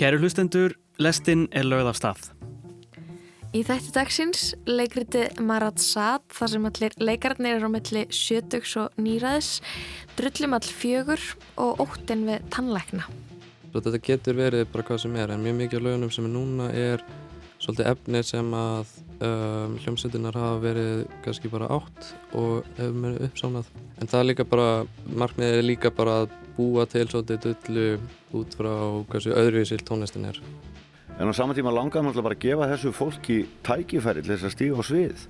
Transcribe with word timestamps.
Kæru 0.00 0.16
hlustendur, 0.16 0.72
lestinn 0.96 1.42
er 1.52 1.66
lögð 1.68 1.90
af 1.90 1.96
stað. 1.98 2.28
Í 3.52 3.60
þætti 3.68 3.90
dagsins 3.92 4.44
leikriti 4.64 5.26
Marat 5.44 5.82
Saad 5.84 6.24
þar 6.32 6.50
sem 6.54 6.68
allir 6.70 6.96
leikarnir 7.04 7.58
eru 7.58 7.68
á 7.68 7.74
milli 7.74 8.06
sjötugs 8.08 8.72
og 8.80 8.96
nýraðis, 8.96 9.50
drullum 10.16 10.56
all 10.56 10.64
fjögur 10.64 11.20
og 11.60 11.84
óttinn 11.84 12.24
við 12.30 12.48
tannleikna. 12.48 13.04
Þetta 13.74 14.00
getur 14.08 14.40
verið 14.40 14.70
bara 14.72 14.88
hvað 14.88 15.02
sem 15.04 15.20
er 15.20 15.34
en 15.34 15.44
mjög 15.44 15.60
mikið 15.60 15.82
af 15.82 15.86
lögunum 15.90 16.16
sem 16.16 16.30
er 16.30 16.34
núna 16.38 16.72
er 16.72 17.04
svolítið 17.60 17.92
efni 17.92 18.24
sem 18.24 18.56
að 18.56 18.96
um, 19.20 19.78
hljómsveitinnar 19.84 20.40
hafa 20.46 20.62
verið 20.64 21.02
kannski 21.26 21.52
bara 21.52 21.68
átt 21.76 22.14
og 22.32 22.64
hefur 22.80 23.02
verið 23.04 23.28
uppsámnað. 23.28 23.68
En 24.00 24.08
það 24.08 24.22
er 24.22 24.30
líka 24.32 24.48
bara, 24.48 24.70
markmiðið 25.12 25.60
er 25.60 25.68
líka 25.74 25.92
bara 25.92 26.22
að 26.22 26.38
búa 26.60 26.84
til 26.90 27.06
svolítið 27.08 27.46
dullu 27.46 27.86
út 28.36 28.56
frá 28.58 28.74
hversu 29.08 29.32
öðruvísilt 29.32 29.86
tónlistin 29.88 30.28
er. 30.28 30.40
En 31.20 31.28
á 31.28 31.32
saman 31.36 31.56
tíma 31.56 31.72
langar 31.72 32.04
maður 32.04 32.24
bara 32.28 32.36
að 32.36 32.44
gefa 32.44 32.68
þessu 32.70 32.92
fólki 32.96 33.40
tækifæri 33.66 34.22
til 34.24 34.34
þess 34.34 34.48
að 34.48 34.54
stíga 34.54 34.80
á 34.80 34.82
svið. 34.88 35.26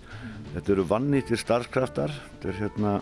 Þetta 0.51 0.73
eru 0.75 0.87
vannýttir 0.91 1.41
starfskraftar, 1.41 2.15
þetta 2.15 2.51
er 2.51 2.59
hérna 2.61 2.93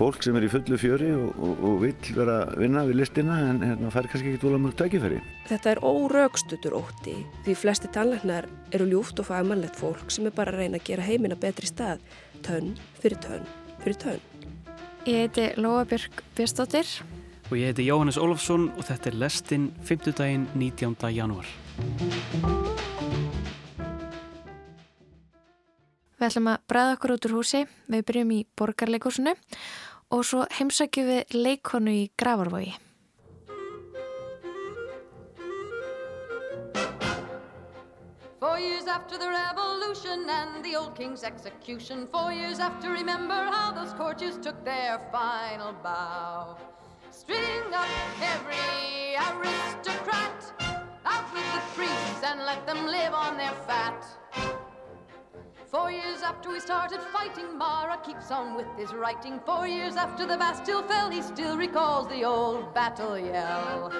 fólk 0.00 0.24
sem 0.24 0.36
er 0.38 0.46
í 0.46 0.50
fullu 0.50 0.78
fjöri 0.80 1.10
og, 1.12 1.34
og, 1.36 1.64
og 1.66 1.74
vill 1.82 2.14
vera 2.16 2.36
að 2.46 2.62
vinna 2.62 2.84
við 2.88 3.00
listina 3.02 3.36
en 3.50 3.60
hérna 3.64 3.92
fær 3.92 4.08
kannski 4.08 4.32
ekki 4.32 4.42
dóla 4.46 4.60
mjög 4.62 4.78
tækifæri. 4.80 5.20
Þetta 5.50 5.74
er 5.74 5.82
órögstutur 5.84 6.76
ótti 6.78 7.16
því 7.44 7.56
flesti 7.62 7.90
tannleiknar 7.92 8.48
eru 8.72 8.88
ljúft 8.90 9.20
og 9.20 9.28
fagmannlegt 9.28 9.78
fólk 9.78 10.14
sem 10.14 10.30
er 10.30 10.36
bara 10.36 10.54
að 10.54 10.62
reyna 10.62 10.80
að 10.80 10.88
gera 10.88 11.06
heimina 11.06 11.38
betri 11.40 11.68
stað, 11.68 12.02
tönn 12.46 12.76
fyrir 13.02 13.20
tönn 13.26 13.48
fyrir 13.84 14.00
tönn. 14.00 14.22
Ég 15.08 15.24
heiti 15.24 15.48
Lóa 15.60 15.86
Björk 15.88 16.22
Björnsdóttir 16.36 16.88
Og 17.50 17.58
ég 17.58 17.72
heiti 17.72 17.82
Jóhannes 17.88 18.14
Ólafsson 18.14 18.68
og 18.78 18.84
þetta 18.86 19.10
er 19.10 19.16
lestinn 19.18 19.64
5. 19.82 20.12
daginn 20.14 20.44
19. 20.54 20.94
janúar. 21.10 21.48
Við 26.20 26.26
ætlum 26.28 26.50
að 26.52 26.62
bræða 26.70 26.92
okkur 26.94 27.14
út 27.16 27.26
úr 27.26 27.34
húsi, 27.40 27.64
við 27.90 28.04
byrjum 28.06 28.30
í 28.36 28.38
borgarleikúsinu 28.54 29.34
og 30.14 30.22
svo 30.28 30.44
heimsækjum 30.60 31.10
við 31.10 31.34
leikonu 31.34 31.96
í 31.96 32.06
Gravarvogi. 32.14 32.76
Four 38.38 38.58
years 38.60 38.86
after 38.86 39.18
the 39.18 39.26
revolution 39.26 40.30
and 40.30 40.62
the 40.62 40.76
old 40.76 40.94
king's 40.94 41.24
execution, 41.24 42.06
four 42.12 42.32
years 42.32 42.60
after, 42.60 42.92
remember 42.92 43.50
how 43.50 43.72
those 43.72 43.92
courtiers 43.94 44.38
took 44.38 44.64
their 44.64 45.00
final 45.10 45.72
bow. 45.82 46.69
String 47.30 47.72
up 47.72 47.86
every 48.20 49.14
aristocrat 49.14 50.52
out 51.06 51.32
with 51.32 51.44
the 51.54 51.60
priests 51.76 52.24
and 52.24 52.40
let 52.40 52.66
them 52.66 52.86
live 52.86 53.14
on 53.14 53.36
their 53.36 53.52
fat. 53.68 54.04
Four 55.66 55.92
years 55.92 56.22
after 56.22 56.48
we 56.48 56.58
started 56.58 57.00
fighting, 57.12 57.56
Mara 57.56 57.98
keeps 58.04 58.32
on 58.32 58.56
with 58.56 58.66
his 58.76 58.92
writing. 58.92 59.38
Four 59.46 59.68
years 59.68 59.94
after 59.94 60.26
the 60.26 60.36
Bastille 60.36 60.82
fell, 60.82 61.08
he 61.08 61.22
still 61.22 61.56
recalls 61.56 62.08
the 62.08 62.24
old 62.24 62.74
battle 62.74 63.16
yell. 63.16 63.90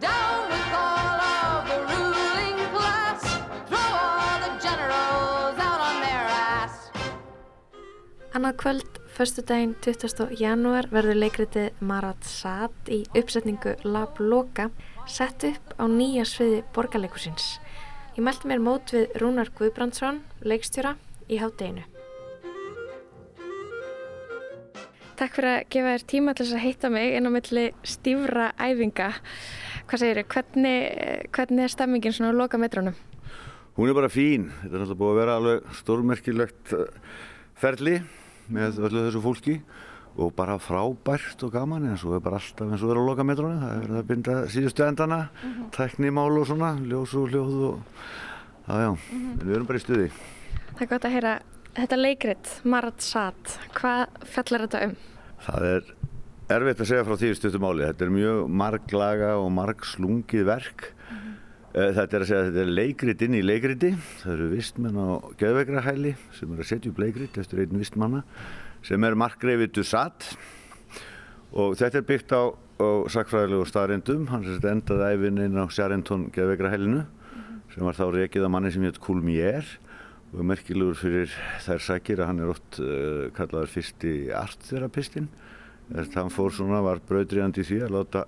Down 0.00 0.48
with 0.50 0.72
all 0.74 1.20
of 1.38 1.68
the 1.68 1.78
ruling 1.94 2.58
class, 2.74 3.22
throw 3.68 3.90
all 4.02 4.38
the 4.40 4.58
generals 4.58 5.56
out 5.68 5.80
on 5.80 6.00
their 6.00 6.26
ass. 6.26 6.90
Annað 8.32 8.56
kvöld, 8.56 8.95
förstu 9.16 9.40
daginn 9.48 9.72
20. 9.80 10.26
janúar, 10.36 10.90
verður 10.92 11.16
leikritið 11.16 11.78
Marat 11.88 12.26
Saad 12.28 12.88
í 12.92 12.98
uppsetningu 13.16 13.72
Lab 13.88 14.18
Loka 14.20 14.66
sett 15.08 15.46
upp 15.48 15.72
á 15.80 15.88
nýja 15.88 16.26
sviði 16.28 16.58
borgarleikusins. 16.76 17.54
Ég 18.18 18.26
mælti 18.26 18.50
mér 18.50 18.60
mót 18.60 18.92
við 18.92 19.14
Rúnar 19.22 19.48
Guðbrandsson, 19.56 20.18
leikstjóra, 20.44 20.98
í 21.32 21.38
hátteginu. 21.40 21.86
Takk 25.16 25.38
fyrir 25.38 25.50
að 25.54 25.64
gefa 25.72 25.94
þér 25.94 26.06
tíma 26.12 26.36
til 26.36 26.44
þess 26.44 26.58
að 26.58 26.64
hitta 26.66 26.92
mig 26.92 27.16
inn 27.16 27.30
á 27.32 27.36
milli 27.38 27.64
stífra 27.88 28.50
æfinga. 28.60 29.08
Hvað 29.88 30.04
segir 30.04 30.20
þér, 30.20 30.30
hvernig, 30.36 30.76
hvernig 31.32 31.64
er 31.64 31.72
stemmingin 31.72 32.18
svona 32.18 32.36
á 32.36 32.40
loka 32.42 32.60
metrónum? 32.60 33.00
Hún 33.80 33.88
er 33.88 33.96
bara 33.96 34.12
fín, 34.12 34.50
þetta 34.60 34.74
er 34.74 34.84
náttúrulega 34.84 35.00
búið 35.00 35.16
að 35.16 35.20
vera 35.22 35.40
alveg 35.40 35.74
stórmerkilegt 35.80 36.76
eh, 36.76 36.86
ferli 37.56 37.98
með 38.48 38.80
öllu 38.86 39.04
þessu 39.06 39.22
fólki 39.24 39.56
og 40.16 40.32
bara 40.36 40.56
frábært 40.62 41.42
og 41.44 41.52
gaman 41.52 41.90
en 41.90 41.98
svo 42.00 42.14
er 42.16 42.22
bara 42.24 42.38
alltaf 42.40 42.70
eins 42.70 42.84
og 42.84 42.92
er 42.92 43.00
á 43.00 43.08
lokametrónu 43.08 43.58
það 43.60 43.74
er 43.74 43.82
verið 43.82 43.98
að 43.98 44.08
binda 44.10 44.36
síðustu 44.52 44.86
endana 44.86 45.18
mm 45.18 45.52
-hmm. 45.52 45.70
teknímál 45.76 46.38
og 46.38 46.46
svona, 46.46 46.70
ljós 46.80 47.14
og 47.14 47.28
hljóð 47.28 47.54
og 47.68 47.78
já 48.68 48.74
já, 48.80 48.90
mm 48.90 48.96
-hmm. 48.96 49.40
en 49.40 49.48
við 49.48 49.54
erum 49.54 49.66
bara 49.66 49.78
í 49.78 49.84
stuði 49.84 50.10
Það 50.76 50.82
er 50.82 50.86
gott 50.86 51.04
að 51.04 51.12
heyra 51.12 51.40
þetta 51.74 51.96
leikrit, 51.96 52.60
Marat 52.64 53.02
Saad 53.02 53.58
hvað 53.74 54.06
fellar 54.24 54.60
þetta 54.60 54.84
um? 54.84 54.96
Það 55.40 55.62
er 55.64 55.82
erfitt 56.48 56.80
að 56.80 56.86
segja 56.86 57.04
frá 57.04 57.16
því 57.16 57.34
stuttum 57.34 57.62
máli 57.62 57.86
þetta 57.86 58.04
er 58.04 58.10
mjög 58.10 58.48
marglaga 58.48 59.36
og 59.36 59.52
margslungið 59.52 60.44
verk 60.44 60.94
mm 61.10 61.16
-hmm. 61.16 61.34
Þetta 61.76 62.16
er 62.16 62.22
að 62.22 62.28
segja 62.30 62.42
að 62.42 62.50
þetta 62.50 62.62
er 62.64 62.74
leikrit 62.80 63.24
inn 63.26 63.36
í 63.36 63.44
leikriti 63.44 63.94
það 64.22 64.34
eru 64.34 64.50
vistmenn 64.54 64.96
á 64.96 65.08
geðvegrahæli 65.40 66.14
sem 66.38 66.52
er 66.54 66.62
að 66.62 66.70
setja 66.70 66.92
upp 66.92 67.02
leikrit 67.02 67.40
eftir 67.42 67.64
einn 67.64 67.80
vistmanna 67.80 68.22
sem 68.86 69.04
er 69.04 69.18
markgreifið 69.18 69.74
Dusat 69.76 70.30
og 71.56 71.76
þetta 71.78 72.00
er 72.00 72.06
byggt 72.06 72.34
á, 72.36 72.42
á 72.52 72.88
sakfræðilegu 73.12 73.66
staðrindum, 73.68 74.26
hann 74.30 74.44
er 74.44 74.68
endað 74.70 75.04
æfin 75.08 75.42
inn 75.46 75.58
á 75.60 75.64
Sjarentón 75.72 76.28
geðveikrahælinu 76.34 77.02
-hmm. 77.02 77.60
sem 77.74 77.84
var 77.84 77.96
þá 77.96 78.06
reikið 78.12 78.44
af 78.44 78.50
manni 78.50 78.72
sem 78.72 78.82
hétt 78.82 79.00
Kulmier. 79.00 79.64
Og 80.32 80.40
er 80.40 80.44
merkilegur 80.44 80.96
fyrir 80.98 81.30
þær 81.62 81.80
sakir 81.80 82.20
að 82.20 82.26
hann 82.26 82.40
er 82.40 82.50
oft 82.50 82.80
uh, 82.80 83.30
kallaður 83.32 83.70
fyrsti 83.70 84.28
að 86.18 86.24
hann 86.24 86.34
fór 86.34 86.50
svona, 86.50 86.82
var 86.82 86.98
brauðriðandi 86.98 87.62
í 87.62 87.64
því 87.64 87.78
að 87.86 87.94
láta 87.94 88.24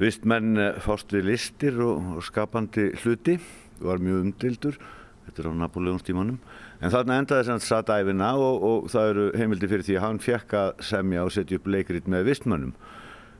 vistmenn 0.00 0.58
uh, 0.58 0.74
fást 0.82 1.14
við 1.14 1.30
listir 1.30 1.80
og, 1.84 2.20
skapandi 2.26 2.90
hluti 3.02 3.38
var 3.84 4.02
mjög 4.02 4.28
umdildur 4.28 4.78
þetta 5.24 5.42
er 5.42 5.50
á 5.50 5.52
Napoleonstímanum 5.64 6.38
en 6.84 6.92
þarna 6.92 7.18
endaði 7.20 7.46
þess 7.46 7.54
að 7.54 7.68
satt 7.68 7.92
æfina 7.94 8.30
og, 8.36 8.64
og 8.68 8.88
það 8.92 9.10
eru 9.12 9.26
heimildi 9.38 9.70
fyrir 9.70 9.86
því 9.86 9.98
að 9.98 10.06
hann 10.06 10.22
fekk 10.22 10.56
að 10.60 10.70
semja 10.84 11.24
og 11.24 11.32
setja 11.34 11.58
upp 11.58 11.68
leikrit 11.70 12.08
með 12.10 12.28
vistmönnum. 12.28 12.74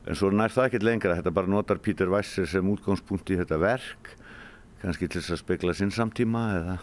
En 0.04 0.18
svo 0.18 0.30
nær 0.32 0.52
það 0.52 0.68
ekkert 0.68 0.86
lengra 0.88 1.16
þetta 1.18 1.32
bara 1.34 1.52
notar 1.52 1.80
Pítur 1.84 2.12
Weisser 2.12 2.48
sem 2.48 2.68
útgangspunkt 2.72 3.32
í 3.32 3.38
þetta 3.40 3.60
verk 3.60 4.14
kannski 4.82 5.08
til 5.08 5.22
þess 5.22 5.36
að 5.36 5.40
spekla 5.40 5.74
sinn 5.76 5.92
samtíma 5.94 6.44
eða, 6.58 6.76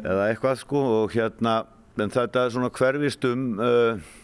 eða 0.00 0.28
eitthvað 0.30 0.60
sko 0.62 0.82
og 1.02 1.16
hérna 1.16 1.58
en 2.00 2.12
þetta 2.12 2.46
svona 2.52 2.72
hverfist 2.72 3.26
um 3.28 3.48
Uh, 3.60 4.21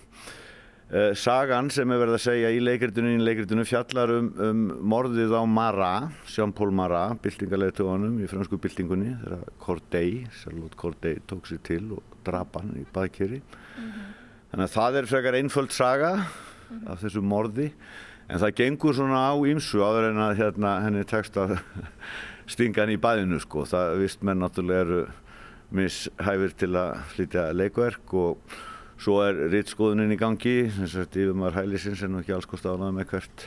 sagan 1.21 1.67
sem 1.69 1.91
er 1.93 1.99
verið 2.01 2.17
að 2.17 2.23
segja 2.23 2.51
í 2.55 2.61
leikritinu 2.65 3.11
í 3.13 3.21
leikritinu 3.21 3.65
fjallar 3.69 4.13
um, 4.15 4.29
um 4.41 4.61
morðið 4.89 5.35
á 5.37 5.45
Marat, 5.45 6.15
Jean-Paul 6.33 6.71
Marat 6.73 7.21
byltingarleituðanum 7.25 8.15
í 8.25 8.29
fransku 8.31 8.57
byltingunni 8.63 9.13
þegar 9.21 9.43
Corday, 9.61 10.23
Charlotte 10.41 10.79
Corday 10.81 11.21
tók 11.29 11.51
sér 11.51 11.61
til 11.69 11.83
og 11.99 12.17
drap 12.25 12.57
hann 12.57 12.73
í 12.81 12.87
baðkjöri 12.95 13.43
mm 13.43 13.85
-hmm. 13.85 14.07
þannig 14.51 14.65
að 14.65 14.77
það 14.79 14.97
er 14.97 15.11
frekar 15.11 15.39
einföld 15.43 15.73
saga 15.77 16.13
mm 16.17 16.25
-hmm. 16.25 16.93
af 16.93 17.03
þessu 17.03 17.21
morði 17.21 17.73
en 18.29 18.39
það 18.39 18.55
gengur 18.55 18.95
svona 18.95 19.21
á 19.29 19.35
ímsu 19.37 19.85
áður 19.85 20.11
en 20.11 20.19
að 20.25 20.37
hérna, 20.41 20.81
henni 20.85 21.05
tekst 21.05 21.37
að 21.37 21.59
stinga 22.53 22.81
hann 22.81 22.97
í 22.97 23.01
baðinu 23.01 23.41
sko, 23.41 23.65
það 23.65 23.99
vist 23.99 24.23
menn 24.23 24.41
náttúrulega 24.41 24.81
eru 24.81 25.07
mishæfir 25.71 26.57
til 26.57 26.73
að 26.77 26.97
flytja 27.13 27.53
leikverk 27.53 28.15
og 28.15 28.39
Svo 28.99 29.21
er 29.23 29.37
rittskoðunin 29.53 30.11
í 30.11 30.19
gangi, 30.19 30.57
þess 30.75 30.97
að 30.99 31.21
yfirmar 31.23 31.55
hælisins 31.55 32.01
er 32.03 32.11
nú 32.11 32.19
ekki 32.19 32.33
alls 32.35 32.49
kost 32.51 32.67
ánað 32.67 32.97
með 32.97 33.13
hvert 33.13 33.45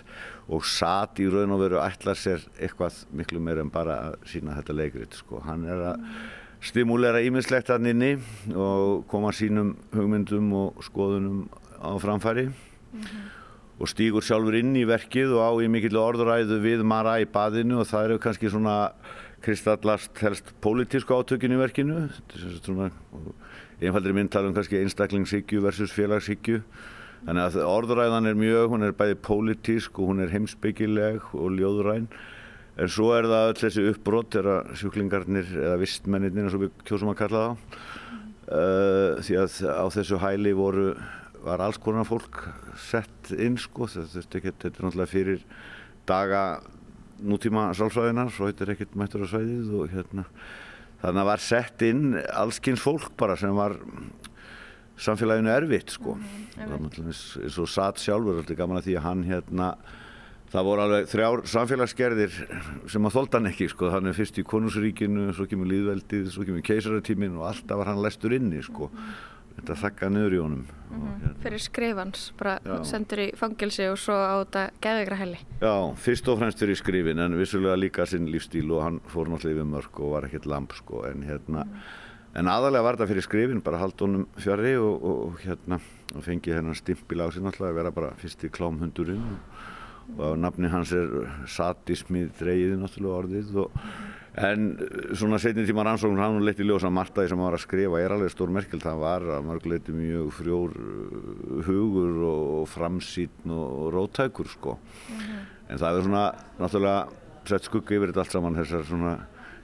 og 0.47 0.63
satt 0.63 1.19
í 1.19 1.25
raun 1.27 1.51
og 1.51 1.59
veru 1.65 1.81
ætlar 1.83 2.15
sér 2.15 2.45
eitthvað 2.55 3.01
miklu 3.19 3.41
meira 3.43 3.65
en 3.65 3.71
bara 3.73 3.97
að 4.05 4.15
sína 4.31 4.55
þetta 4.55 4.75
leikrit. 4.77 5.17
Sko. 5.19 5.41
Hann 5.43 5.65
er 5.67 5.83
að 5.89 6.05
stimulera 6.63 7.19
íminnslegt 7.25 7.73
hann 7.73 7.89
inni 7.89 8.13
og 8.55 9.03
koma 9.11 9.33
sínum 9.35 9.73
hugmyndum 9.91 10.47
og 10.55 10.79
skoðunum 10.87 11.43
á 11.83 11.99
framfæri 11.99 12.47
mm 12.47 12.53
-hmm. 13.01 13.27
og 13.79 13.87
stýgur 13.91 14.23
sjálfur 14.23 14.55
inn 14.55 14.75
í 14.75 14.87
verkið 14.87 15.35
og 15.35 15.41
á 15.41 15.51
í 15.65 15.67
mikill 15.67 15.97
orðuræðu 15.97 16.61
við 16.61 16.83
Mara 16.83 17.19
í 17.19 17.25
baðinu 17.25 17.81
og 17.81 17.87
það 17.87 18.05
eru 18.05 18.19
kannski 18.19 18.49
svona 18.49 18.91
kristallast 19.41 20.17
helst 20.21 20.53
pólitísku 20.61 21.11
átökin 21.11 21.51
í 21.51 21.59
verkinu. 21.59 22.07
Þetta 22.07 22.33
er 22.35 22.59
svona 22.63 22.91
einfaldri 23.89 24.13
mynd 24.15 24.31
tala 24.33 24.49
um 24.49 24.55
kannski 24.57 24.81
einstaklingshyggju 24.81 25.61
versus 25.63 25.93
félagshyggju. 25.95 26.61
Þannig 27.21 27.47
að 27.47 27.57
orðræðan 27.69 28.29
er 28.31 28.37
mjög, 28.37 28.67
hún 28.73 28.85
er 28.87 28.93
bæði 28.97 29.17
pólitísk 29.25 29.99
og 30.01 30.11
hún 30.11 30.23
er 30.23 30.31
heimsbyggileg 30.33 31.33
og 31.37 31.57
ljóðræn. 31.57 32.07
En 32.81 32.89
svo 32.89 33.11
er 33.13 33.27
það 33.29 33.49
öll 33.51 33.59
þessi 33.61 33.87
uppbrott 33.91 34.31
þegar 34.33 34.71
sjúklingarnir 34.79 35.49
eða 35.53 35.79
vistmennir 35.81 36.37
eins 36.39 36.55
og 36.57 36.63
við 36.65 36.85
kjósum 36.87 37.11
að 37.11 37.19
kalla 37.19 37.41
það 37.43 37.57
uh, 38.51 39.19
því 39.21 39.37
að 39.41 39.57
á 39.69 39.85
þessu 39.97 40.21
hæli 40.21 40.53
voru 40.57 40.87
var 41.41 41.61
alls 41.65 41.79
konar 41.81 42.07
fólk 42.09 42.43
sett 42.79 43.31
inn 43.33 43.57
sko. 43.59 43.89
Þetta 43.89 44.41
er 44.41 44.77
náttúrulega 44.77 45.09
fyrir 45.09 45.45
daga 46.09 46.43
nútíma 47.21 47.69
sálfræðinar, 47.77 48.31
svo 48.33 48.49
heitir 48.49 48.73
ekkert 48.73 48.97
mættur 48.97 49.25
á 49.25 49.27
svæðið 49.29 49.73
og 49.77 49.93
hérna 49.93 50.25
þannig 51.01 51.23
að 51.23 51.31
var 51.31 51.43
sett 51.43 51.85
inn 51.87 52.03
allskins 52.17 52.83
fólk 52.83 53.11
bara 53.19 53.37
sem 53.39 53.55
var 53.57 53.77
samfélaginu 55.01 55.49
erfitt 55.53 55.95
sko. 55.95 56.17
Náttúrulega 56.59 57.09
eins 57.09 57.57
og 57.61 57.69
satt 57.71 58.01
sjálfur, 58.01 58.43
er 58.45 58.59
gaman 58.59 58.81
að 58.81 58.89
því 58.89 58.97
að 58.99 59.07
hann 59.07 59.25
hérna 59.29 59.73
Það 60.51 60.65
voru 60.67 60.81
alveg 60.83 61.05
þrjár 61.07 61.41
samfélagsgerðir 61.47 62.33
sem 62.91 63.05
að 63.07 63.13
þóldan 63.15 63.47
ekki 63.47 63.69
sko, 63.71 63.87
þannig 63.93 64.17
fyrst 64.17 64.39
í 64.41 64.43
konungsríkinu, 64.43 65.29
svo 65.31 65.45
kemur 65.47 65.69
líðveldið, 65.69 66.25
svo 66.33 66.43
kemur 66.43 66.65
keisaratímin 66.67 67.37
og 67.39 67.45
alltaf 67.53 67.79
var 67.79 67.87
hann 67.87 68.01
lestur 68.03 68.35
inni 68.35 68.59
sko. 68.65 68.89
Þetta 69.61 69.75
þakka 69.77 70.07
niður 70.09 70.33
í 70.33 70.39
honum. 70.41 70.61
Mm 70.65 71.01
-hmm. 71.01 71.17
hérna. 71.21 71.39
Fyrir 71.43 71.61
skrifans, 71.61 72.21
bara 72.37 72.59
Já. 72.65 72.83
sendur 72.83 73.19
í 73.21 73.27
fangilsi 73.37 73.87
og 73.91 73.97
svo 74.01 74.15
á 74.17 74.41
þetta 74.41 74.63
geðvegra 74.81 75.15
helli. 75.15 75.39
Já, 75.61 75.95
fyrst 75.95 76.27
og 76.27 76.39
fremst 76.39 76.59
fyrir 76.59 76.75
skrifin 76.75 77.19
en 77.19 77.37
vissulega 77.37 77.75
líka 77.77 78.05
sinn 78.05 78.27
lífstíl 78.27 78.71
og 78.71 78.83
hann 78.83 78.99
fór 79.07 79.29
náttúrulega 79.29 79.61
yfir 79.61 79.69
mörg 79.69 79.99
og 80.01 80.11
var 80.11 80.25
ekkert 80.25 80.45
lamp 80.45 80.73
sko 80.73 81.05
en 81.05 81.23
hérna, 81.23 81.63
mm. 81.63 81.77
en 82.35 82.47
aðalega 82.47 82.83
var 82.83 82.95
þetta 82.95 83.07
fyrir 83.07 83.21
skrifin, 83.21 83.61
bara 83.61 83.77
hald 83.77 84.01
honum 84.01 84.27
fjari 84.37 84.75
og, 84.77 85.03
og, 85.03 85.25
og 85.27 85.39
hérna, 85.45 85.79
og 86.15 86.23
fengi 86.23 86.53
hennar 86.53 86.75
stimpil 86.75 87.21
á 87.21 87.29
sig 87.31 87.43
náttúrulega 87.43 87.71
að 87.71 87.75
vera 87.75 87.91
bara 87.91 88.15
fyrst 88.17 88.43
í 88.43 88.49
klámhundurinn 88.49 89.37
og 90.17 90.39
nafni 90.39 90.67
hans 90.67 90.91
er 90.91 91.07
satismi 91.47 92.25
dreyiði 92.39 92.75
náttúrulega 92.81 93.21
orðið 93.21 93.55
og, 93.55 93.71
en 94.39 94.67
svona 95.17 95.39
setjum 95.41 95.65
tíma 95.67 95.83
rannsókn 95.83 96.19
hann 96.21 96.39
leitt 96.45 96.61
í 96.63 96.67
ljósa 96.67 96.91
Martaði 96.93 97.33
sem 97.33 97.41
var 97.41 97.57
að 97.57 97.65
skrifa 97.65 97.99
er 97.99 98.13
alveg 98.15 98.31
stór 98.31 98.53
merkjöld, 98.55 98.83
það 98.85 99.01
var 99.03 99.25
að 99.35 99.47
mörguleiti 99.49 99.95
mjög 99.95 100.31
frjór 100.37 100.77
uh, 100.79 101.57
hugur 101.67 102.21
og 102.29 102.69
framsýtn 102.71 103.51
og 103.51 103.91
rótækur 103.95 104.47
sko 104.47 104.77
mm 104.77 105.17
-hmm. 105.17 105.43
en 105.69 105.77
það 105.77 105.97
er 105.97 106.03
svona 106.03 106.25
náttúrulega 106.59 107.07
sett 107.45 107.63
skugga 107.63 107.95
yfir 107.95 108.07
þetta 108.07 108.19
allt 108.19 108.31
saman 108.31 108.55
þessar 108.55 108.83
svona 108.85 109.13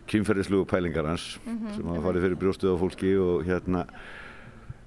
kynferðislugu 0.08 0.66
pælingar 0.66 1.06
hans 1.06 1.40
mm 1.46 1.58
-hmm. 1.58 1.76
sem 1.76 1.88
hafa 1.88 2.02
farið 2.02 2.22
fyrir 2.22 2.38
brjóstuð 2.38 2.76
á 2.76 2.82
fólki 2.82 3.18
og 3.18 3.46
hérna 3.46 3.86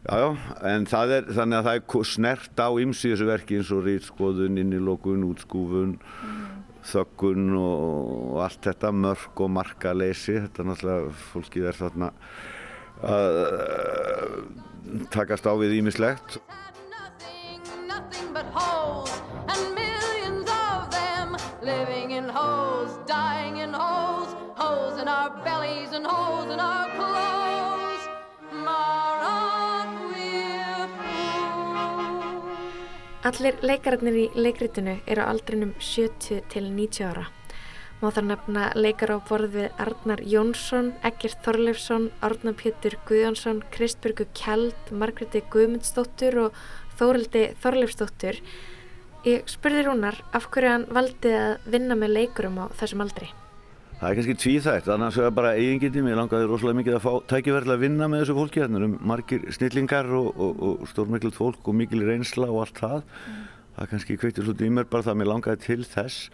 Já, 0.00 0.16
já, 0.16 0.36
en 0.64 0.86
það 0.86 1.10
er 1.12 1.26
þannig 1.36 1.58
að 1.58 1.66
það 1.66 1.74
er 1.74 2.04
snert 2.08 2.56
á 2.56 2.68
ymsi 2.80 3.10
þessu 3.12 3.26
verki 3.28 3.56
eins 3.58 3.70
og 3.70 3.84
rýtskoðun, 3.84 4.56
innilokun, 4.56 5.26
útskúfun, 5.28 5.98
mm. 6.00 6.38
þökkun 6.40 6.59
og, 6.80 8.32
og 8.34 8.40
allt 8.44 8.64
þetta, 8.64 8.90
mörg 8.92 9.42
og 9.44 9.50
markaleysi, 9.50 10.40
þetta 10.46 10.62
er 10.62 10.68
náttúrulega, 10.70 11.12
fólkið 11.32 11.68
er 11.70 11.78
þarna 11.78 12.10
að 13.00 13.38
uh, 13.44 14.34
takast 15.10 15.46
á 15.46 15.52
við 15.60 15.78
ímislegt. 15.80 16.40
Living 21.62 22.12
in 22.12 22.24
holes, 22.24 22.96
dying 23.06 23.58
in 23.60 23.74
holes, 23.74 24.32
holes 24.56 24.96
in 24.98 25.08
our 25.08 25.28
bellies 25.44 25.92
and 25.92 26.06
holes 26.06 26.50
in 26.50 26.58
our 26.58 26.88
clothes. 26.96 27.19
Allir 33.30 33.60
leikararnir 33.62 34.16
í 34.18 34.22
leikritinu 34.34 34.96
eru 35.06 35.22
á 35.22 35.30
aldrinum 35.30 35.70
70 35.78 36.40
til 36.50 36.64
90 36.66 37.04
ára. 37.06 37.28
Má 38.00 38.08
þar 38.10 38.24
nefna 38.26 38.62
leikar 38.74 39.12
á 39.14 39.22
borð 39.28 39.52
við 39.54 39.76
Arnar 39.84 40.22
Jónsson, 40.26 40.88
Egert 41.06 41.38
Þorleifsson, 41.44 42.08
Árnar 42.26 42.56
Pétur 42.58 42.96
Guðjónsson, 43.06 43.60
Kristbjörgu 43.70 44.26
Kjeld, 44.34 44.90
Margreði 44.90 45.44
Guðmundsdóttur 45.52 46.40
og 46.48 46.58
Þórildi 46.98 47.44
Þorleifsdóttur. 47.62 48.40
Ég 49.28 49.46
spurði 49.52 49.86
Rúnar 49.86 50.18
af 50.34 50.50
hverju 50.50 50.74
hann 50.74 50.88
valdi 50.90 51.30
að 51.30 51.70
vinna 51.70 51.94
með 52.02 52.16
leikurum 52.16 52.58
á 52.58 52.66
þessum 52.82 53.06
aldri. 53.06 53.30
Það 54.00 54.08
er 54.08 54.16
kannski 54.16 54.34
tvíþægt, 54.40 54.86
annars 54.88 55.16
er 55.18 55.26
það 55.26 55.34
bara 55.36 55.48
eigingindi, 55.60 56.00
mér 56.00 56.16
langaði 56.16 56.46
rosalega 56.48 56.78
mikið 56.78 56.94
að 56.96 57.02
fá 57.04 57.26
tækifærlega 57.28 57.74
að 57.76 57.82
vinna 57.82 58.06
með 58.08 58.22
þessu 58.22 58.36
fólki, 58.38 58.62
þannig 58.62 58.84
um 58.86 58.94
margir 59.10 59.42
snillingar 59.52 60.06
og, 60.16 60.30
og, 60.40 60.62
og 60.64 60.86
stórmiklut 60.88 61.36
fólk 61.36 61.68
og 61.68 61.76
mikil 61.76 62.06
reynsla 62.08 62.48
og 62.48 62.62
allt 62.62 62.80
það. 62.80 63.02
Mm. 63.04 63.42
Það 63.76 63.90
kannski 63.90 64.16
kveitir 64.22 64.46
svolítið 64.46 64.70
í 64.70 64.72
mér 64.78 64.88
bara 64.88 65.04
það 65.04 65.12
að 65.12 65.20
mér 65.20 65.30
langaði 65.34 65.62
til 65.66 65.84
þess, 65.84 66.30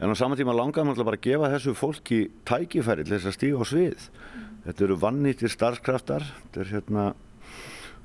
en 0.00 0.16
á 0.16 0.20
saman 0.22 0.40
tíma 0.40 0.54
langaði 0.56 0.88
mér 0.88 1.02
bara 1.10 1.20
að 1.20 1.26
gefa 1.28 1.52
þessu 1.58 1.76
fólki 1.76 2.22
tækifæri 2.48 3.04
til 3.04 3.16
þess 3.18 3.28
að 3.28 3.36
stíga 3.36 3.60
á 3.60 3.64
svið. 3.68 4.08
Mm. 4.08 4.48
Þetta 4.64 4.86
eru 4.88 4.98
vannýttir 5.04 5.54
starfskraftar, 5.58 6.28
þetta 6.40 6.64
er 6.64 6.72
hérna 6.72 7.06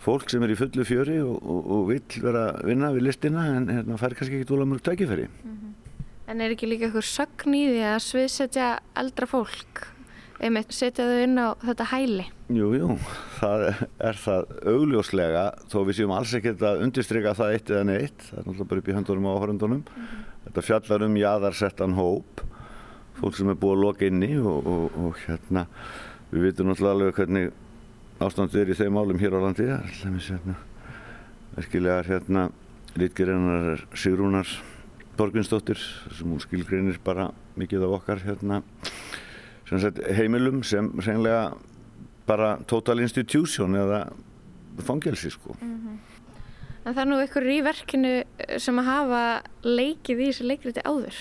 fólk 0.04 0.28
sem 0.28 0.44
er 0.44 0.52
í 0.52 0.60
fullu 0.60 0.84
fjöri 0.84 1.22
og, 1.24 1.40
og 1.40 1.88
vil 1.94 2.04
vera 2.20 2.50
að 2.52 2.68
vinna 2.68 2.92
við 2.92 3.08
listina 3.08 3.48
en 3.56 3.72
hérna 3.72 4.04
fær 4.04 4.20
kannski 4.20 4.42
ekki 4.42 4.52
dóla 4.52 4.68
mörg 4.68 4.84
tækifæri. 4.84 5.32
Mm 5.32 5.56
-hmm. 5.56 5.85
En 6.28 6.42
er 6.42 6.56
ekki 6.56 6.70
líka 6.70 6.88
eitthvað 6.88 7.10
sögn 7.10 7.54
í 7.54 7.66
því 7.70 7.84
að 7.90 8.00
sviðsetja 8.06 8.70
eldra 8.98 9.30
fólk 9.30 9.86
einmitt 10.44 10.74
setja 10.76 11.06
þau 11.08 11.20
inn 11.24 11.40
á 11.40 11.48
þetta 11.64 11.88
hæli? 11.92 12.26
Jú, 12.54 12.72
jú, 12.76 12.96
það 13.40 13.64
er 14.04 14.20
það 14.20 14.50
augljóslega 14.72 15.46
þó 15.72 15.78
við 15.88 16.00
séum 16.00 16.14
alls 16.16 16.34
ekkert 16.38 16.66
að 16.68 16.84
undirstryka 16.86 17.36
það 17.38 17.56
eitt 17.56 17.72
eða 17.72 17.86
neitt 17.90 18.26
það 18.28 18.40
er 18.42 18.44
náttúrulega 18.44 18.70
bara 18.72 18.84
upp 18.84 18.90
í 18.90 18.98
höndunum 18.98 19.30
og 19.30 19.38
áhörundunum 19.40 19.82
mm 19.82 20.04
-hmm. 20.04 20.26
þetta 20.48 20.66
fjallar 20.70 21.08
um 21.08 21.18
jaðarsettan 21.18 21.96
hóp 21.96 22.44
fólk 23.16 23.36
sem 23.36 23.50
er 23.50 23.56
búið 23.56 23.76
að 23.78 23.84
loka 23.86 24.06
inni 24.06 24.38
og, 24.38 24.68
og, 24.68 24.98
og 24.98 25.16
hérna 25.26 25.66
við 26.32 26.42
vitum 26.42 26.68
náttúrulega 26.68 26.96
alveg 26.96 27.16
hvernig 27.16 27.52
ástandu 28.20 28.60
er 28.60 28.70
í 28.70 28.76
þeim 28.76 28.98
álum 28.98 29.20
hér 29.20 29.40
á 29.40 29.40
landi 29.40 29.72
alltaf 29.72 30.30
hérna, 30.30 30.56
verkilegar 31.56 32.06
hérna 32.06 32.50
lítgerinnar 32.96 33.88
Sigrúnar 33.94 34.48
Borgvinsdóttir 35.16 35.80
sem 36.12 36.28
hún 36.28 36.42
skilgreinir 36.44 37.00
bara 37.04 37.30
mikið 37.60 37.86
af 37.88 37.96
okkar 38.00 38.24
hérna, 38.26 38.62
sem 39.70 39.80
sagt, 39.80 40.02
heimilum 40.18 40.64
sem 40.64 40.92
reynilega 41.00 41.56
bara 42.28 42.58
total 42.68 43.00
institution 43.00 43.78
eða 43.80 44.10
fangelsi 44.84 45.32
sko. 45.32 45.56
Mm 45.62 45.80
-hmm. 45.80 45.98
En 46.86 46.94
það 46.94 47.02
er 47.02 47.10
nú 47.10 47.18
ykkur 47.24 47.48
í 47.50 47.62
verkinu 47.66 48.24
sem 48.62 48.80
að 48.80 48.86
hafa 48.86 49.42
leikið 49.64 50.20
í 50.20 50.28
þessu 50.30 50.44
leikriti 50.46 50.82
áður. 50.86 51.16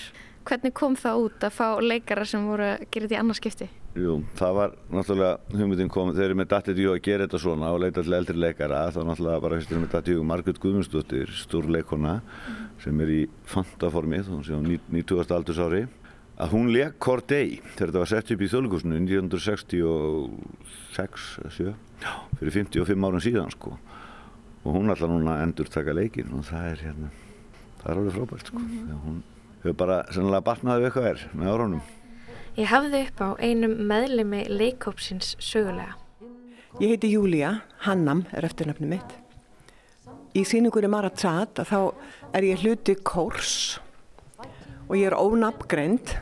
Hvernig 0.45 0.75
kom 0.77 0.95
það 0.99 1.23
út 1.23 1.47
að 1.47 1.55
fá 1.55 1.67
leikara 1.81 2.25
sem 2.25 2.45
voru 2.45 2.63
að 2.63 2.85
gera 2.91 3.07
þetta 3.07 3.15
í 3.15 3.21
annarskipti? 3.23 3.69
Jú, 3.95 4.17
það 4.35 4.57
var 4.57 4.73
náttúrulega 4.91 5.55
hugmyndin 5.55 5.89
komið, 5.89 6.17
þeir 6.17 6.25
eru 6.25 6.35
með 6.35 6.49
datið 6.51 6.81
jú 6.83 6.91
að 6.91 7.03
gera 7.07 7.25
þetta 7.25 7.39
svona 7.39 7.69
og 7.71 7.79
leita 7.79 8.03
til 8.03 8.17
eldri 8.17 8.35
leikara, 8.35 8.81
þá 8.91 8.99
náttúrulega 9.07 9.43
bara 9.45 9.59
fyrstir 9.61 9.79
með 9.79 9.93
datið 9.95 10.17
jú 10.17 10.25
Margrit 10.27 10.59
Guðmundsdóttir, 10.59 11.31
stór 11.39 11.69
leikona 11.71 12.17
mm 12.19 12.65
sem 12.83 12.99
er 13.01 13.09
í 13.11 13.27
fantaformi 13.49 14.19
þá 14.25 14.33
sé 14.45 14.53
hún 14.55 14.67
90. 14.69 15.35
aldursári 15.35 15.81
að 16.35 16.51
hún 16.51 16.73
leik 16.73 16.93
Corday 17.03 17.49
þegar 17.75 17.89
þetta 17.89 18.01
var 18.01 18.11
sett 18.11 18.31
upp 18.35 18.41
í 18.43 18.51
þjóðleikusinu 18.51 18.95
1966 18.99 21.69
fyrir 22.39 22.53
55 22.57 23.07
árum 23.07 23.23
síðan 23.23 23.53
sko 23.55 23.71
og 24.65 24.69
hún 24.75 24.89
alltaf 24.91 25.09
núna 25.11 25.33
endur 25.45 25.67
taka 25.71 25.91
leikin 25.95 26.35
og 26.35 26.41
það 26.49 26.63
er 26.73 26.79
hérna 26.89 27.09
það 27.79 27.87
er 27.87 27.97
alveg 28.01 28.15
frábært 28.17 28.47
sko 28.51 28.59
mm 28.59 28.67
-hmm. 28.67 28.99
hún 29.05 29.17
hefur 29.65 29.77
bara 29.83 30.01
sennilega 30.13 30.45
batnaði 30.45 30.85
við 30.85 30.91
eitthvað 30.91 31.11
er 31.11 31.27
með 31.33 31.53
áránum 31.55 31.85
Ég 32.55 32.69
hafði 32.71 33.01
upp 33.03 33.19
á 33.19 33.29
einum 33.43 33.73
meðlemi 33.83 34.45
leikópsins 34.47 35.33
sögulega. 35.43 35.97
Ég 36.79 36.93
heiti 36.93 37.09
Júlia 37.11 37.49
Hannam 37.83 38.21
er 38.31 38.47
eftirnafni 38.47 38.87
mitt. 38.93 39.09
Í 40.31 40.45
síningunni 40.47 40.87
Maratsat 40.91 41.59
þá 41.67 41.91
er 42.31 42.47
ég 42.47 42.63
hluti 42.63 42.95
kórs 42.95 43.81
og 44.87 44.95
ég 44.95 45.09
er 45.09 45.17
ónafngreind 45.19 46.15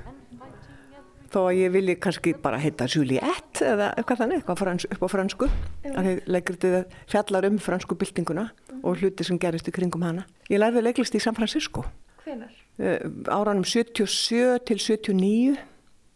þó 1.30 1.40
að 1.44 1.60
ég 1.60 1.74
vilji 1.78 2.00
kannski 2.02 2.34
bara 2.42 2.62
heita 2.62 2.90
Juliette 2.90 3.70
eða 3.70 3.92
eitthvað 3.94 4.24
þannig, 4.24 4.42
eitthvað 4.42 4.62
frans, 4.64 4.90
upp 4.90 5.06
á 5.06 5.14
fransku 5.14 5.54
að 5.94 6.10
þið 6.10 6.28
leikritið 6.34 6.78
fjallar 7.14 7.50
um 7.52 7.62
fransku 7.62 7.98
byltinguna 8.02 8.50
og 8.82 9.02
hluti 9.02 9.30
sem 9.30 9.38
gerist 9.38 9.70
í 9.70 9.78
kringum 9.78 10.06
hana. 10.06 10.26
Ég 10.50 10.66
lærði 10.66 10.88
leiklist 10.90 11.14
í 11.14 11.22
San 11.22 11.38
Francisco. 11.38 11.86
Hvenar? 12.26 12.62
Uh, 12.82 12.98
áranum 13.30 13.63
77 13.63 14.63
til 14.65 14.80
79 14.82 15.58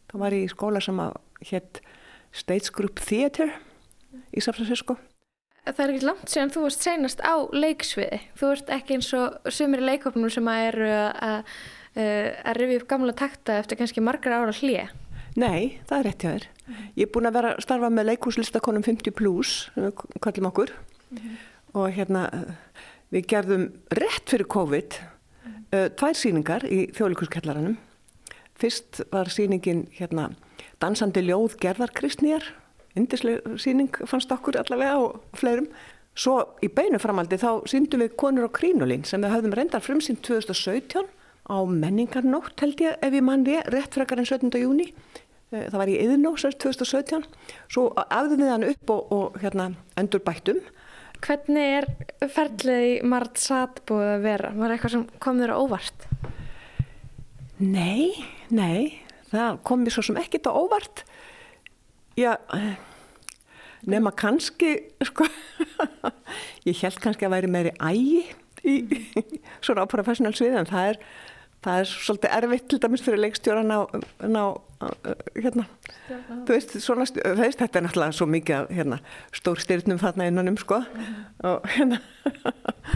þá 0.09 0.15
var 0.17 0.33
ég 0.33 0.47
í 0.47 0.49
skóla 0.49 0.81
sem 0.81 0.97
að 0.97 1.19
hétt 1.51 1.81
States 2.33 2.71
Group 2.73 2.97
Theatre 3.03 3.51
í 4.33 4.41
San 4.41 4.57
Francisco 4.57 4.97
það 5.67 5.83
er 5.83 5.93
ekki 5.93 6.07
langt 6.07 6.31
síðan 6.31 6.53
þú 6.53 6.63
varst 6.65 6.85
senast 6.85 7.23
á 7.23 7.35
leiksviði. 7.51 8.19
Þú 8.39 8.51
ert 8.53 8.69
ekki 8.77 8.97
eins 8.97 9.09
og 9.17 9.51
sumir 9.53 9.83
í 9.83 9.89
leikofnum 9.89 10.31
sem 10.31 10.47
að 10.51 10.63
eru 10.69 10.87
að, 10.93 11.51
að 11.97 12.59
rifja 12.59 12.79
upp 12.81 12.87
gamla 12.93 13.15
takta 13.17 13.57
eftir 13.61 13.79
kannski 13.81 14.03
margar 14.05 14.37
ára 14.37 14.55
hlið. 14.55 14.93
Nei, 15.37 15.77
það 15.89 15.97
er 15.97 16.07
rétt 16.07 16.23
hjá 16.23 16.31
þér. 16.31 16.47
Ég 16.97 17.03
er 17.05 17.11
búin 17.13 17.29
að 17.29 17.37
vera 17.37 17.51
að 17.53 17.65
starfa 17.67 17.91
með 17.93 18.09
leikhúslistakonum 18.11 18.85
50 18.87 19.15
plus, 19.15 19.51
kallum 20.23 20.49
okkur, 20.49 20.73
mm 21.11 21.17
-hmm. 21.17 21.35
og 21.77 21.91
hérna 21.93 22.23
við 23.13 23.27
gerðum 23.27 23.69
rétt 23.91 24.25
fyrir 24.27 24.47
COVID 24.47 24.97
tvær 25.71 26.15
síningar 26.15 26.63
í 26.67 26.85
þjóðleikuskellaranum. 26.95 27.77
Fyrst 28.57 29.03
var 29.11 29.29
síningin 29.29 29.85
hérna 29.97 30.31
Dansandi 30.81 31.23
ljóð 31.25 31.57
gerðarkristnýjar 31.61 32.45
indisleg 32.97 33.45
síning 33.61 33.93
fannst 34.09 34.31
okkur 34.33 34.59
allavega 34.61 34.97
og 35.01 35.37
fleirum. 35.37 35.69
Svo 36.17 36.39
í 36.65 36.69
beinu 36.73 36.99
framaldi 37.01 37.37
þá 37.37 37.67
síndum 37.69 38.01
við 38.01 38.15
konur 38.17 38.49
á 38.49 38.51
krínulín 38.53 39.05
sem 39.05 39.21
við 39.21 39.35
hafðum 39.35 39.55
reyndar 39.57 39.83
frumsýnd 39.85 40.23
2017 40.25 41.05
á 41.47 41.57
menningarnótt 41.69 42.61
held 42.63 42.81
ég 42.81 42.97
ef 43.05 43.13
ég 43.13 43.25
mann 43.25 43.45
rétt 43.45 43.93
frekar 43.93 44.21
en 44.21 44.25
17. 44.25 44.49
júni 44.57 44.89
eh, 45.53 45.67
það 45.69 45.77
var 45.77 45.91
í 45.93 45.99
Yðnó 46.01 46.33
2017 46.41 47.27
svo 47.69 47.91
afðum 47.95 48.41
við 48.41 48.51
hann 48.51 48.67
upp 48.71 48.93
og, 48.95 49.13
og 49.13 49.37
hérna, 49.43 49.69
endur 49.95 50.25
bættum 50.25 50.59
Hvernig 51.23 51.73
er 51.79 51.87
ferlið 52.31 52.85
í 52.87 52.93
Marat 53.07 53.41
Sat 53.41 53.81
búið 53.89 54.13
að 54.13 54.23
vera? 54.27 54.53
Var 54.57 54.75
eitthvað 54.75 54.95
sem 54.95 55.05
kom 55.23 55.41
þér 55.41 55.55
á 55.55 55.61
óvart? 55.61 56.07
Nei, 57.57 58.13
nei 58.53 59.07
það 59.31 59.61
kom 59.67 59.83
mér 59.83 59.95
svo 59.95 60.05
sem 60.07 60.19
ekkit 60.21 60.47
á 60.47 60.51
óvart 60.55 61.03
já 62.17 62.33
nema 63.87 64.11
kannski 64.17 64.73
sko, 65.05 65.27
ég 66.67 66.81
held 66.81 66.99
kannski 67.03 67.27
að 67.27 67.35
væri 67.35 67.51
meiri 67.51 67.73
ægi 67.77 68.23
í 68.67 68.75
svona 69.65 69.85
á 69.85 69.91
professional 69.91 70.33
svið 70.35 70.61
en 70.61 70.69
það 70.69 70.93
er 70.93 71.01
það 71.67 71.81
er 71.81 71.91
svolítið 71.91 72.33
erfitt 72.37 72.67
til 72.71 72.79
dæmis 72.83 73.03
fyrir 73.03 73.21
leikstjóran 73.23 73.73
á, 73.75 73.79
á 73.83 74.45
hérna, 75.35 75.65
þú 76.47 76.53
veist, 76.53 76.75
svona, 76.83 77.05
veist, 77.39 77.59
þetta 77.59 77.79
er 77.79 77.85
náttúrulega 77.87 78.15
svo 78.15 78.27
mikið 78.31 78.71
hérna, 78.77 78.99
stór 79.35 79.61
styrnum 79.61 79.99
þarna 80.01 80.29
innanum 80.29 80.57
sko. 80.61 80.79
Mm 80.79 81.03
-hmm. 81.03 81.47
og 81.49 81.69
hérna. 81.75 81.99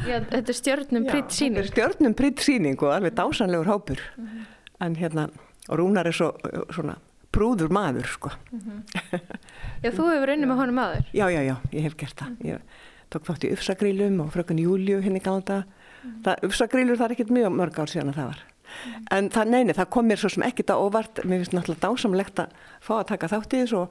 Já, 0.07 0.17
þetta 0.29 0.49
er 0.49 0.57
stjórnum 0.57 1.07
pritt 1.09 1.31
síning 1.31 1.57
Þetta 1.57 1.67
er 1.67 1.71
stjórnum 1.71 2.13
pritt 2.13 2.39
síning 2.39 2.81
og 2.81 2.93
alveg 2.95 3.13
dásanlegur 3.13 3.65
hópur. 3.65 3.99
Mm 4.17 4.27
-hmm. 4.27 4.45
en 4.85 4.95
hérna, 4.95 5.29
og 5.69 5.79
Rúnar 5.79 6.07
er 6.07 6.11
svo 6.11 6.35
svona 6.71 6.95
brúður 7.31 7.69
maður 7.69 8.07
sko. 8.07 8.29
Mm 8.51 8.59
-hmm. 8.59 9.19
Já, 9.83 9.91
þú 9.91 10.13
hefur 10.13 10.29
unni 10.29 10.45
með 10.45 10.55
honum 10.55 10.75
maður 10.75 11.05
Já, 11.13 11.29
já, 11.29 11.41
já, 11.41 11.55
ég 11.71 11.81
hef 11.81 11.95
gert 11.97 12.15
það. 12.15 12.37
Ég 12.43 12.59
tók 13.09 13.25
þátt 13.25 13.43
í 13.43 13.51
uppsagrílum 13.51 14.19
og 14.21 14.31
frökun 14.33 14.59
Júliu 14.59 15.01
henni 15.01 15.19
gálda 15.19 15.65
uppsagrílur 16.43 16.97
það 16.97 17.05
er 17.05 17.11
ekkert 17.11 17.29
mjög 17.29 17.51
mörg 17.51 17.79
ár 17.79 17.89
síðan 17.91 18.09
að 18.09 18.15
það 18.15 18.27
var 18.31 18.50
en 19.11 19.29
það 19.33 19.51
neini, 19.53 19.75
það 19.77 19.89
kom 19.95 20.07
mér 20.09 20.21
svo 20.21 20.31
sem 20.33 20.45
ekkit 20.47 20.73
að 20.73 20.81
óvart. 20.85 21.21
Mér 21.25 21.41
finnst 21.41 21.55
náttúrulega 21.55 21.85
dásamlegt 21.85 22.41
að 22.43 22.55
fá 22.83 22.93
að 22.99 23.07
taka 23.13 23.31
þátt 23.31 23.55
í 23.55 23.61
þessu 23.63 23.79
og 23.83 23.87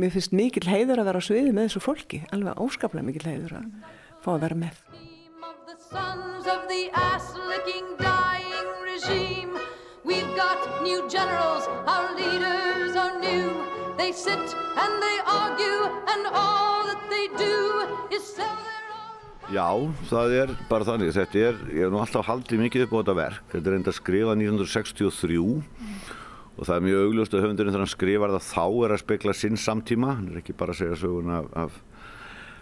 mér 0.00 0.14
finnst 0.14 0.36
mikil 0.36 0.66
heiður 0.68 1.02
að 1.02 1.10
vera 1.10 1.22
á 1.22 1.26
sviði 1.28 1.54
með 1.54 1.68
þessu 1.68 1.84
fólki. 1.84 2.22
Alveg 2.34 2.62
óskaplega 2.64 3.08
mikil 3.08 3.26
heiður 3.30 3.58
að 3.60 3.66
fá 4.24 4.30
að 4.36 4.44
vera 4.46 4.60
með. 4.66 4.76
They 13.96 14.10
sit 14.10 14.36
and 14.36 15.02
they 15.02 15.18
argue 15.24 15.80
and 16.12 16.26
all 16.26 16.84
that 16.84 17.02
they 17.08 17.28
do 17.38 18.14
is 18.14 18.24
sell 18.34 18.73
Já, 19.52 19.68
það 20.08 20.34
er 20.38 20.52
bara 20.70 20.86
þannig. 20.88 21.10
Þetta 21.12 21.40
er, 21.40 21.56
ég 21.74 21.84
hef 21.84 21.92
nú 21.92 22.00
alltaf 22.00 22.28
haldið 22.30 22.62
mikið 22.64 22.84
upp 22.86 22.94
á 22.94 22.98
þetta 23.00 23.14
verk. 23.18 23.48
Þetta 23.52 23.70
er 23.70 23.76
enda 23.78 23.92
skrifað 23.92 24.38
1963 24.40 25.40
mm. 25.40 25.96
og 26.54 26.68
það 26.68 26.76
er 26.76 26.86
mjög 26.86 27.08
augljóst 27.08 27.34
að 27.34 27.44
höfundurinn 27.44 27.74
þegar 27.74 27.84
hann 27.84 27.92
skrifar 27.92 28.34
það 28.34 28.46
þá 28.48 28.64
er 28.86 28.94
að 28.94 29.02
spekla 29.02 29.34
sinn 29.36 29.60
samtíma. 29.60 30.14
Hann 30.16 30.30
er 30.32 30.40
ekki 30.40 30.56
bara 30.56 30.72
að 30.72 30.80
segja 30.80 31.00
söguna 31.02 31.42
af, 31.60 31.76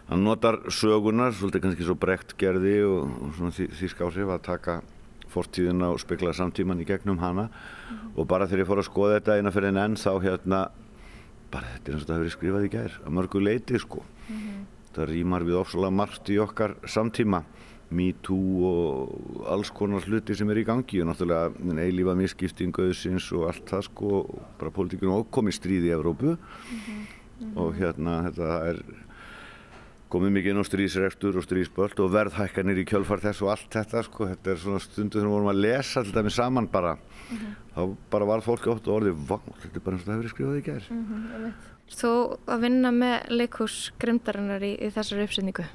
hann 0.08 0.26
notar 0.26 0.58
sögunar, 0.74 1.36
svolítið 1.38 1.64
kannski 1.66 1.86
svo 1.86 1.96
brekt 2.02 2.34
gerði 2.40 2.76
og, 2.88 3.14
og 3.28 3.36
svona 3.38 3.54
því, 3.54 3.68
því 3.78 3.90
skásið 3.94 4.32
að 4.34 4.46
taka 4.48 4.78
fortíðina 5.32 5.92
og 5.94 6.02
spekla 6.02 6.34
samtíman 6.36 6.82
í 6.82 6.88
gegnum 6.88 7.22
hana 7.22 7.46
mm. 7.48 8.16
og 8.18 8.26
bara 8.28 8.48
þegar 8.50 8.66
ég 8.66 8.72
fór 8.72 8.82
að 8.82 8.90
skoða 8.90 9.20
þetta 9.20 9.38
eina 9.38 9.54
fyrir 9.54 9.70
en 9.70 9.84
enn 9.86 9.94
þá 9.96 10.10
hérna, 10.26 10.66
bara 11.54 11.70
þetta 11.76 11.86
er 11.86 11.94
eins 11.94 12.02
og 12.02 12.04
þetta 12.04 12.18
hefur 12.18 12.26
verið 12.26 12.36
skrifað 12.36 12.66
í 12.66 12.72
gær, 12.74 12.98
að 13.06 13.16
mörgu 13.16 13.44
leiti 13.46 13.80
sko. 13.80 14.02
Mm 14.26 14.51
það 14.96 15.10
rýmar 15.12 15.44
við 15.46 15.58
ofsalega 15.60 15.96
margt 15.98 16.30
í 16.32 16.38
okkar 16.42 16.76
samtíma. 16.88 17.42
MeToo 17.92 18.68
og 18.68 19.46
alls 19.52 19.70
konar 19.76 20.04
hluti 20.08 20.34
sem 20.36 20.48
er 20.52 20.62
í 20.62 20.66
gangi. 20.68 21.02
Og 21.02 21.10
náttúrulega 21.10 21.82
eilífa 21.84 22.16
misskiptingu 22.16 22.86
auðsins 22.86 23.28
og 23.36 23.48
allt 23.50 23.66
það 23.68 23.86
sko 23.90 24.22
bara 24.60 24.74
pólitíkunum 24.74 25.20
og 25.20 25.30
komið 25.34 25.58
stríð 25.58 25.88
í 25.88 25.94
Evrópu. 25.96 26.36
Mm 26.36 26.38
-hmm, 26.38 27.00
mm 27.00 27.46
-hmm. 27.46 27.56
og 27.60 27.74
hérna 27.76 28.22
þetta 28.28 28.48
er 28.70 28.82
komið 30.12 30.30
mikið 30.36 30.50
inn 30.50 30.60
á 30.60 30.70
stríðsrektur 30.70 31.36
og 31.36 31.44
stríðsböld 31.46 32.00
og 32.00 32.12
verðhækkanir 32.12 32.82
í 32.82 32.84
kjölfar 32.84 33.20
þess 33.20 33.42
og 33.42 33.48
allt 33.50 33.70
þetta 33.70 34.02
sko. 34.02 34.26
Þetta 34.26 34.50
er 34.50 34.56
svona 34.56 34.78
stundu 34.78 35.18
þegar 35.18 35.28
við 35.28 35.34
vorum 35.34 35.54
að 35.54 35.62
lesa 35.66 36.00
alltaf 36.00 36.24
með 36.24 36.34
saman 36.36 36.68
bara. 36.68 36.92
Mm 36.94 37.36
-hmm. 37.36 37.54
þá 37.74 37.96
bara 38.10 38.24
var 38.24 38.40
fólki 38.40 38.68
ótt 38.68 38.88
og 38.88 38.96
orðið 38.96 39.16
þetta 39.62 39.76
er 39.76 39.84
bara 39.84 39.96
eins 39.96 40.02
og 40.02 40.08
það 40.08 40.16
hefur 40.16 40.34
skrifað 40.34 40.58
í 40.58 40.64
gerð 40.68 41.71
Þú 41.92 42.12
að 42.50 42.64
vinna 42.66 42.92
með 42.94 43.32
leikús 43.36 43.76
grimdarinnar 44.00 44.64
í, 44.64 44.74
í 44.80 44.88
þessari 44.94 45.26
uppsetningu? 45.26 45.66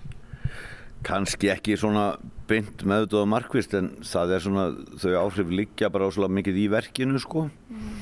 Kanski 1.06 1.52
ekki 1.54 1.78
svona 1.78 2.10
beint 2.50 2.84
meðutuð 2.88 3.28
á 3.28 3.34
markvist 3.34 3.76
en 3.78 3.92
það 4.08 4.34
er 4.34 4.44
svona 4.44 4.66
þau 5.02 5.14
áhrif 5.22 5.54
liggja 5.54 5.92
bara 5.94 6.08
ásala 6.10 6.30
mikið 6.32 6.60
í 6.64 6.66
verkinu 6.74 7.22
sko 7.22 7.48
mm. 7.52 7.94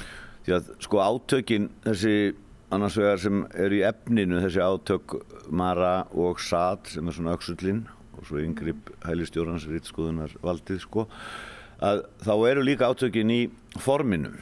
því 0.45 0.55
að 0.57 0.71
sko 0.85 1.01
átökin 1.03 1.69
þessi 1.83 2.15
annars 2.75 2.97
vegar 2.99 3.21
sem 3.21 3.43
eru 3.65 3.79
í 3.79 3.83
efninu 3.87 4.41
þessi 4.43 4.63
átök 4.63 5.17
Mara 5.49 5.95
og 6.13 6.41
Sad 6.41 6.89
sem 6.91 7.07
er 7.07 7.17
svona 7.17 7.35
auksullin 7.35 7.83
og 8.15 8.25
svo 8.29 8.41
yngripp 8.41 8.93
hælistjórnans 9.05 9.67
rittskoðunar 9.69 10.33
valdið 10.45 10.81
sko 10.85 11.07
að 11.83 12.05
þá 12.23 12.33
eru 12.51 12.65
líka 12.65 12.89
átökin 12.89 13.33
í 13.33 13.41
forminu 13.81 14.33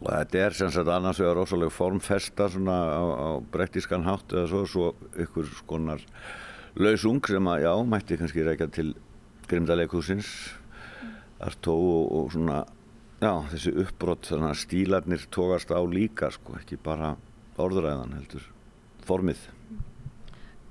og 0.00 0.08
þetta 0.10 0.40
er 0.42 0.56
sem 0.56 0.72
sagt 0.74 0.90
annars 0.90 1.20
vegar 1.22 1.38
rosalega 1.38 1.74
formfesta 1.74 2.48
svona 2.52 2.76
á, 2.94 3.04
á 3.04 3.28
brektískan 3.54 4.06
hátt 4.06 4.34
eða 4.34 4.48
svo, 4.50 4.64
svo 4.66 4.86
ykkur 5.24 5.50
skonar 5.60 6.02
lausung 6.74 7.22
sem 7.26 7.50
að 7.50 7.66
já, 7.66 7.72
mætti 7.86 8.18
kannski 8.18 8.46
reyka 8.46 8.68
til 8.72 8.92
grimdaleghúsins 9.48 10.30
Artó 11.44 11.74
og, 11.74 12.12
og 12.16 12.32
svona 12.32 12.62
já, 13.20 13.32
þessi 13.52 13.74
uppbrott 13.84 14.30
þannig 14.30 14.50
að 14.50 14.62
stílarnir 14.62 15.26
tókast 15.34 15.74
á 15.74 15.80
líka 15.86 16.30
sko, 16.34 16.56
ekki 16.60 16.80
bara 16.82 17.14
orðuræðan 17.60 18.16
heldur 18.18 18.48
formið 19.06 19.48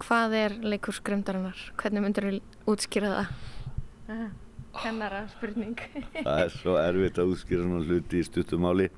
Hvað 0.04 0.34
er 0.36 0.56
leikurs 0.68 1.00
grimdarinnar? 1.06 1.60
Hvernig 1.80 2.04
myndir 2.04 2.26
þú 2.28 2.74
útskýra 2.74 3.12
það? 3.14 4.42
Kennara 4.82 5.24
spurning 5.36 5.78
það 6.26 6.42
er 6.46 6.54
svo 6.54 6.78
erfitt 6.82 7.20
að 7.22 7.34
útskýra 7.34 7.66
svona 7.66 7.86
hluti 7.86 8.20
í 8.20 8.28
stuttumáli 8.28 8.90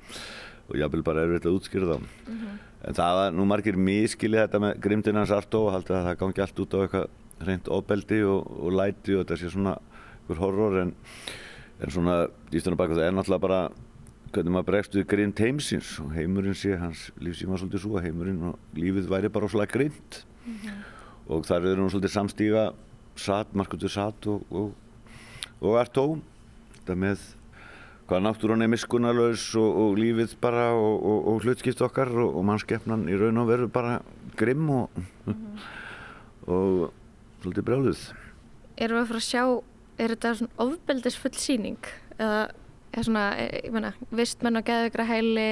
og 0.66 0.78
jáfnvel 0.80 1.04
bara 1.06 1.26
erfitt 1.26 1.46
að 1.46 1.58
útskýra 1.60 1.90
þá 1.92 1.98
mm 1.98 2.08
-hmm. 2.34 2.58
en 2.88 2.98
það 3.00 3.18
var 3.20 3.32
nú 3.32 3.44
margir 3.44 3.76
miskili 3.76 4.38
þetta 4.38 4.60
með 4.60 4.80
grimdinans 4.80 5.30
Artó 5.30 5.66
og 5.66 5.72
haldið 5.72 5.96
að 5.96 6.06
það 6.08 6.20
gangi 6.22 6.42
allt 6.42 6.60
út 6.60 6.74
á 6.74 6.78
eitthvað 6.82 7.08
reynd 7.46 7.68
ofbeldi 7.68 8.22
og, 8.24 8.46
og 8.64 8.72
læti 8.72 9.14
og 9.14 9.24
þetta 9.24 9.36
sé 9.36 9.50
svona 9.50 9.76
ykkur 10.24 10.40
horror 10.40 10.78
en, 10.80 10.94
en 11.80 11.90
svona 11.90 12.28
dýstunum 12.50 12.78
baka 12.78 12.94
það 12.94 13.08
er 13.08 13.12
náttúrulega 13.12 13.46
bara 13.46 13.60
hvernig 14.32 14.52
maður 14.52 14.70
bregst 14.70 14.96
við 14.96 15.06
grind 15.06 15.38
heimsins 15.38 16.00
og 16.02 16.12
heimurinn 16.16 16.56
sé, 16.56 16.76
hans 16.76 17.10
lífsíma 17.20 17.58
svolítið 17.60 17.84
svo 17.84 18.00
heimurinn 18.02 18.42
og 18.50 18.58
lífið 18.74 19.08
væri 19.12 19.28
bara 19.32 19.46
ósláð 19.46 19.70
grind 19.72 20.24
mm 20.46 20.54
-hmm. 20.54 20.82
og 21.28 21.46
þar 21.46 21.66
er 21.66 21.76
nú 21.76 21.88
svolítið 21.90 22.16
samstíga 22.16 22.72
satt, 23.16 23.54
markundur 23.54 23.88
satt 23.90 24.26
og, 24.26 24.42
og 24.50 24.74
og 25.60 25.78
Artó 25.80 26.06
þetta 26.74 26.96
með 27.00 27.24
hvað 28.06 28.22
náttúrun 28.22 28.62
er 28.62 28.70
miskunarlaus 28.70 29.48
og, 29.58 29.78
og 29.82 29.96
lífið 29.98 30.36
bara 30.42 30.68
og, 30.76 30.94
og, 31.00 31.30
og 31.32 31.46
hlutskipt 31.46 31.82
okkar 31.82 32.12
og 32.22 32.38
mannskeppnan 32.46 33.08
í 33.10 33.16
raun 33.18 33.42
og 33.42 33.48
veru 33.50 33.70
bara 33.72 33.98
grimm 34.38 34.70
og 34.70 34.90
mm 34.96 35.32
-hmm. 35.32 35.58
og 36.46 36.92
svolítið 37.42 37.64
brjáluð. 37.64 38.12
Erum 38.76 38.96
við 38.96 39.02
að 39.02 39.08
fara 39.08 39.22
að 39.22 39.30
sjá 39.32 39.62
er 39.98 40.08
þetta 40.08 40.34
svona 40.34 40.52
ofbeldisfull 40.56 41.34
síning 41.34 41.82
eða 42.18 42.48
er 42.96 43.04
svona, 43.04 43.24
ég 43.64 43.72
menna 43.72 43.92
vistmenn 44.10 44.56
og 44.56 44.64
geðugra 44.64 45.04
heili 45.04 45.48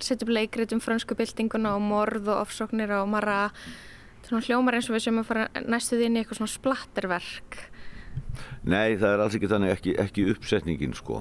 setjum 0.00 0.28
leikrit 0.28 0.72
um 0.72 0.80
fransku 0.80 1.14
byltinguna 1.14 1.76
og 1.76 1.80
morð 1.80 2.28
og 2.28 2.46
ofsóknir 2.46 2.90
og 3.00 3.08
marra 3.08 3.50
svona 4.26 4.44
hljómar 4.44 4.74
eins 4.74 4.90
og 4.90 4.96
við 4.96 5.06
sem 5.06 5.18
að 5.18 5.28
fara 5.30 5.48
næstuð 5.64 6.04
inn 6.06 6.16
í 6.16 6.22
eitthvað 6.22 6.36
svona 6.36 6.56
splatterverk 6.56 7.73
Nei, 8.64 8.96
það 8.96 9.10
er 9.10 9.22
alls 9.24 9.36
ekki 9.36 9.50
þannig, 9.50 9.74
ekki, 9.76 9.94
ekki 10.00 10.26
uppsetningin 10.32 10.96
sko. 10.96 11.20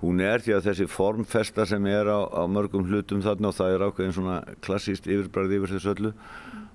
Hún 0.00 0.20
er 0.20 0.42
því 0.44 0.56
að 0.56 0.66
þessi 0.68 0.86
formfesta 0.90 1.64
sem 1.68 1.86
er 1.88 2.08
á, 2.12 2.20
á 2.28 2.42
mörgum 2.50 2.84
hlutum 2.88 3.22
þarna 3.24 3.50
og 3.50 3.56
það 3.56 3.76
er 3.76 3.84
ákveðin 3.86 4.16
svona 4.16 4.40
klassíst 4.64 5.06
yfirbræði 5.08 5.60
yfir 5.60 5.72
þessu 5.76 5.94
öllu 5.94 6.12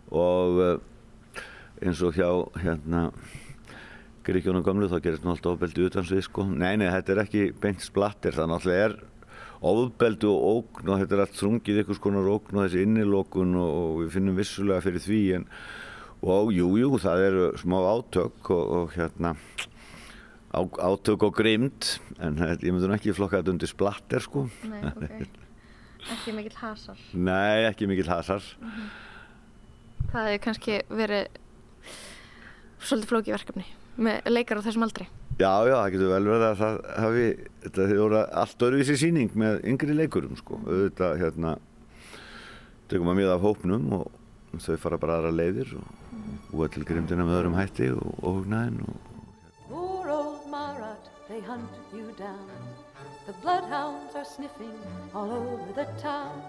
og 0.10 0.62
uh, 0.64 0.72
eins 1.86 2.02
og 2.06 2.18
hjá 2.18 2.30
hérna 2.64 3.10
Gríkjónum 4.26 4.66
gamlu 4.66 4.90
þá 4.90 5.00
gerist 5.02 5.24
náttúrulega 5.26 5.56
ofbeldi 5.56 5.86
utansvið 5.88 6.26
sko. 6.26 6.46
Nei, 6.50 6.76
nei, 6.78 6.90
þetta 6.92 7.14
er 7.14 7.22
ekki 7.24 7.44
beint 7.62 7.82
splattir, 7.82 8.36
það 8.38 8.52
náttúrulega 8.52 8.90
er 8.90 8.98
ofbeldi 9.70 10.30
og 10.30 10.48
ógn 10.50 10.92
og 10.92 11.02
þetta 11.02 11.16
er 11.16 11.24
allt 11.26 11.38
þrungið 11.40 11.82
ykkur 11.84 11.98
skonar 11.98 12.30
ógn 12.32 12.60
og 12.60 12.66
þessi 12.66 12.84
innilókun 12.86 13.56
og, 13.60 13.70
og 13.70 13.96
við 14.04 14.12
finnum 14.16 14.38
vissulega 14.40 14.84
fyrir 14.86 15.04
því 15.04 15.22
en 15.40 15.48
og 16.22 16.52
jújú, 16.52 16.78
jú, 16.82 16.90
það 17.00 17.26
eru 17.28 17.50
smá 17.60 17.78
átök 17.80 18.50
og, 18.52 18.72
og 18.78 18.96
hérna 18.96 19.36
á, 20.52 20.60
átök 20.60 21.24
og 21.30 21.36
grimd 21.38 22.00
en 22.20 22.40
ég 22.60 22.72
myndi 22.74 22.90
ekki 22.96 23.16
flokka 23.16 23.40
þetta 23.40 23.54
undir 23.54 23.72
splatter 23.72 24.26
sko. 24.26 24.48
Nei, 24.68 24.82
ok. 24.90 25.38
Ekki 26.16 26.34
mikill 26.36 26.58
hasar. 26.60 27.00
Nei, 27.14 27.68
ekki 27.70 27.88
mikill 27.88 28.10
hasar. 28.10 28.44
Mm 28.60 28.70
-hmm. 28.72 28.90
Það 30.10 30.28
hefur 30.28 30.44
kannski 30.44 30.82
verið 30.90 31.28
svolítið 32.80 33.10
flóki 33.10 33.32
verkefni 33.32 33.66
með 34.00 34.30
leikar 34.32 34.58
á 34.60 34.66
þessum 34.66 34.84
aldri. 34.88 35.08
Já, 35.40 35.54
já, 35.68 35.76
það 35.76 35.92
getur 35.94 36.10
vel 36.12 36.24
verið 36.28 36.46
að 36.50 36.58
það 36.60 36.78
hafi, 37.04 37.26
þetta 37.64 37.88
hefur 37.88 38.00
voru 38.04 38.22
allt 38.42 38.64
öðruvísi 38.68 38.96
síning 38.98 39.36
með 39.36 39.62
yngri 39.64 39.94
leikurum 39.96 40.36
sko. 40.36 40.60
Auðvitað, 40.66 41.20
hérna, 41.22 41.58
tökum 42.92 43.12
að 43.12 43.20
miða 43.22 43.36
af 43.38 43.46
hópnum 43.46 43.94
og 43.94 44.12
þau 44.58 44.80
fara 44.82 44.98
bara 44.98 45.20
aðra 45.20 45.36
leiðir 45.36 45.76
og 45.78 45.86
búa 46.50 46.70
til 46.74 46.88
grimdina 46.88 47.28
með 47.28 47.38
öðrum 47.44 47.60
hætti 47.60 47.92
og, 47.94 48.10
og 48.24 48.42
hugnaðin 48.42 48.82
og 48.88 49.10
they 51.30 51.42
hunt 51.42 51.70
you 51.94 52.12
down. 52.18 52.50
The 53.26 53.34
bloodhounds 53.42 54.16
are 54.16 54.26
sniffing 54.26 54.74
all 55.14 55.32
over 55.32 55.74
the 55.76 55.88
town. 56.02 56.42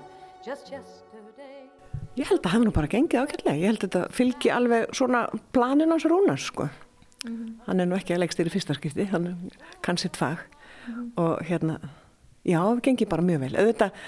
Just 0.46 0.72
yesterday. 0.72 1.68
Ég 2.16 2.26
held 2.26 2.40
að 2.42 2.54
hafa 2.54 2.64
nú 2.64 2.72
bara 2.74 2.88
gengið 2.90 3.20
ákveðlega. 3.20 3.60
Ég 3.60 3.70
held 3.70 3.84
að 3.84 3.90
þetta 3.90 4.16
fylgi 4.16 4.52
alveg 4.54 4.94
svona 4.96 5.26
planin 5.54 5.92
hans 5.92 6.06
rúnar, 6.08 6.40
sko. 6.40 6.70
Hann 7.66 7.82
er 7.82 7.86
nú 7.86 7.98
ekki 7.98 8.16
að 8.16 8.22
leggst 8.24 8.40
þér 8.40 8.48
í 8.48 8.54
fyrsta 8.54 8.76
skipti, 8.78 9.06
hann 9.12 9.28
kann 9.84 10.00
sitt 10.00 10.16
fag. 10.18 10.40
Og 11.20 11.44
hérna, 11.46 11.76
já, 12.48 12.58
það 12.58 12.82
gengið 12.88 13.12
bara 13.12 13.26
mjög 13.28 13.44
vel. 13.44 13.52
Auðvitað, 13.60 14.00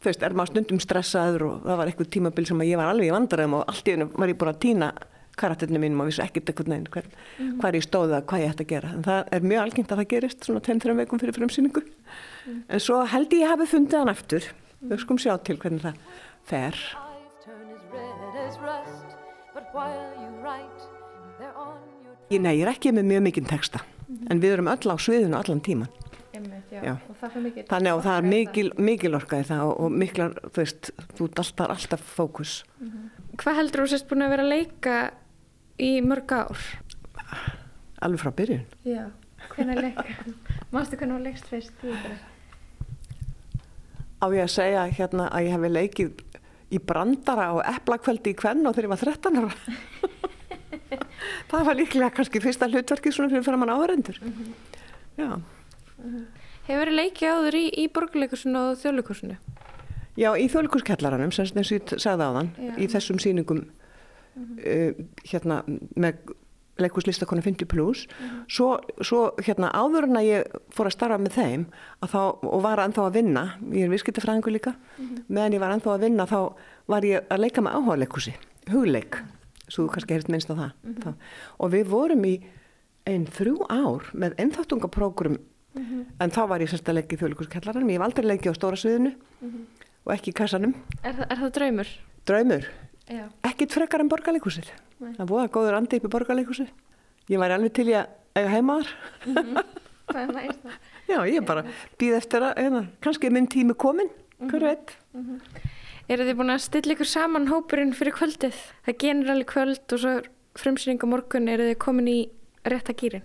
þú 0.00 0.08
veist, 0.08 0.22
er 0.24 0.36
maður 0.36 0.54
stundum 0.54 0.80
stressaður 0.82 1.46
og 1.46 1.64
það 1.66 1.80
var 1.80 1.90
eitthvað 1.90 2.12
tímabil 2.16 2.46
sem 2.48 2.62
að 2.62 2.70
ég 2.70 2.80
var 2.80 2.90
alveg 2.90 3.10
í 3.10 3.14
vandræðum 3.14 3.56
og 3.58 3.72
allt 3.72 3.88
í 3.88 3.94
hennu 3.96 4.08
var 4.14 4.32
ég 4.32 4.38
búin 4.40 4.52
að 4.52 4.62
týna 4.64 4.90
karakterinu 5.40 5.80
mínum 5.80 6.02
og 6.02 6.10
vissi 6.10 6.22
ekkert 6.24 6.50
eitthvað 6.50 6.70
neginn 6.72 6.88
hver, 6.92 7.06
hvar 7.60 7.76
ég 7.76 7.84
stóði 7.84 8.16
að 8.18 8.26
hvað 8.30 8.42
ég 8.42 8.54
ætti 8.54 8.66
að 8.66 8.72
gera. 8.72 8.90
En 8.96 9.04
það 9.06 9.30
er 9.36 9.46
mjög 9.52 9.62
algengt 9.64 9.92
að 9.92 10.02
það 10.02 10.10
gerist 10.12 10.48
svona 10.48 10.64
2-3 10.66 10.96
veikum 11.00 11.22
fyrir 11.22 11.36
frumsýningu. 11.36 11.84
En 12.68 12.82
svo 12.82 12.98
held 13.12 13.36
ég 13.36 13.52
hafi 13.52 13.68
fundið 13.70 14.02
hann 14.02 14.12
aftur. 14.12 14.50
Við 14.80 15.02
skum 15.04 15.20
sjá 15.20 15.32
til 15.44 15.56
hvernig 15.60 15.84
það 15.84 15.94
fer. 16.50 16.80
Ég, 22.30 22.38
nei, 22.38 22.52
ég 22.60 22.64
er 22.66 22.72
ekki 22.74 22.92
með 22.94 23.08
mjög 23.10 23.24
mikinn 23.26 23.48
texta. 23.50 23.82
En 24.30 24.42
við 24.42 24.56
erum 24.56 24.70
öll 24.70 24.92
á 24.92 24.96
sviðinu 25.00 25.38
allan 25.38 25.62
tíman. 25.64 25.90
Já. 26.70 26.82
Já. 26.84 26.92
Og 27.10 27.16
það 27.18 27.32
fyrir 27.34 27.44
mikið. 27.48 27.64
Þannig 27.70 27.92
að 27.92 28.02
það 28.04 28.18
er 28.18 28.28
mikil, 28.30 28.66
mikil 28.90 29.16
orka 29.18 29.40
í 29.40 29.46
það 29.48 29.62
og, 29.66 29.72
og 29.82 29.96
miklar, 30.02 30.36
þú 30.46 30.62
veist, 30.62 30.90
þú 31.18 31.26
ert 31.26 31.42
alltaf, 31.66 32.04
fókus. 32.14 32.52
Hvað 33.40 33.58
heldur 33.58 33.82
þú 33.82 33.90
sérst 33.90 34.08
búin 34.10 34.26
að 34.26 34.34
vera 34.36 34.46
að 34.46 34.52
leika 34.54 34.96
í 35.82 35.90
mörg 36.04 36.34
ár? 36.36 36.66
Alveg 38.06 38.22
frá 38.22 38.32
byrjun. 38.38 38.64
Já. 38.86 39.04
Hvernig 39.50 39.82
leika? 39.82 40.06
Mástu 40.74 40.98
hvernig 41.00 41.16
þú 41.16 41.22
leikst 41.26 41.50
fyrst? 41.50 41.86
Á 44.20 44.26
ég 44.30 44.44
að 44.44 44.52
segja 44.54 44.88
hérna 44.94 45.30
að 45.32 45.48
ég 45.48 45.56
hef 45.56 45.74
leikið 45.74 46.26
í 46.70 46.78
brandara 46.86 47.50
og 47.56 47.64
eplakveldi 47.66 48.34
í 48.34 48.38
kvenn 48.38 48.62
og 48.68 48.76
þegar 48.76 48.86
ég 48.86 48.92
var 48.94 49.02
13 49.08 49.40
ára. 49.40 49.54
það 51.50 51.64
var 51.66 51.78
líklega 51.78 52.12
kannski 52.14 52.42
fyrsta 52.44 52.68
hlutverkið 52.70 53.16
svona 53.16 53.32
fyrir 53.32 53.46
framann 53.48 53.72
áhörendur. 53.74 54.20
Já. 55.18 55.32
Hefur 56.70 56.84
verið 56.84 56.98
leikið 57.00 57.32
áður 57.34 57.56
í, 57.58 57.64
í 57.82 57.84
borgarleikursinu 57.90 58.60
og 58.60 58.76
þjóðleikursinu? 58.78 59.36
Já, 60.20 60.28
í 60.38 60.46
þjóðleikurskallaranum, 60.52 61.32
sem 61.34 61.48
ég 61.58 61.94
sagði 61.98 62.28
á 62.30 62.30
þann, 62.36 62.50
í 62.78 62.86
þessum 62.92 63.18
sýningum 63.22 63.64
uh, 63.64 65.00
hérna 65.26 65.64
með 65.66 66.20
leikurslistakonu 66.80 67.42
50 67.42 67.68
plus, 67.68 68.04
svo, 68.48 68.68
svo 69.04 69.24
hérna 69.42 69.72
áður 69.74 70.06
en 70.06 70.20
að 70.20 70.28
ég 70.28 70.54
fór 70.72 70.88
að 70.88 70.94
starfa 70.94 71.18
með 71.20 71.34
þeim 71.40 71.66
þá, 72.06 72.22
og 72.46 72.62
var 72.64 72.84
ennþá 72.84 73.08
að 73.08 73.18
vinna, 73.18 73.44
ég 73.74 73.88
er 73.88 73.92
viðskiptafræðingur 73.92 74.54
líka, 74.54 74.76
meðan 75.26 75.58
ég 75.58 75.64
var 75.64 75.74
ennþá 75.74 75.92
að 75.96 76.06
vinna 76.06 76.28
þá 76.30 76.38
var 76.94 77.08
ég 77.08 77.26
að 77.26 77.44
leika 77.44 77.66
með 77.66 77.76
áhuga 77.76 77.98
leikursi, 78.04 78.36
hugleik, 78.70 79.20
svo 79.66 79.88
þú 79.88 79.92
kannski 79.96 80.16
heyrst 80.16 80.32
minnst 80.32 80.54
á 80.54 80.54
það. 80.54 80.72
þá. 81.02 81.10
Og 81.58 81.74
við 81.74 81.92
vorum 81.92 82.24
í 82.30 82.34
einn 83.10 83.26
þrjú 83.28 83.66
ár 83.68 84.08
með 84.14 84.38
ennþáttungaprógrum, 85.70 86.06
en 86.20 86.30
þá 86.34 86.40
var 86.50 86.60
ég 86.64 86.70
sérst 86.72 86.88
að 86.90 86.96
leika 86.98 87.14
í 87.14 87.18
þjóðleikurskallaranum, 87.20 87.90
ég 87.90 87.98
hef 88.00 88.06
aldrei 88.06 88.26
leikið 88.26 88.52
á 88.52 88.58
stóra 88.58 88.78
sviðinu 88.80 89.12
og 90.04 90.12
ekki 90.14 90.32
í 90.32 90.36
kassanum. 90.40 90.74
Er, 91.02 91.20
er 91.28 91.38
það 91.40 91.52
draumur? 91.58 91.90
Draumur, 92.26 92.66
Já. 93.10 93.24
ekkit 93.46 93.76
frekar 93.76 94.02
en 94.04 94.10
borgarleikusir. 94.10 94.70
Nei. 95.00 95.12
Það 95.16 95.30
búið 95.30 95.44
að 95.44 95.52
góður 95.56 95.78
andi 95.78 96.00
upp 96.00 96.08
í 96.08 96.12
borgarleikusir. 96.16 96.72
Ég 97.30 97.40
væri 97.40 97.56
alveg 97.56 97.74
til 97.78 97.88
í 97.92 97.94
að 98.00 98.10
eiga 98.40 98.52
heimaðar. 98.56 98.90
Það 100.10 100.20
er 100.24 100.30
næst 100.34 100.62
það. 100.64 100.78
Já, 101.06 101.18
ég 101.30 101.44
bara 101.46 101.62
býð 102.00 102.16
eftir 102.16 102.42
að, 102.42 102.56
hérna, 102.58 102.80
kannski 103.04 103.28
er 103.28 103.34
minn 103.36 103.46
tími 103.50 103.76
komin, 103.78 104.08
hver 104.50 104.64
veit. 104.66 104.94
Eru 106.10 106.26
þið 106.26 106.38
búin 106.40 106.50
að 106.50 106.64
stilla 106.64 106.96
ykkur 106.96 107.06
saman 107.06 107.46
hópurinn 107.46 107.92
fyrir 107.94 108.16
kvöldið? 108.16 108.56
Það 108.88 108.96
genur 109.04 109.30
alveg 109.36 109.50
kvöld 109.52 109.94
og 109.94 110.02
svo 110.02 110.14
er 110.18 110.26
frumsýning 110.58 110.98
á 110.98 111.06
morgun. 111.06 111.46
Eru 111.52 111.68
þið 111.68 111.78
komin 111.86 112.10
í 112.10 112.16
rétta 112.66 112.96
gýrin? 112.98 113.22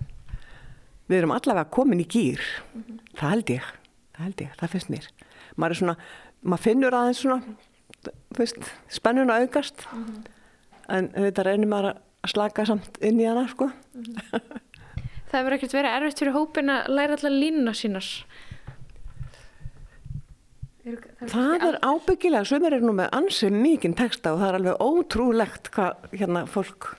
Við 1.06 1.20
erum 1.20 1.34
allavega 1.36 1.70
komin 1.74 2.02
í 2.02 2.08
gýr. 2.10 2.42
Það 3.16 3.30
held 3.36 3.52
ég, 3.54 3.68
það 4.16 4.24
held 4.28 4.44
ég, 4.46 4.56
það 4.62 4.74
finnst 4.74 4.92
mér. 4.94 5.10
Maður 5.56 5.76
er 5.76 5.82
svona, 5.82 5.96
maður 6.42 6.64
finnur 6.66 6.98
aðeins 6.98 7.22
svona, 7.22 7.56
þú 8.06 8.40
veist, 8.42 8.72
spennun 8.98 9.34
að 9.34 9.46
aukast. 9.46 9.86
En 10.92 11.12
þetta 11.14 11.46
reynir 11.46 11.70
maður 11.70 11.92
að 12.26 12.34
slaka 12.34 12.66
samt 12.68 12.98
inn 13.06 13.22
í 13.22 13.28
hana, 13.30 13.46
sko. 13.52 13.70
Það 15.26 15.40
hefur 15.42 15.54
ekkert 15.56 15.74
verið 15.76 15.96
erfitt 15.98 16.20
fyrir 16.22 16.36
hópin 16.36 16.70
að 16.72 16.92
læra 16.96 17.16
allar 17.18 17.34
línuna 17.34 17.72
sínar. 17.76 18.10
Er, 20.86 21.00
Það 21.28 21.64
er 21.66 21.78
ábyggilega, 21.82 22.46
sumir 22.46 22.76
er 22.78 22.84
nú 22.86 22.94
með 22.96 23.10
ansið 23.18 23.58
mikinn 23.58 23.96
texta 23.98 24.36
og 24.36 24.40
það 24.40 24.52
er 24.52 24.58
alveg 24.60 24.84
ótrúlegt 24.86 25.72
hvað 25.74 26.06
hérna 26.14 26.44
fólk 26.48 26.92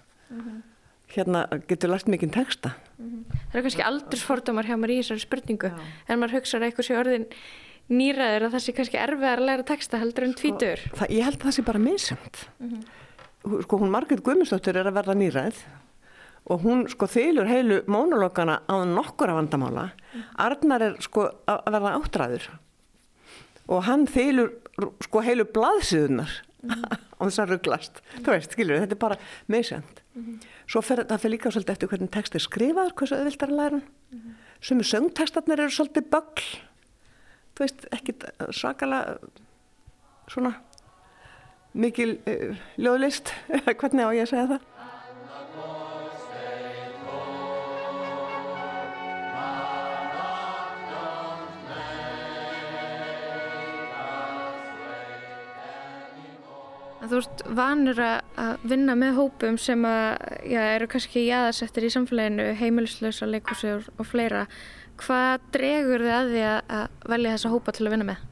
hérna 1.16 1.44
getur 1.68 1.92
lært 1.92 2.10
mikinn 2.12 2.32
texta. 2.34 2.74
Það 2.96 3.54
eru 3.58 3.64
kannski 3.66 3.84
aldursfordómar 3.86 4.68
hjá 4.68 4.76
maður 4.76 4.94
í 4.94 4.98
þessari 5.02 5.24
spurningu. 5.24 5.70
En 6.08 6.20
maður 6.20 6.38
hugsaður 6.40 6.64
að 6.64 6.68
eitthvað 6.70 6.88
sé 6.88 6.98
orðin 7.00 7.26
nýraður 7.92 8.46
að 8.48 8.54
það 8.56 8.64
sé 8.64 8.74
kannski 8.76 9.00
erfiðar 9.00 9.42
að 9.42 9.48
læra 9.50 9.66
texta 9.66 10.00
heldur 10.02 10.26
en 10.26 10.36
tvítur. 10.38 10.84
Það, 10.98 11.12
ég 11.14 11.26
held 11.28 11.38
að 11.40 11.48
það 11.48 11.56
sé 11.56 11.64
bara 11.66 11.82
misjönd. 11.82 12.40
Sko 13.62 13.78
hún 13.82 13.92
Margrét 13.94 14.24
Guðmundsdóttir 14.26 14.80
er 14.80 14.90
að 14.90 14.96
verða 14.98 15.14
nýræð 15.18 15.60
og 16.50 16.62
hún 16.62 16.84
sko 16.90 17.08
þylur 17.10 17.48
heilu 17.50 17.80
mónologana 17.90 18.60
á 18.66 18.74
nokkura 18.86 19.36
vandamála. 19.38 19.90
Arnar 20.42 20.84
er 20.88 20.96
sko 21.02 21.28
að 21.46 21.70
verða 21.74 21.94
áttræður 22.00 22.48
og 23.66 23.86
hann 23.86 24.06
þylur 24.10 24.52
sko 25.02 25.22
heilu 25.26 25.46
blaðsíðunar 25.50 26.34
á 27.18 27.22
þess 27.22 27.40
að 27.42 27.54
rugglast. 27.54 28.02
Þú 28.18 28.34
veist, 28.34 28.54
skilur, 28.54 28.82
þetta 28.82 28.94
er 28.98 29.02
bara 29.02 29.18
misjönd. 30.16 30.46
Svo 30.66 30.82
fer 30.82 31.02
það 31.04 31.22
fyrir 31.22 31.34
líka 31.36 31.52
svolítið 31.52 31.74
eftir 31.76 31.90
hvernig 31.92 32.12
text 32.14 32.34
er 32.38 32.44
skrifaður, 32.44 32.94
hversu 32.98 33.18
auðvilt 33.18 33.42
er 33.42 33.52
að 33.52 33.60
læra 33.60 33.80
hann. 33.80 34.36
Sumi 34.60 34.86
söngtekstarnir 34.88 35.62
eru 35.62 35.74
svolítið 35.76 36.08
bögl, 36.14 36.46
þú 37.56 37.64
veist, 37.66 37.86
ekkit 37.92 38.24
svakalega 38.56 39.18
svona 40.32 40.54
mikil 41.76 42.16
uh, 42.24 42.56
ljóðlist, 42.80 43.34
hvernig 43.80 44.08
á 44.08 44.10
ég 44.16 44.24
að 44.24 44.32
segja 44.32 44.48
það? 44.54 44.64
Þú 57.10 57.18
ert 57.22 57.42
vanur 57.58 58.00
að 58.04 58.64
vinna 58.68 58.94
með 58.98 59.18
hópum 59.20 59.58
sem 59.60 59.82
að, 59.88 60.24
já, 60.50 60.60
eru 60.76 60.88
kannski 60.90 61.26
jáðarsettir 61.26 61.86
í 61.88 61.90
samfélaginu, 61.94 62.46
heimilislösa 62.60 63.28
leikhúsi 63.30 63.74
og, 63.78 64.06
fleira. 64.06 64.46
Hvað 65.00 65.44
dregur 65.56 66.04
þið 66.06 66.14
að 66.16 66.32
því 66.32 66.46
að, 66.50 66.96
velja 67.12 67.36
þessa 67.36 67.52
hópa 67.52 67.74
til 67.76 67.86
að 67.86 67.96
vinna 67.96 68.08
með? 68.12 68.24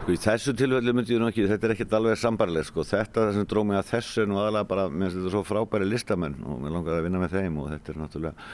Sko 0.00 0.14
í 0.14 0.20
þessu 0.20 0.54
tilfellu 0.56 0.94
myndi 0.96 1.12
ég 1.12 1.20
nú 1.20 1.28
ekki, 1.28 1.48
þetta 1.50 1.66
er 1.68 1.74
ekkert 1.74 1.96
alveg 1.98 2.16
sambarleg 2.16 2.64
sko, 2.64 2.84
þetta 2.88 3.26
sem 3.36 3.48
dróð 3.48 3.66
mig 3.68 3.80
að 3.82 3.90
þessu 3.90 4.22
er 4.22 4.30
nú 4.30 4.38
aðalega 4.40 4.68
bara, 4.70 4.86
mér 4.88 5.10
finnst 5.10 5.18
þetta 5.18 5.32
svo 5.34 5.42
frábæri 5.44 5.88
listamenn 5.90 6.38
og 6.40 6.62
mér 6.62 6.72
langar 6.72 6.96
að 6.96 7.04
vinna 7.04 7.20
með 7.20 7.34
þeim 7.36 7.58
og 7.60 7.68
þetta 7.74 7.92
er 7.92 7.98
náttúrulega, 8.00 8.48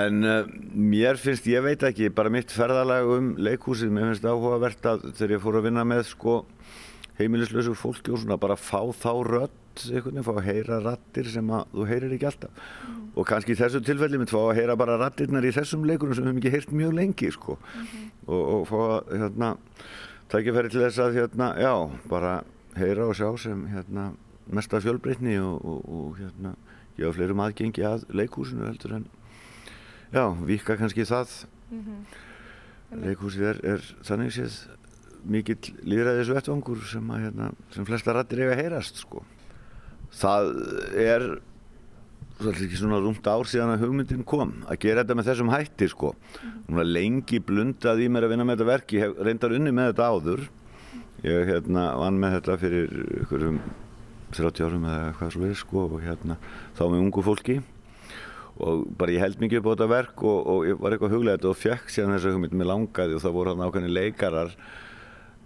en 0.00 0.24
uh, 0.24 0.54
mér 0.94 1.20
finnst, 1.20 1.50
ég 1.52 1.66
veit 1.66 1.84
ekki, 1.84 2.08
bara 2.16 2.32
mitt 2.32 2.54
ferðalag 2.54 3.12
um 3.12 3.28
leikhúsið, 3.44 3.92
mér 3.92 4.08
finnst 4.08 4.24
áhugavert 4.24 4.88
að 4.88 5.04
þegar 5.10 5.36
ég 5.36 5.44
fór 5.44 5.60
að 5.60 5.68
vinna 5.68 5.84
með 5.90 6.06
sko 6.14 6.38
heimilislösu 7.18 7.74
fólki 7.78 8.12
og 8.14 8.22
svona 8.22 8.38
bara 8.40 8.56
fá 8.58 8.80
þá 8.92 9.10
einhvern 9.74 10.14
veginn, 10.14 10.24
fá 10.24 10.32
að 10.34 10.46
heyra 10.48 10.80
rattir 10.82 11.28
sem 11.30 11.50
að 11.50 11.70
þú 11.72 11.86
heyrir 11.88 12.14
ekki 12.14 12.28
alltaf. 12.28 12.64
Og 13.14 13.26
kannski 13.28 13.54
í 13.54 13.58
þessu 13.58 13.80
tilfelli 13.84 14.18
mitt 14.20 14.32
fá 14.32 14.40
að 14.40 14.56
heyra 14.60 14.76
bara 14.78 14.98
rattirnar 15.00 15.46
í 15.46 15.52
þessum 15.54 15.86
leikurum 15.88 16.14
sem 16.14 16.24
við 16.24 16.30
höfum 16.30 16.42
ekki 16.42 16.52
heyrt 16.54 16.74
mjög 16.74 16.94
lengi 16.98 17.30
sko. 17.34 17.56
Og, 18.26 18.42
og 18.42 18.66
fá 18.70 18.78
að 18.84 19.14
hérna 19.22 19.50
tækifæri 20.32 20.72
til 20.72 20.84
þess 20.84 21.02
að 21.02 21.18
hérna, 21.18 21.50
já, 21.60 21.74
bara 22.10 22.34
heyra 22.78 23.08
og 23.10 23.18
sjá 23.18 23.28
sem 23.40 23.66
hérna, 23.72 24.12
mesta 24.50 24.80
fjölbreytni 24.82 25.36
og, 25.42 25.58
og, 25.64 25.82
og 25.98 26.20
hérna, 26.20 26.54
gefa 26.98 27.16
fleirum 27.18 27.42
aðgengi 27.44 27.84
að 27.86 28.06
leikhúsinu 28.14 28.68
heldur 28.68 28.98
en 29.00 29.08
já, 30.14 30.24
vika 30.46 30.78
kannski 30.78 31.06
það. 31.08 31.34
Leikhúsið 32.94 33.48
er, 33.50 33.60
er 33.74 33.86
þannig 34.06 34.34
séð 34.36 34.58
mikill 35.30 35.72
líðræðis 35.86 36.32
vettvangur 36.34 36.84
sem, 36.90 37.10
að, 37.10 37.26
hérna, 37.28 37.50
sem 37.74 37.88
flesta 37.88 38.14
rættir 38.14 38.44
eiga 38.44 38.54
að 38.54 38.62
heyrast 38.62 39.02
sko. 39.02 39.24
það 40.14 40.50
er 41.00 41.28
svolítið 42.38 42.66
ekki 42.66 42.78
svona 42.80 42.98
rúmt 43.02 43.28
ár 43.30 43.46
síðan 43.48 43.72
að 43.74 43.84
hugmyndin 43.84 44.24
kom 44.26 44.52
að 44.66 44.80
gera 44.84 45.04
þetta 45.04 45.16
með 45.18 45.28
þessum 45.30 45.52
hætti 45.52 45.88
sko. 45.90 46.12
Hún 46.66 46.80
var 46.80 46.88
lengi 46.88 47.40
blundað 47.40 48.02
í 48.02 48.08
mér 48.10 48.26
að 48.26 48.34
vinna 48.34 48.46
með 48.46 48.58
þetta 48.58 48.70
verk. 48.70 48.94
Ég 48.94 49.04
hef 49.04 49.20
reyndar 49.28 49.54
unni 49.54 49.74
með 49.74 49.90
þetta 49.92 50.08
áður. 50.10 50.42
Ég 51.24 51.50
hérna 51.50 51.84
vann 52.00 52.18
með 52.20 52.34
þetta 52.38 52.56
fyrir 52.60 52.96
ykkurum 53.22 53.60
30 54.34 54.66
árum 54.66 54.88
eða 54.88 55.06
eitthvað 55.12 55.32
svo 55.34 55.44
við 55.44 55.54
sko 55.60 55.84
og 55.86 56.02
hérna 56.02 56.38
þá 56.74 56.84
með 56.88 56.98
ungu 57.04 57.24
fólki. 57.24 57.60
Og 58.64 58.84
bara 58.98 59.14
ég 59.14 59.22
held 59.22 59.40
mikið 59.42 59.60
upp 59.60 59.70
á 59.70 59.72
þetta 59.74 59.90
verk 59.94 60.26
og, 60.26 60.40
og 60.50 60.66
ég 60.68 60.80
var 60.82 60.94
eitthvað 60.94 61.14
huglega 61.14 61.38
þetta 61.38 61.52
og 61.52 61.60
fekk 61.60 61.94
síðan 61.94 62.16
þessa 62.16 62.34
hugmynd. 62.34 62.58
Með 62.58 62.70
langaði 62.70 63.16
og 63.16 63.22
það 63.22 63.38
voru 63.38 63.54
hann 63.54 63.64
ákveðni 63.68 63.94
leikarar 63.94 64.58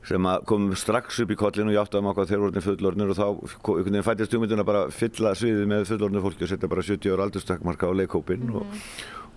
sem 0.09 0.29
kom 0.49 0.71
strax 0.79 1.21
upp 1.25 1.33
í 1.35 1.37
kollinu 1.39 1.73
og 1.73 1.77
ég 1.77 1.83
átti 1.83 1.99
að 1.99 2.07
maður 2.07 2.31
þegar 2.31 2.45
voru 2.47 2.65
fullornir 2.65 3.13
og 3.13 3.19
þá 3.19 4.03
fættist 4.07 4.35
hugmyndina 4.35 4.65
bara 4.67 4.87
fylla 4.95 5.35
sviðið 5.37 5.69
með 5.69 5.87
fullornir 5.93 6.25
fólki 6.25 6.47
og 6.47 6.53
setja 6.53 6.71
bara 6.73 6.85
70 6.87 7.15
ára 7.15 7.29
aldurstakmarka 7.29 7.91
á 7.91 7.93
leikhópin 8.01 8.49
mm 8.49 8.59
og, 8.59 8.81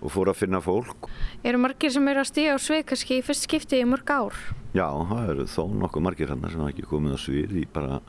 og 0.02 0.10
fór 0.10 0.32
að 0.32 0.40
finna 0.40 0.58
fólk. 0.58 1.06
Eru 1.46 1.60
margir 1.62 1.92
sem 1.94 2.08
eru 2.10 2.22
að 2.24 2.30
stíða 2.32 2.56
á 2.56 2.58
svið 2.58 2.80
kannski 2.90 3.20
í 3.20 3.22
fyrst 3.22 3.46
skipti 3.46 3.78
í 3.78 3.86
mörg 3.86 4.10
ár? 4.10 4.38
Já, 4.74 4.88
það 4.88 5.28
eru 5.34 5.46
þó 5.52 5.62
nokkuð 5.84 6.06
margir 6.08 6.32
hann 6.32 6.42
sem 6.48 6.58
hafa 6.58 6.72
ekki 6.72 6.88
komið 6.90 7.14
á 7.14 7.18
svið 7.22 7.54
í 7.60 7.64
bara 7.70 8.00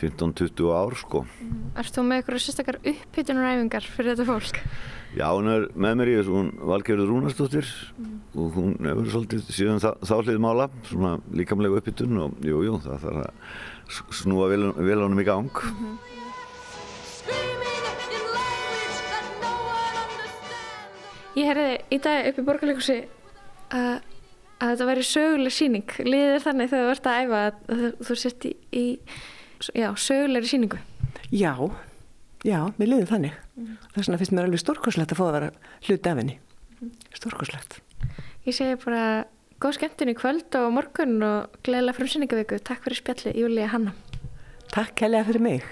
15-20 0.00 0.70
ár 0.74 0.96
sko. 0.98 1.24
Mm. 1.40 1.64
Erstu 1.82 2.04
með 2.06 2.20
eitthvað 2.20 2.42
sérstakar 2.44 2.80
upphytunaræfingar 2.80 3.88
fyrir 3.96 4.14
þetta 4.14 4.28
fólk? 4.28 4.62
Já, 5.10 5.26
hún 5.34 5.50
er 5.50 5.66
með 5.74 5.96
mér 5.98 6.12
í 6.12 6.16
þessu, 6.20 6.36
hún 6.36 6.52
Valgerður 6.70 7.10
Rúnarsdóttir 7.10 7.66
mm. 7.98 8.14
og 8.38 8.54
hún 8.58 8.76
hefur 8.86 9.10
svolítið 9.10 9.50
síðan 9.50 9.82
þállið 9.82 10.38
mála, 10.42 10.70
svona 10.86 11.16
líkamlega 11.34 11.80
upphittun 11.82 12.22
og 12.22 12.38
jú, 12.46 12.62
jú, 12.68 12.78
það 12.84 13.04
þarf 13.08 13.26
að 13.26 14.14
snúa 14.20 14.48
vel, 14.52 14.70
vel 14.78 15.02
ánum 15.02 15.20
í 15.20 15.26
gang. 15.26 15.50
Mm 15.50 15.76
-hmm. 15.80 15.98
Ég 21.38 21.46
herði 21.46 21.66
í 21.94 21.98
dag 22.02 22.26
upp 22.26 22.38
í 22.40 22.44
borgarleikusi 22.44 22.96
að, 23.70 24.00
að 24.58 24.72
þetta 24.72 24.88
væri 24.88 25.04
söguleg 25.06 25.54
síning. 25.54 25.92
Liðir 26.02 26.42
þannig 26.42 26.72
þegar 26.72 26.88
þú 26.88 26.94
ert 26.94 27.06
að 27.06 27.20
æfa 27.20 27.42
að 27.44 27.84
þú 28.08 28.16
sett 28.18 28.46
í, 28.48 28.52
í 28.74 28.84
já, 29.74 29.88
sögulegri 29.96 30.48
síningu? 30.48 30.78
Já, 31.30 31.54
já, 32.46 32.60
mér 32.78 32.88
liðir 32.94 33.10
þannig. 33.10 33.36
Mm. 33.56 33.76
Þess 33.94 34.06
vegna 34.08 34.20
finnst 34.20 34.34
mér 34.36 34.48
alveg 34.48 34.62
stórkoslegt 34.62 35.12
að 35.14 35.20
fá 35.20 35.24
að 35.26 35.36
vera 35.36 35.50
hluti 35.86 36.12
af 36.12 36.22
henni. 36.22 36.38
Mm. 36.80 36.94
Stórkoslegt. 37.18 37.78
Ég 38.46 38.56
segi 38.56 38.78
bara 38.84 39.04
góð 39.60 39.76
skemmtun 39.76 40.12
í 40.12 40.16
kvöld 40.16 40.56
og 40.56 40.70
morgun 40.72 41.18
og 41.26 41.60
gleðilega 41.66 41.98
frumsynningavíku. 41.98 42.62
Takk 42.64 42.86
fyrir 42.86 43.02
spjalli, 43.02 43.36
Júlija 43.36 43.68
Hanna. 43.74 43.92
Takk 44.72 45.04
helga 45.04 45.26
fyrir 45.28 45.44
mig. 45.44 45.66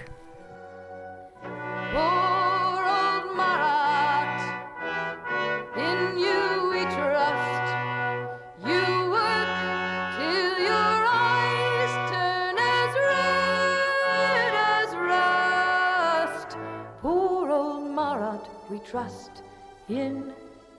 Trust 18.91 19.43
in 19.89 20.33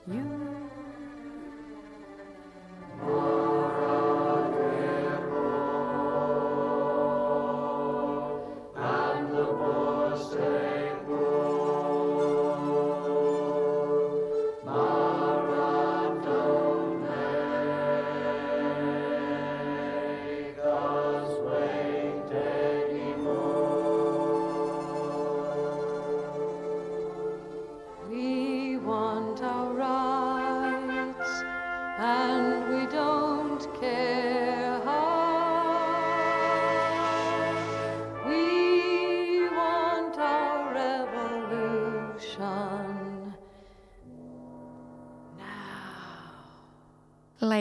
you. 0.08 0.70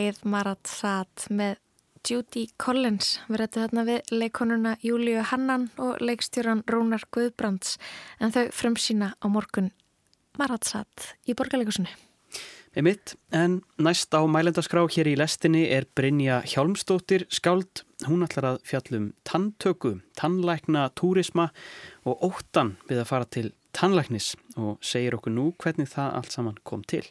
Lægið 0.08 0.24
Marat 0.32 0.64
Sat 0.64 1.26
með 1.28 1.58
Judy 2.08 2.46
Collins 2.56 3.18
við 3.26 3.42
rættum 3.42 3.64
þarna 3.66 3.82
við 3.84 4.12
leikonuna 4.14 4.70
Júliu 4.80 5.20
Hannan 5.28 5.66
og 5.76 6.00
leikstjóran 6.00 6.62
Rónar 6.64 7.04
Guðbrands 7.12 7.74
en 8.16 8.32
þau 8.32 8.46
fremsýna 8.56 9.10
á 9.20 9.26
morgun 9.28 9.68
Marat 10.40 10.64
Sat 10.64 11.10
í 11.28 11.36
borgarleikusinu. 11.36 11.92
Með 12.72 12.86
mitt, 12.88 13.14
en 13.36 13.60
næst 13.76 14.16
á 14.16 14.24
mælendaskrá 14.24 14.86
hér 14.96 15.12
í 15.12 15.16
lestinni 15.20 15.66
er 15.76 15.84
Brynja 15.92 16.40
Hjálmstóttir 16.54 17.26
skáld. 17.28 17.84
Hún 18.08 18.24
ætlar 18.24 18.54
að 18.54 18.64
fjallum 18.64 19.12
tanntöku, 19.28 19.98
tannlækna, 20.16 20.88
túrisma 20.96 21.50
og 22.08 22.30
óttan 22.30 22.78
við 22.88 23.04
að 23.04 23.10
fara 23.12 23.28
til 23.28 23.48
tannlæknis 23.76 24.38
og 24.56 24.80
segir 24.80 25.20
okkur 25.20 25.36
nú 25.36 25.50
hvernig 25.60 25.92
það 25.92 26.14
allt 26.22 26.38
saman 26.38 26.62
kom 26.64 26.88
til. 26.88 27.04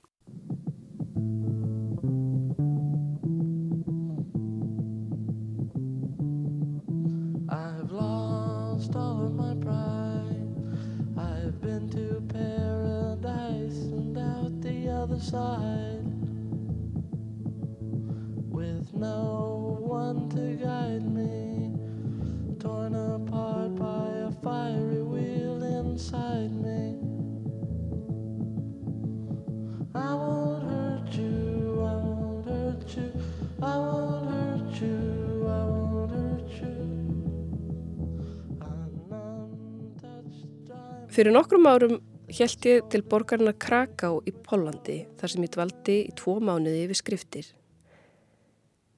Fyrir 41.17 41.33
nokkrum 41.33 41.65
árum 41.65 41.95
held 42.29 42.65
ég 42.69 42.83
til 42.93 42.99
borgarna 43.09 43.49
Kraká 43.57 44.11
í 44.29 44.31
Pólandi 44.45 44.99
þar 45.17 45.31
sem 45.31 45.45
ég 45.47 45.53
dvaldi 45.55 45.95
í 46.05 46.11
tvo 46.13 46.35
mánuði 46.37 46.83
yfir 46.83 46.99
skriftir. 46.99 47.47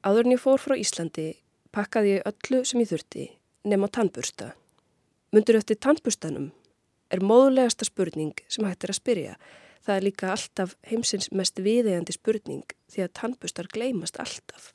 Áður 0.04 0.28
en 0.28 0.34
ég 0.36 0.42
fór 0.44 0.60
frá 0.60 0.76
Íslandi 0.76 1.30
pakkaði 1.72 2.18
ég 2.18 2.28
öllu 2.28 2.60
sem 2.68 2.84
ég 2.84 2.92
þurfti 2.92 3.30
nema 3.72 3.88
tannbursta. 3.88 4.50
Mundur 5.32 5.62
eftir 5.62 5.80
tannburstanum 5.80 6.52
er 7.08 7.24
móðulegasta 7.24 7.88
spurning 7.88 8.44
sem 8.52 8.68
hægt 8.68 8.84
er 8.84 8.92
að 8.98 9.00
spyrja. 9.00 9.40
Það 9.88 9.96
er 9.96 10.08
líka 10.10 10.36
alltaf 10.36 10.76
heimsins 10.92 11.32
mest 11.32 11.64
viðegandi 11.64 12.20
spurning 12.20 12.78
því 12.92 13.08
að 13.08 13.16
tannburstar 13.22 13.72
gleymast 13.72 14.20
alltaf. 14.20 14.74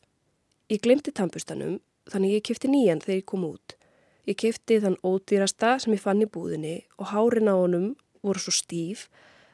Ég 0.72 0.80
glemti 0.80 1.12
tannburstanum 1.12 1.82
þannig 2.08 2.38
ég 2.38 2.48
kifti 2.48 2.72
nýjan 2.72 3.04
þegar 3.04 3.20
ég 3.20 3.28
kom 3.28 3.44
út. 3.52 3.76
Ég 4.24 4.38
kifti 4.40 4.78
þann 4.80 4.96
ódýrasta 5.04 5.74
sem 5.82 5.92
ég 5.92 6.00
fann 6.00 6.22
í 6.24 6.28
búðinni 6.30 6.78
og 6.96 7.10
hárin 7.12 7.50
á 7.52 7.54
honum 7.60 7.90
voru 8.24 8.40
svo 8.40 8.54
stíf 8.56 9.08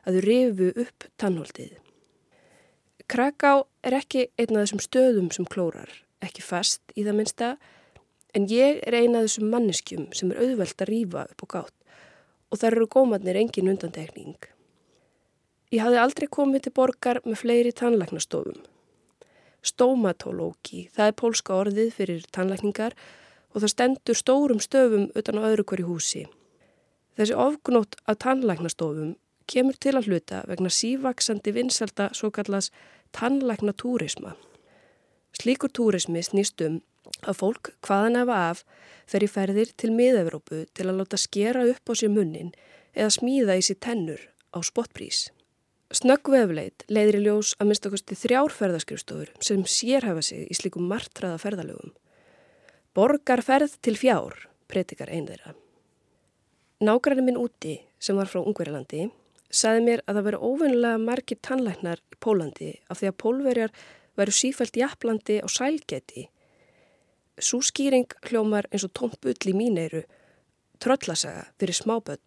að 0.07 0.21
þau 0.21 0.27
rifu 0.27 0.69
upp 0.85 1.07
tannholdið. 1.19 1.73
Kraká 3.11 3.65
er 3.83 3.97
ekki 3.99 4.29
einn 4.39 4.55
af 4.55 4.69
þessum 4.69 4.83
stöðum 4.85 5.33
sem 5.35 5.49
klórar, 5.51 5.91
ekki 6.23 6.45
fast 6.47 6.95
í 6.95 7.03
það 7.03 7.19
minsta, 7.19 7.49
en 8.31 8.47
ég 8.47 8.79
er 8.87 8.95
eina 8.95 9.19
af 9.19 9.27
þessum 9.27 9.51
manneskjum 9.51 10.07
sem 10.15 10.31
er 10.31 10.45
auðvelt 10.45 10.85
að 10.85 10.93
rýfa 10.93 11.27
upp 11.27 11.47
og 11.47 11.55
gátt 11.57 11.77
og 12.51 12.59
þar 12.59 12.77
eru 12.77 12.87
gómatnir 12.91 13.39
engin 13.39 13.71
undantekning. 13.71 14.39
Ég 15.71 15.83
hafði 15.83 15.99
aldrei 16.03 16.27
komið 16.31 16.65
til 16.65 16.73
borgar 16.75 17.21
með 17.25 17.43
fleiri 17.43 17.73
tannlæknastofum. 17.79 18.63
Stomatológi, 19.63 20.89
það 20.95 21.11
er 21.11 21.19
pólska 21.19 21.59
orðið 21.59 21.93
fyrir 21.95 22.25
tannlækningar 22.35 22.95
og 22.95 23.30
það 23.59 23.73
stendur 23.73 24.19
stórum 24.19 24.61
stöfum 24.63 25.09
utan 25.19 25.41
á 25.43 25.49
öðru 25.51 25.65
hverju 25.67 25.89
húsi. 25.89 26.23
Þessi 27.19 27.35
ofgnótt 27.35 27.99
af 28.07 28.21
tannlæknastofum 28.23 29.17
kemur 29.51 29.79
til 29.83 29.97
að 29.99 30.07
hluta 30.11 30.45
vegna 30.47 30.71
sívaksandi 30.71 31.55
vinselda 31.57 32.11
svo 32.15 32.31
kallast 32.31 32.71
tannlæknatúrisma. 33.17 34.37
Slíkur 35.35 35.73
túrismi 35.75 36.23
snýst 36.23 36.63
um 36.67 36.79
að 37.27 37.39
fólk 37.41 37.73
hvaðan 37.87 38.21
efa 38.23 38.39
af 38.51 38.63
fer 39.11 39.25
í 39.27 39.31
ferðir 39.31 39.73
til 39.79 39.91
miða-Európu 39.95 40.65
til 40.77 40.87
að 40.87 41.01
láta 41.01 41.19
skera 41.21 41.67
upp 41.67 41.91
á 41.91 41.93
sér 41.99 42.13
munnin 42.15 42.53
eða 42.95 43.15
smíða 43.19 43.59
í 43.59 43.65
sér 43.67 43.81
tennur 43.83 44.23
á 44.55 44.59
spotprís. 44.67 45.31
Snöggvefleit 45.91 46.85
leiðir 46.87 47.19
í 47.19 47.25
ljós 47.25 47.57
að 47.59 47.71
minnstakosti 47.71 48.19
þrjár 48.19 48.55
ferðaskrifstofur 48.55 49.33
sem 49.43 49.65
sérhafa 49.67 50.23
sig 50.23 50.47
í 50.47 50.55
slikum 50.55 50.87
martraða 50.91 51.41
ferðalögum. 51.43 51.91
Borgarferð 52.91 53.77
til 53.87 53.95
fjár, 53.95 54.35
breytikar 54.67 55.13
einn 55.15 55.29
þeirra. 55.29 55.53
Nágræni 56.83 57.23
minn 57.23 57.37
úti, 57.39 57.77
sem 58.03 58.17
var 58.19 58.27
frá 58.27 58.41
Ungverilandi, 58.41 59.05
saði 59.47 59.85
mér 59.87 60.01
að 60.11 60.17
það 60.19 60.27
veri 60.27 60.41
óvinnilega 60.49 60.99
margir 60.99 61.39
tannlæknar 61.47 62.01
í 62.03 62.17
Pólandi 62.19 62.71
af 62.91 62.99
því 62.99 63.11
að 63.13 63.19
pólverjar 63.23 63.75
veru 64.19 64.35
sífælt 64.35 64.79
jafnlandi 64.81 65.37
á 65.39 65.47
sælgeti. 65.47 66.25
Sú 67.39 67.61
skýring 67.63 68.11
hljómar 68.27 68.67
eins 68.73 68.89
og 68.89 68.91
tómt 68.99 69.21
bull 69.23 69.39
í 69.39 69.55
míneiru, 69.55 70.03
tröllasaga 70.83 71.47
fyrir 71.63 71.79
smáböld. 71.79 72.25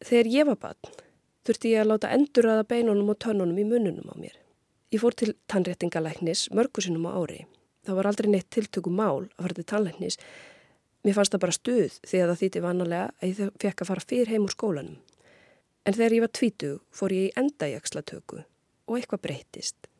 Þegar 0.00 0.30
ég 0.32 0.48
var 0.48 0.60
bann, 0.62 0.94
þurfti 1.44 1.74
ég 1.74 1.84
að 1.84 1.90
láta 1.92 2.14
enduraða 2.16 2.64
beinunum 2.72 3.12
og 3.12 3.20
tönnunum 3.20 3.60
í 3.60 3.68
mununum 3.68 4.08
á 4.08 4.16
mér. 4.16 4.40
Ég 4.96 5.04
fór 5.04 5.12
til 5.12 5.36
tannréttingalæknis 5.44 6.48
mörgusinnum 6.56 7.04
á 7.04 7.20
ári. 7.20 7.44
Það 7.84 7.98
var 7.98 8.08
aldrei 8.10 8.30
neitt 8.32 8.50
tiltöku 8.54 8.90
mál 8.90 9.26
að 9.36 9.42
fara 9.46 9.56
til 9.58 9.66
tannlæknis. 9.72 10.18
Mér 11.04 11.16
fannst 11.18 11.34
það 11.34 11.42
bara 11.44 11.56
stuð 11.58 11.98
því 12.00 12.20
að 12.20 12.30
það 12.30 12.40
þýtti 12.42 12.62
vanalega 12.64 13.08
að 13.20 13.30
ég 13.30 13.56
fekk 13.60 13.82
að 13.82 13.90
fara 13.90 14.06
fyrir 14.08 14.32
heim 14.32 14.46
úr 14.46 14.54
skólanum. 14.54 15.00
En 15.84 15.96
þegar 15.96 16.16
ég 16.16 16.24
var 16.24 16.32
tvítug 16.32 16.78
fór 16.96 17.12
ég 17.12 17.26
í 17.28 17.34
endajakslatöku 17.42 18.40
og 18.40 18.96
eitthvað 18.96 19.24
breytist. 19.26 19.90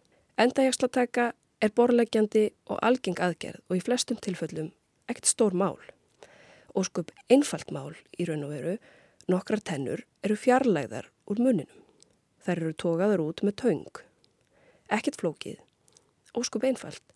Endajakslatöka 0.41 1.33
er 1.61 1.75
borlegjandi 1.77 2.47
og 2.73 2.81
algeng 2.81 3.21
aðgerð 3.21 3.61
og 3.69 3.77
í 3.77 3.85
flestum 3.85 4.21
tilfellum 4.25 4.73
ekkert 5.09 5.29
stór 5.29 5.57
mál. 5.57 5.79
Óskup 6.75 7.13
einfalt 7.31 7.71
mál 7.71 7.95
í 8.19 8.27
raun 8.27 8.47
og 8.47 8.55
veru, 8.55 8.75
nokkrar 9.31 9.63
tennur 9.63 10.03
eru 10.25 10.37
fjarlægðar 10.41 11.11
úr 11.31 11.41
muninum. 11.41 11.81
Þær 12.45 12.61
eru 12.61 12.75
tókaður 12.81 13.25
út 13.29 13.45
með 13.45 13.59
taung. 13.63 14.01
Ekkert 14.93 15.21
flókið. 15.21 15.61
Óskup 16.37 16.65
einfalt. 16.67 17.14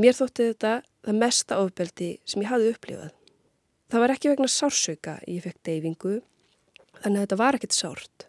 Mér 0.00 0.16
þótti 0.16 0.46
þetta 0.48 0.72
það 1.04 1.20
mesta 1.20 1.58
ofbeldi 1.60 2.10
sem 2.24 2.40
ég 2.40 2.48
hafi 2.48 2.70
upplifað. 2.72 3.12
Það 3.90 4.02
var 4.04 4.12
ekki 4.14 4.30
vegna 4.30 4.48
sársauka 4.48 5.16
ég 5.28 5.44
fekk 5.44 5.58
deyfingu, 5.66 6.12
þannig 7.02 7.18
að 7.18 7.24
þetta 7.26 7.38
var 7.40 7.58
ekkert 7.58 7.76
sárt. 7.76 8.26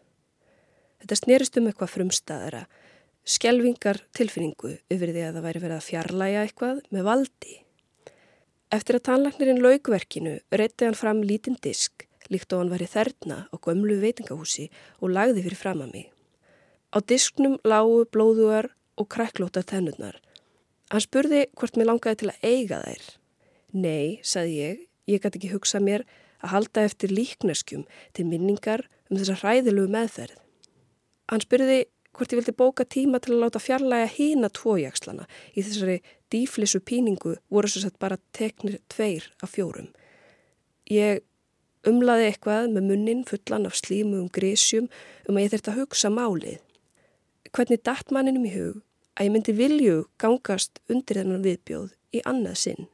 Þetta 1.02 1.18
snerist 1.22 1.60
um 1.62 1.70
eitthvað 1.70 1.94
frumstaðara, 1.94 2.62
skjelvingar 3.24 4.02
tilfinningu 4.18 4.74
yfir 4.92 5.14
því 5.14 5.24
að 5.28 5.38
það 5.38 5.48
væri 5.48 5.62
verið 5.64 5.78
að 5.78 5.88
fjarlæga 5.88 6.46
eitthvað 6.46 6.82
með 6.92 7.08
valdi. 7.08 7.58
Eftir 8.72 8.98
að 8.98 9.06
tannlagnirinn 9.08 9.62
laugverkinu 9.64 10.38
reytti 10.52 10.88
hann 10.88 10.98
fram 10.98 11.22
lítinn 11.24 11.60
disk 11.64 12.08
líkt 12.32 12.54
og 12.56 12.64
hann 12.64 12.72
var 12.72 12.84
í 12.84 12.90
þerna 12.90 13.38
á 13.52 13.56
gömlu 13.60 13.98
veitingahúsi 14.02 14.68
og 15.00 15.14
lagði 15.16 15.46
fyrir 15.46 15.60
fram 15.60 15.86
að 15.86 15.96
mig. 15.96 16.08
Á 16.92 16.98
disknum 17.00 17.58
lágu 17.68 18.04
blóðuar 18.12 18.72
og 19.00 19.08
kræklóta 19.12 19.64
tennurnar. 19.68 20.20
Hann 20.92 21.04
spurði 21.04 21.46
hvort 21.56 21.78
mér 21.80 21.88
langaði 21.88 22.20
til 22.22 22.30
að 22.32 22.44
eiga 22.44 22.82
þær. 22.84 23.06
Nei, 23.72 24.20
sagði 24.28 24.58
ég, 24.58 24.84
ég 25.08 25.24
gæti 25.24 25.40
ekki 25.40 25.54
hugsa 25.54 25.80
mér 25.80 26.04
að 26.42 26.54
halda 26.56 26.84
eftir 26.90 27.14
líkneskjum 27.16 27.86
til 28.18 28.28
minningar 28.28 28.84
um 29.10 29.18
þessa 29.18 29.40
hræðilegu 29.40 29.88
meðferð. 29.94 30.36
Hann 31.32 31.44
spurði 31.46 31.86
hvort 32.12 32.34
ég 32.34 32.42
vildi 32.42 32.58
bóka 32.60 32.84
tíma 32.84 33.22
til 33.24 33.38
að 33.38 33.46
láta 33.46 33.64
fjarlæga 33.64 34.10
hína 34.18 34.52
tvojakslana 34.52 35.30
í 35.56 35.64
þessari 35.64 36.02
díflissu 36.34 36.82
píningu 36.84 37.38
voru 37.48 37.72
svo 37.72 37.86
sett 37.86 38.00
bara 38.04 38.20
teknir 38.36 38.82
tveir 38.92 39.30
af 39.40 39.56
fjórum. 39.56 39.94
Ég 40.92 41.24
Umlaði 41.82 42.28
eitthvað 42.30 42.68
með 42.76 42.84
munnin 42.92 43.22
fullan 43.26 43.64
af 43.66 43.74
slímu 43.80 44.20
um 44.20 44.28
grísjum 44.30 44.86
um 45.26 45.38
að 45.38 45.48
ég 45.48 45.54
þurfti 45.54 45.72
að 45.72 45.80
hugsa 45.80 46.12
málið. 46.14 46.60
Hvernig 47.58 47.82
dætt 47.82 48.14
manninum 48.14 48.46
í 48.46 48.52
hug 48.54 48.76
að 49.18 49.28
ég 49.28 49.34
myndi 49.34 49.56
vilju 49.58 49.98
gangast 50.22 50.82
undir 50.90 51.22
þennan 51.22 51.46
viðbjóð 51.46 51.90
í 52.16 52.24
annað 52.28 52.60
sinn. 52.64 52.88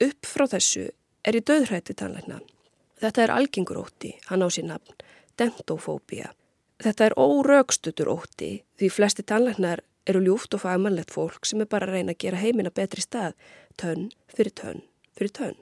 Upp 0.00 0.26
frá 0.26 0.46
þessu 0.54 0.88
er 1.24 1.38
ég 1.38 1.46
döðrætt 1.48 1.92
við 1.92 2.00
tannleikna. 2.02 2.40
Þetta 3.00 3.24
er 3.24 3.34
algengur 3.36 3.80
ótti, 3.80 4.14
hann 4.28 4.44
á 4.44 4.48
sín 4.52 4.68
nafn, 4.72 4.96
dentofóbia. 5.40 6.34
Þetta 6.80 7.10
er 7.10 7.16
órögstutur 7.20 8.08
ótti 8.12 8.52
því 8.80 8.92
flesti 8.92 9.24
tannleiknar 9.24 9.84
eru 10.08 10.22
ljúft 10.24 10.56
og 10.56 10.64
fagmannlegt 10.64 11.12
fólk 11.12 11.48
sem 11.48 11.60
er 11.60 11.68
bara 11.68 11.88
að 11.88 11.98
reyna 11.98 12.16
að 12.16 12.22
gera 12.24 12.40
heimina 12.40 12.72
betri 12.72 13.04
stað, 13.04 13.36
tönn 13.76 14.08
fyrir 14.32 14.56
tönn 14.56 14.86
fyrir 15.20 15.34
tönn. 15.36 15.58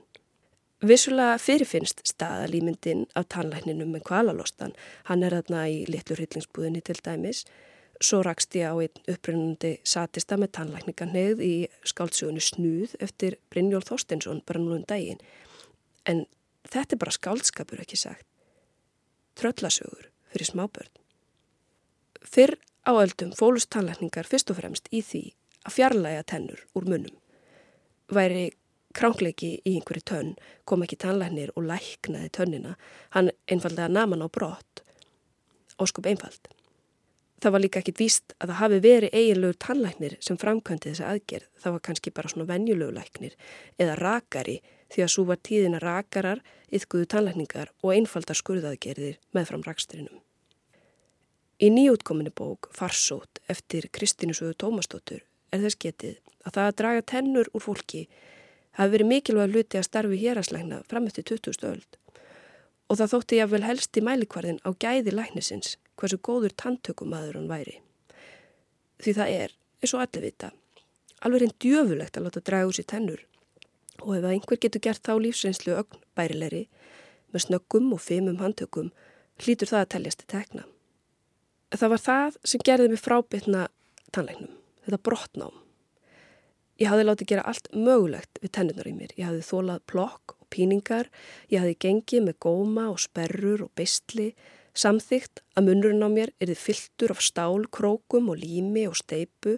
Vissulega 0.86 1.38
fyrirfinnst 1.42 2.04
staðalýmyndin 2.06 3.08
af 3.18 3.26
tannlækninum 3.34 3.90
með 3.90 4.04
kvalalostan. 4.06 4.76
Hann 5.10 5.24
er 5.26 5.34
þarna 5.34 5.64
í 5.66 5.80
litlur 5.90 6.20
hillingsbúðinni 6.22 6.84
til 6.86 7.00
dæmis. 7.02 7.42
Svo 7.98 8.20
rakst 8.22 8.54
ég 8.54 8.70
á 8.70 8.78
einn 8.78 9.10
upprennandi 9.10 9.72
satista 9.82 10.36
með 10.38 10.52
tannlækningarneið 10.58 11.40
í 11.42 11.54
skáldsögunni 11.90 12.42
Snuð 12.42 12.94
eftir 13.02 13.40
Brynjól 13.50 13.82
Þorstensson 13.82 14.44
bara 14.46 14.62
nú 14.62 14.76
um 14.76 14.84
daginn. 14.86 15.18
En 16.06 16.26
þetta 16.70 16.94
er 16.94 17.00
bara 17.02 17.16
skáldskapur 17.16 17.82
ekki 17.82 17.98
sagt. 17.98 18.26
Tröllasögur 19.34 20.06
fyrir 20.30 20.46
smábörn. 20.46 20.92
Fyrr 22.22 22.54
á 22.86 22.94
öldum 22.94 23.32
fólust 23.34 23.70
tannlækningar 23.74 24.30
fyrst 24.30 24.52
og 24.54 24.60
fremst 24.60 24.86
í 24.94 25.02
því 25.02 25.24
að 25.66 25.76
fjarlæga 25.78 26.22
tennur 26.30 26.62
úr 26.78 26.86
munum. 26.86 27.16
Væri 28.14 28.52
krángleiki 28.94 29.56
í 29.66 29.74
einhverju 29.74 30.06
tönn 30.06 30.30
kom 30.64 30.86
ekki 30.86 31.00
tannlæknir 31.02 31.50
og 31.56 31.66
læknaði 31.66 32.30
tönnina. 32.30 32.76
Hann 33.10 33.34
einfallega 33.50 33.90
naman 33.90 34.22
á 34.22 34.28
brott. 34.30 34.84
Óskup 35.82 36.06
einfald. 36.06 36.46
Það 37.38 37.54
var 37.54 37.62
líka 37.62 37.80
ekkit 37.82 38.00
víst 38.02 38.32
að 38.38 38.50
það 38.50 38.58
hafi 38.58 38.78
verið 38.82 39.14
eiginlegur 39.14 39.58
tannlæknir 39.62 40.16
sem 40.24 40.38
framkvæmdi 40.40 40.90
þessa 40.90 41.10
aðgerð. 41.12 41.46
Það 41.62 41.74
var 41.76 41.82
kannski 41.86 42.12
bara 42.14 42.32
svona 42.32 42.48
venjulegu 42.48 42.94
læknir 42.96 43.36
eða 43.78 43.98
rakari 44.00 44.56
því 44.90 45.04
að 45.04 45.12
svo 45.12 45.24
var 45.28 45.38
tíðina 45.46 45.78
rakarar, 45.82 46.40
yfguðu 46.74 47.06
tannlækningar 47.12 47.70
og 47.84 47.92
einfaldar 47.94 48.38
skurðaðgerðir 48.40 49.20
með 49.36 49.52
fram 49.52 49.62
raksturinnum. 49.66 50.22
Í 51.58 51.70
nýjútkominni 51.74 52.30
bók 52.34 52.70
Farsót 52.74 53.40
eftir 53.50 53.88
Kristínusuðu 53.94 54.54
Tómastóttur 54.62 55.24
er 55.52 55.62
þess 55.62 55.78
getið 55.82 56.18
að 56.46 56.52
það 56.54 56.64
að 56.64 56.76
draga 56.80 57.06
tennur 57.12 57.50
úr 57.52 57.64
fólki 57.64 58.04
hafi 58.78 58.94
verið 58.94 59.10
mikilvæg 59.10 59.54
hluti 59.54 59.80
að 59.80 59.88
starfi 59.88 60.20
héraslækna 60.22 60.84
fram 60.90 61.08
eftir 61.10 61.26
20. 61.32 61.66
öld 61.70 61.98
og 62.88 63.00
það 63.00 63.12
þótti 63.12 63.38
ég 63.38 63.48
að 63.48 63.54
vel 63.54 63.66
helst 63.66 63.98
í 63.98 64.04
mælikvarðin 64.06 64.62
á 64.62 64.70
gæði 64.80 65.14
læknisins 65.16 65.74
hversu 65.98 66.18
góður 66.22 66.54
tanntökumadur 66.54 67.38
hann 67.38 67.50
væri. 67.50 67.78
Því 69.02 69.14
það 69.18 69.34
er, 69.34 69.54
eins 69.82 69.94
og 69.94 70.04
allir 70.04 70.26
vita, 70.28 70.52
alveg 71.22 71.46
einn 71.46 71.58
djöfulegt 71.62 72.18
að 72.18 72.28
láta 72.28 72.44
draga 72.46 72.70
úr 72.70 72.78
sér 72.78 72.88
tennur 72.94 73.24
og 73.98 74.14
ef 74.14 74.26
einhver 74.30 74.60
getur 74.62 74.82
gert 74.82 75.02
þá 75.02 75.16
lífsreynslu 75.18 75.74
ögn 75.74 76.02
bærilegri 76.18 76.66
með 77.34 77.44
snöggum 77.48 77.92
og 77.94 78.02
fimum 78.02 78.38
handtökum 78.42 78.92
hlýtur 79.42 79.70
það 79.70 79.84
að 79.84 79.90
teljast 79.94 80.22
til 80.22 80.30
tekna. 80.34 80.66
Það 81.74 81.92
var 81.92 82.02
það 82.04 82.36
sem 82.48 82.62
gerði 82.64 82.92
mig 82.92 83.02
frábitna 83.02 83.64
tannleiknum, 84.14 84.54
þetta 84.86 85.00
brotnám. 85.04 85.56
Ég 86.78 86.92
hafði 86.92 87.08
látið 87.08 87.30
gera 87.32 87.46
allt 87.50 87.66
mögulegt 87.74 88.38
við 88.40 88.52
tennunar 88.54 88.86
í 88.86 88.94
mér. 88.94 89.12
Ég 89.18 89.26
hafði 89.26 89.46
þólað 89.48 89.82
plokk 89.90 90.36
og 90.36 90.46
píningar, 90.54 91.10
ég 91.50 91.60
hafði 91.60 91.78
gengið 91.84 92.24
með 92.28 92.38
góma 92.46 92.86
og 92.92 93.00
sperrur 93.02 93.66
og 93.66 93.72
bestli, 93.78 94.30
samþygt 94.78 95.42
að 95.58 95.68
munurinn 95.68 96.06
á 96.06 96.10
mér 96.12 96.32
erði 96.42 96.56
fylltur 96.58 97.14
af 97.14 97.22
stál, 97.24 97.66
krókum 97.74 98.30
og 98.32 98.40
lími 98.40 98.86
og 98.88 98.96
steipu, 98.98 99.56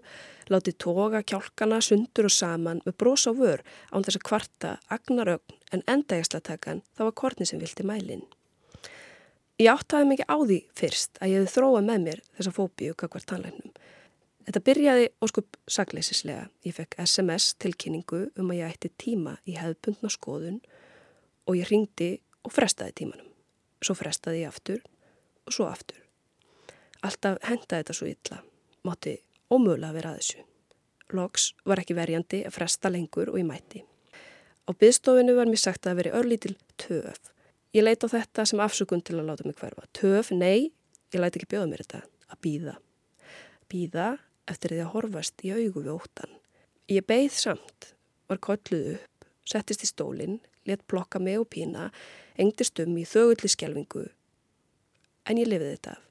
látið 0.51 0.79
toga 0.83 1.23
kjálkana 1.23 1.83
sundur 1.85 2.31
og 2.31 2.35
saman 2.35 2.83
með 2.87 2.99
brós 3.03 3.29
á 3.29 3.33
vör 3.37 3.65
án 3.93 4.07
þess 4.07 4.21
að 4.21 4.27
kvarta 4.31 4.75
agnarögn 4.89 5.59
en 5.77 5.87
endægastatakan 5.87 6.85
þá 6.97 7.07
var 7.07 7.17
korni 7.23 7.47
sem 7.47 7.61
vilti 7.63 7.87
mælinn. 7.87 8.27
Ég 9.61 9.69
áttaði 9.69 10.09
mikið 10.09 10.33
á 10.33 10.37
því 10.41 10.61
fyrst 10.73 11.21
að 11.21 11.35
ég 11.35 11.43
hefði 11.43 11.55
þróað 11.59 11.89
með 11.93 12.05
mér 12.09 12.25
þessa 12.39 12.57
fóbíu 12.57 12.97
kakvar 12.97 13.29
tannlegnum 13.29 13.75
Þetta 14.51 14.63
byrjaði 14.67 15.09
óskup 15.23 15.59
sagleisislega. 15.71 16.49
Ég 16.67 16.75
fekk 16.75 16.97
SMS 17.05 17.53
tilkynningu 17.63 18.25
um 18.35 18.49
að 18.51 18.59
ég 18.59 18.73
ætti 18.73 18.89
tíma 18.99 19.37
í 19.47 19.55
hefðbundna 19.55 20.11
skoðun 20.11 20.57
og 21.47 21.59
ég 21.59 21.69
ringdi 21.71 22.17
og 22.43 22.55
frestaði 22.57 22.97
tímanum. 22.99 23.29
Svo 23.79 23.95
frestaði 23.95 24.43
ég 24.43 24.51
aftur 24.51 24.81
og 25.47 25.55
svo 25.55 25.69
aftur. 25.71 26.01
Alltaf 27.07 27.39
hendaði 27.47 27.83
þetta 27.83 27.97
svo 27.97 28.09
illa. 28.11 28.41
Mátti 28.85 29.17
ómögulega 29.53 29.97
vera 29.97 30.13
að 30.13 30.21
þessu. 30.21 30.43
Loks 31.17 31.47
var 31.67 31.81
ekki 31.83 31.97
verjandi 31.99 32.43
að 32.47 32.57
fresta 32.59 32.91
lengur 32.93 33.33
og 33.33 33.41
ég 33.41 33.49
mætti. 33.49 33.83
Á 34.69 34.71
byggstofinu 34.77 35.35
var 35.35 35.49
mér 35.51 35.63
sagt 35.63 35.89
að 35.89 36.03
veri 36.03 36.13
örlítil 36.15 36.55
töf. 36.79 37.19
Ég 37.75 37.87
leiti 37.87 38.07
á 38.07 38.15
þetta 38.15 38.45
sem 38.47 38.61
afsökun 38.63 39.03
til 39.03 39.19
að 39.19 39.31
láta 39.31 39.47
mig 39.47 39.57
hverfa. 39.59 39.87
Töf, 39.97 40.31
nei, 40.31 40.71
ég 41.15 41.23
læti 41.23 41.41
ekki 41.41 41.51
bjóða 41.55 41.71
mér 41.71 41.85
þetta. 41.85 42.03
Að 42.31 42.43
býða. 42.47 42.77
Býða 43.71 44.07
eftir 44.51 44.75
því 44.75 44.85
að 44.85 44.93
horfast 44.95 45.45
í 45.47 45.53
augu 45.55 45.83
við 45.83 45.93
óttan. 45.95 46.39
Ég 46.91 47.07
beigð 47.07 47.37
samt, 47.39 47.93
var 48.31 48.41
kolluð 48.43 48.95
upp, 48.97 49.27
settist 49.47 49.85
í 49.87 49.91
stólinn, 49.91 50.41
let 50.67 50.83
plokka 50.91 51.23
mig 51.23 51.39
og 51.41 51.49
pína, 51.51 51.89
engdist 52.39 52.79
um 52.83 52.97
í 52.99 53.07
þögulli 53.09 53.51
skjelvingu 53.51 54.09
en 55.29 55.41
ég 55.41 55.49
lifið 55.51 55.75
þetta 55.75 55.97
af. 55.97 56.03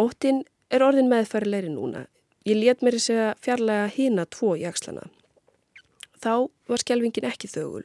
Óttin 0.00 0.44
er 0.72 0.84
orðin 0.86 1.10
meðfærilegri 1.10 1.72
núna. 1.74 2.06
Ég 2.48 2.56
let 2.56 2.80
mér 2.80 2.96
þess 2.96 3.12
að 3.12 3.42
fjarlæga 3.44 3.88
hína 3.92 4.24
tvo 4.32 4.54
í 4.56 4.64
axlana. 4.68 5.08
Þá 6.20 6.48
var 6.70 6.82
skjelvingin 6.82 7.28
ekki 7.28 7.50
þögul. 7.50 7.84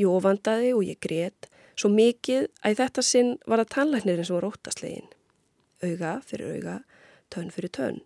Ég 0.00 0.10
ofandaði 0.10 0.72
og 0.76 0.84
ég 0.84 1.00
grétt 1.00 1.48
svo 1.78 1.90
mikið 1.92 2.48
að 2.64 2.80
þetta 2.80 3.04
sinn 3.04 3.36
var 3.50 3.62
að 3.62 3.72
tannlæknirinn 3.74 4.26
sem 4.26 4.36
var 4.36 4.48
óttaslegin. 4.50 5.08
Auga 5.84 6.18
fyrir 6.26 6.56
auga, 6.56 6.76
tönn 7.32 7.50
fyrir 7.54 7.72
tönn. 7.74 8.02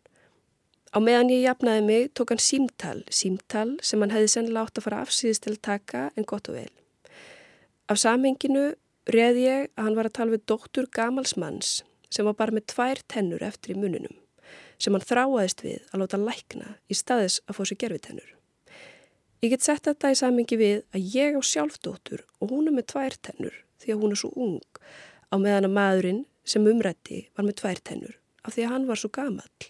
Á 0.88 0.98
meðan 1.04 1.32
ég 1.32 1.44
jafnaði 1.44 1.84
mig 1.84 2.10
tók 2.16 2.32
hann 2.32 2.40
símtal, 2.40 3.02
símtal 3.12 3.76
sem 3.84 4.00
hann 4.00 4.14
hefði 4.14 4.30
sennilega 4.32 4.68
átt 4.68 4.80
að 4.80 4.86
fara 4.86 5.00
afsýðist 5.04 5.44
til 5.44 5.54
að 5.56 5.64
taka 5.68 6.04
en 6.16 6.28
gott 6.28 6.48
og 6.48 6.56
vel. 6.56 6.70
Af 7.88 8.00
samhenginu 8.00 8.70
reði 9.08 9.44
ég 9.46 9.68
að 9.74 9.86
hann 9.86 9.98
var 9.98 10.08
að 10.08 10.16
tala 10.18 10.34
við 10.34 10.46
dóttur 10.50 10.88
gamals 10.92 11.36
manns 11.40 11.82
sem 12.12 12.26
var 12.28 12.36
bara 12.36 12.54
með 12.56 12.68
tvær 12.72 13.00
tennur 13.08 13.44
eftir 13.44 13.74
í 13.74 13.78
mununum 13.80 14.16
sem 14.78 14.94
hann 14.94 15.04
þráaðist 15.04 15.64
við 15.64 15.78
að 15.90 16.02
láta 16.02 16.20
lækna 16.22 16.74
í 16.88 16.96
staðis 16.96 17.40
að 17.46 17.56
fá 17.58 17.62
sér 17.66 17.80
gerfitennur. 17.82 18.28
Ég 19.42 19.52
get 19.54 19.64
sett 19.64 19.86
þetta 19.86 20.12
í 20.12 20.18
samhengi 20.18 20.58
við 20.58 20.76
að 20.94 21.08
ég 21.14 21.38
á 21.38 21.40
sjálfdóttur 21.42 22.24
og 22.38 22.52
hún 22.52 22.70
er 22.70 22.76
með 22.76 22.88
tvær 22.92 23.16
tennur 23.22 23.56
því 23.82 23.94
að 23.94 24.04
hún 24.04 24.14
er 24.14 24.20
svo 24.22 24.30
ung 24.34 24.80
á 25.30 25.34
meðan 25.38 25.68
að 25.68 25.74
maðurinn 25.78 26.22
sem 26.48 26.66
umrætti 26.66 27.24
var 27.36 27.46
með 27.46 27.58
tvær 27.62 27.82
tennur 27.90 28.14
af 28.44 28.54
því 28.54 28.64
að 28.66 28.72
hann 28.74 28.86
var 28.88 29.00
svo 29.02 29.10
gamall. 29.14 29.68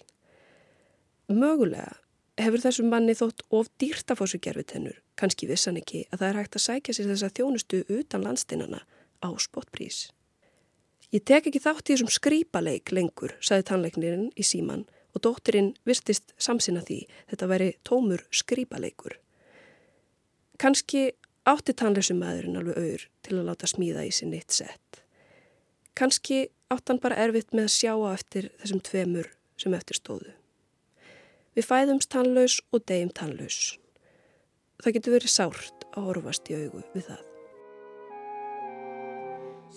Mögulega 1.29 1.99
hefur 2.39 2.63
þessum 2.63 2.93
manni 2.93 3.17
þótt 3.19 3.43
of 3.51 3.69
dýrt 3.81 4.13
að 4.13 4.21
fá 4.21 4.25
sér 4.31 4.43
gerfitennur, 4.45 5.01
kannski 5.19 5.49
vissan 5.51 5.81
ekki 5.81 6.05
að 6.13 6.21
það 6.21 6.29
er 6.29 6.39
hægt 6.39 6.57
að 6.59 6.65
sækja 6.65 6.95
sér 6.95 7.11
þessa 7.13 7.33
þjónustu 7.35 7.83
utan 7.99 8.25
landstinnana 8.25 8.85
á 9.25 9.29
spotprís. 9.41 10.09
Ég 11.15 11.25
tek 11.25 11.49
ekki 11.49 11.63
þátt 11.65 11.89
í 11.89 11.95
þessum 11.95 12.11
skrýpaleik 12.13 12.93
lengur, 12.93 13.33
saði 13.41 13.65
tannleiknirinn 13.71 14.29
í 14.37 14.45
síman 14.45 14.85
og 15.17 15.23
dóttirinn 15.25 15.73
virtist 15.89 16.35
samsina 16.37 16.83
því 16.85 16.99
þetta 17.31 17.49
veri 17.49 17.71
tómur 17.87 18.25
skrýpaleikur. 18.29 19.17
Kanski 20.61 21.13
átti 21.49 21.73
tannleysum 21.73 22.21
maðurinn 22.21 22.59
alveg 22.61 22.77
auður 22.77 23.07
til 23.25 23.39
að 23.39 23.47
láta 23.49 23.71
smíða 23.71 24.05
í 24.05 24.13
sinni 24.13 24.43
eitt 24.43 24.53
sett. 24.53 25.01
Kanski 25.97 26.49
átt 26.69 26.93
hann 26.93 27.01
bara 27.03 27.19
erfitt 27.25 27.55
með 27.57 27.71
að 27.71 27.77
sjá 27.79 27.93
á 27.97 28.09
eftir 28.13 28.51
þessum 28.61 28.85
tveimur 28.85 29.33
sem 29.59 29.75
eftir 29.79 29.99
stóðu. 29.99 30.35
Við 31.57 31.67
fæðumst 31.67 32.13
tannlaus 32.13 32.61
og 32.71 32.85
degjum 32.87 33.15
tannlaus. 33.17 33.79
Það 34.79 34.99
getur 34.99 35.17
verið 35.17 35.35
sárt 35.35 35.89
að 35.95 36.11
horfast 36.11 36.53
í 36.53 36.61
augu 36.61 36.85
við 36.93 37.09
það. 37.09 37.28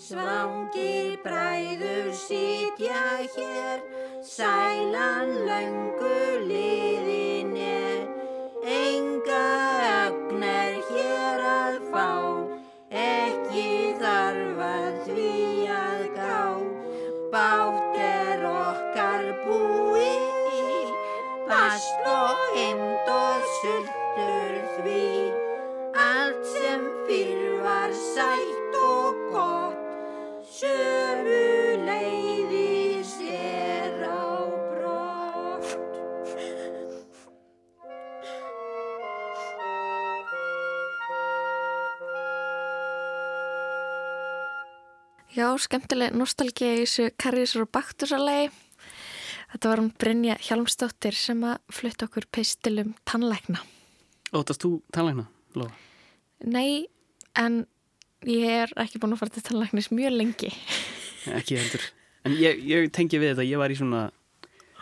Svangir 0.02 1.14
bræður 1.22 2.08
sitja 2.18 3.02
hér, 3.34 3.78
sælan 4.26 5.30
löngu 5.46 6.16
liðin 6.48 7.52
er, 7.66 8.02
enga 8.66 9.44
ögnar 10.00 10.74
hér 10.90 11.46
að 11.52 11.78
fá, 11.94 12.10
ekki 13.04 13.94
þarf 14.02 14.66
að 14.72 15.00
því 15.06 15.38
að 15.78 16.04
gá, 16.18 16.42
bátt 17.30 18.04
er 18.10 18.46
okkar 18.50 19.26
búi, 19.46 20.14
past 21.46 22.14
og 22.18 22.46
heimt 22.58 23.18
og 23.22 23.52
sultur 23.60 24.01
Já, 45.32 45.46
skemmtileg 45.56 46.12
nostalgía 46.12 46.74
í 46.76 46.82
þessu 46.82 47.06
Karriðsar 47.16 47.62
og 47.64 47.70
Baktusalegi. 47.72 48.50
Þetta 49.52 49.70
var 49.70 49.80
hún 49.80 49.88
Brynja 50.00 50.34
Hjalmstóttir 50.44 51.16
sem 51.16 51.40
að 51.48 51.58
flytta 51.72 52.04
okkur 52.08 52.26
pistilum 52.32 52.90
tannleikna. 53.08 53.62
Óttast 54.36 54.64
þú 54.64 54.74
tannleikna, 54.92 55.24
Lóa? 55.56 55.72
Nei, 56.44 56.84
en 57.40 57.62
ég 58.28 58.44
er 58.64 58.74
ekki 58.84 59.00
búin 59.00 59.16
að 59.16 59.22
fara 59.22 59.32
til 59.32 59.44
tannleiknis 59.46 59.88
mjög 59.92 60.18
lengi. 60.18 60.52
Ekki 61.32 61.56
heldur. 61.62 61.88
En 62.28 62.36
ég, 62.36 62.60
ég 62.68 62.92
tengi 62.92 63.20
við 63.20 63.32
þetta, 63.32 63.48
ég 63.48 63.62
var 63.62 63.72
í 63.72 63.78
svona, 63.80 64.02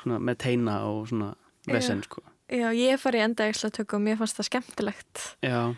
svona 0.02 0.18
með 0.18 0.40
teina 0.48 0.80
og 0.90 1.06
svona 1.12 1.30
vesen, 1.70 2.02
sko. 2.06 2.24
Já, 2.50 2.66
ég 2.74 2.98
far 2.98 3.14
í 3.14 3.22
endaægslatöku 3.22 4.00
og 4.00 4.02
mér 4.02 4.18
fannst 4.18 4.42
það 4.42 4.50
skemmtilegt. 4.50 5.24
Já, 5.46 5.70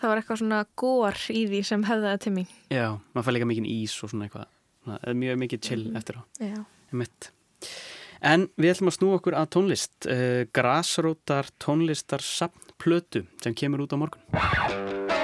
Það 0.00 0.08
var 0.08 0.20
eitthvað 0.22 0.38
svona 0.40 0.60
gór 0.80 1.18
í 1.30 1.42
því 1.50 1.60
sem 1.68 1.82
hefðaði 1.84 2.20
til 2.24 2.32
mín. 2.32 2.46
já, 2.70 2.86
maður 3.14 3.24
fær 3.28 3.36
líka 3.36 3.48
mikið 3.50 3.66
ís 3.68 3.96
og 4.04 4.10
svona 4.10 4.28
eitthvað. 4.28 4.46
Eða 4.86 5.14
mjög 5.20 5.36
mikið 5.44 5.60
chill 5.60 5.84
Mhm. 5.90 5.96
eftir 5.96 6.16
á. 6.16 6.22
Já. 6.40 6.64
Einmitt. 6.92 7.30
En 8.22 8.48
við 8.58 8.70
ætlum 8.74 8.88
að 8.88 8.96
snú 8.98 9.14
okkur 9.18 9.34
að 9.36 9.50
tónlist. 9.54 10.06
Uh, 10.08 10.44
Grasrótar 10.52 11.50
tónlistar 11.58 12.20
plötu 12.78 13.26
sem 13.42 13.54
kemur 13.54 13.80
út 13.86 13.92
á 13.92 13.96
morgun. 14.00 15.19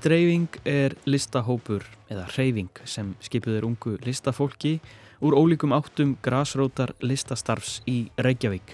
Postdreifing 0.00 0.54
er 0.64 0.94
listahópur 1.04 1.82
eða 2.08 2.22
hreyfing 2.30 2.78
sem 2.88 3.10
skipuð 3.20 3.58
er 3.58 3.66
ungu 3.68 3.90
listafólki 4.00 4.78
úr 5.20 5.36
ólíkum 5.36 5.74
áttum 5.76 6.14
grasrótar 6.24 6.94
listastarfs 7.04 7.82
í 7.84 8.06
Reykjavík. 8.16 8.72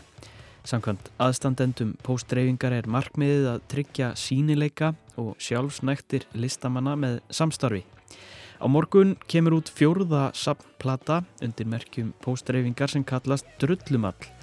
Samkvæmt 0.62 1.10
aðstandendum 1.18 1.96
postdreifingar 2.06 2.76
er 2.78 2.86
markmiðið 2.86 3.48
að 3.56 3.66
tryggja 3.74 4.12
sínileika 4.14 4.92
og 5.18 5.34
sjálfsnæktir 5.42 6.28
listamanna 6.38 6.94
með 6.94 7.18
samstarfi. 7.34 7.82
Á 8.62 8.66
morgun 8.70 9.16
kemur 9.26 9.58
út 9.58 9.74
fjórða 9.74 10.28
sapnplata 10.30 11.24
undir 11.42 11.66
merkjum 11.66 12.14
postdreifingar 12.22 12.94
sem 12.94 13.02
kallast 13.02 13.50
Drullumall. 13.58 14.35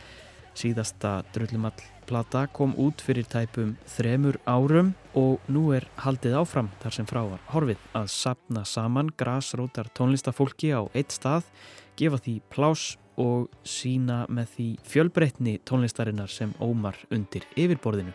Síðasta 0.54 1.24
Drullumall 1.34 1.82
plata 2.06 2.44
kom 2.54 2.76
út 2.78 3.02
fyrir 3.02 3.26
tæpum 3.30 3.74
þremur 3.89 4.38
árum 4.46 4.92
og 5.18 5.42
nú 5.52 5.72
er 5.74 5.88
haldið 6.04 6.36
áfram 6.42 6.70
þar 6.84 6.98
sem 6.98 7.08
frá 7.10 7.22
var 7.26 7.42
horfið 7.54 7.86
að 7.98 8.10
sapna 8.13 8.66
saman 8.68 9.10
grasrótar 9.18 9.89
tónlistafólki 9.98 10.74
á 10.76 10.86
eitt 10.94 11.16
stað, 11.16 11.48
gefa 11.98 12.20
því 12.22 12.36
plás 12.54 12.94
og 13.18 13.50
sína 13.66 14.24
með 14.30 14.54
því 14.56 14.68
fjölbreytni 14.89 15.58
tónlistarinnar 15.66 16.30
sem 16.30 16.54
ómar 16.62 16.98
undir 17.13 17.46
yfirborðinu. 17.58 18.13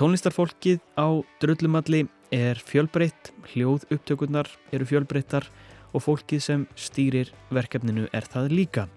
Tónlistarfólkið 0.00 0.78
á 0.96 1.20
drullumalli 1.42 2.06
er 2.32 2.56
fjölbreytt, 2.64 3.34
hljóð 3.52 3.84
upptökurnar 3.92 4.48
eru 4.72 4.86
fjölbreyttar 4.88 5.44
og 5.92 6.04
fólkið 6.04 6.42
sem 6.44 6.66
stýrir 6.78 7.32
verkefninu 7.50 8.08
er 8.12 8.26
það 8.28 8.52
líka. 8.54 8.88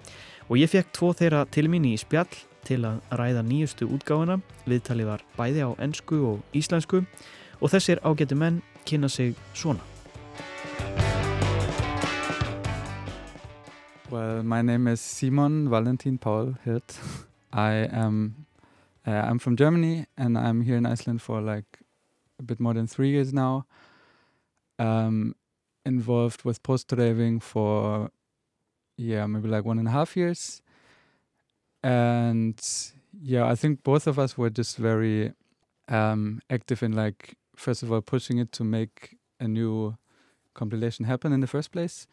Og 0.50 0.60
ég 0.60 0.72
fekk 0.72 0.92
tvo 0.96 1.14
þeirra 1.18 1.46
til 1.52 1.70
mín 1.72 1.88
í 1.88 1.96
spjall 1.98 2.30
til 2.68 2.84
að 2.88 3.02
ræða 3.20 3.44
nýjustu 3.48 3.88
útgáfuna. 3.88 4.40
Viðtali 4.68 5.08
var 5.08 5.24
bæði 5.38 5.66
á 5.68 5.70
ennsku 5.84 6.20
og 6.28 6.56
íslensku 6.56 7.04
og 7.60 7.72
þessir 7.72 8.02
ágæti 8.04 8.38
menn 8.38 8.62
kynna 8.86 9.10
sig 9.10 9.36
svona. 9.54 9.84
Well, 14.12 14.44
my 14.44 14.62
name 14.62 14.88
is 14.88 15.02
Simon 15.02 15.70
Valentin 15.70 16.18
Paul 16.20 16.56
Hirt. 16.64 17.00
I 17.52 17.88
am 17.92 18.46
uh, 19.08 19.12
I'm 19.12 19.40
from 19.40 19.56
Germany 19.56 20.06
and 20.18 20.38
I'm 20.38 20.62
here 20.62 20.78
in 20.78 20.86
Iceland 20.86 21.22
for 21.22 21.42
like 21.42 21.80
a 22.40 22.44
bit 22.44 22.60
more 22.60 22.74
than 22.74 22.88
three 22.88 23.10
years 23.10 23.34
now. 23.34 23.66
Um, 24.78 25.36
involved 25.86 26.44
with 26.44 26.64
post 26.64 26.88
driving 26.88 27.40
for 27.40 28.10
yeah 28.98 29.26
maybe 29.26 29.48
like 29.48 29.66
one 29.66 29.80
and 29.80 29.88
a 29.88 29.92
half 29.92 30.16
years, 30.16 30.62
and 31.84 32.62
yeah 33.22 33.46
I 33.46 33.56
think 33.56 33.84
both 33.84 34.08
of 34.08 34.18
us 34.20 34.38
were 34.38 34.50
just 34.50 34.78
very 34.78 35.34
um, 35.88 36.42
active 36.50 36.84
in 36.84 36.94
like 36.94 37.36
first 37.56 37.84
of 37.84 37.92
all 37.92 38.02
pushing 38.02 38.38
it 38.38 38.52
to 38.54 38.64
make 38.64 39.18
a 39.40 39.48
new 39.48 39.98
compilation 40.54 41.06
happen 41.06 41.34
in 41.34 41.40
the 41.42 41.48
first 41.48 41.72
place. 41.72 42.08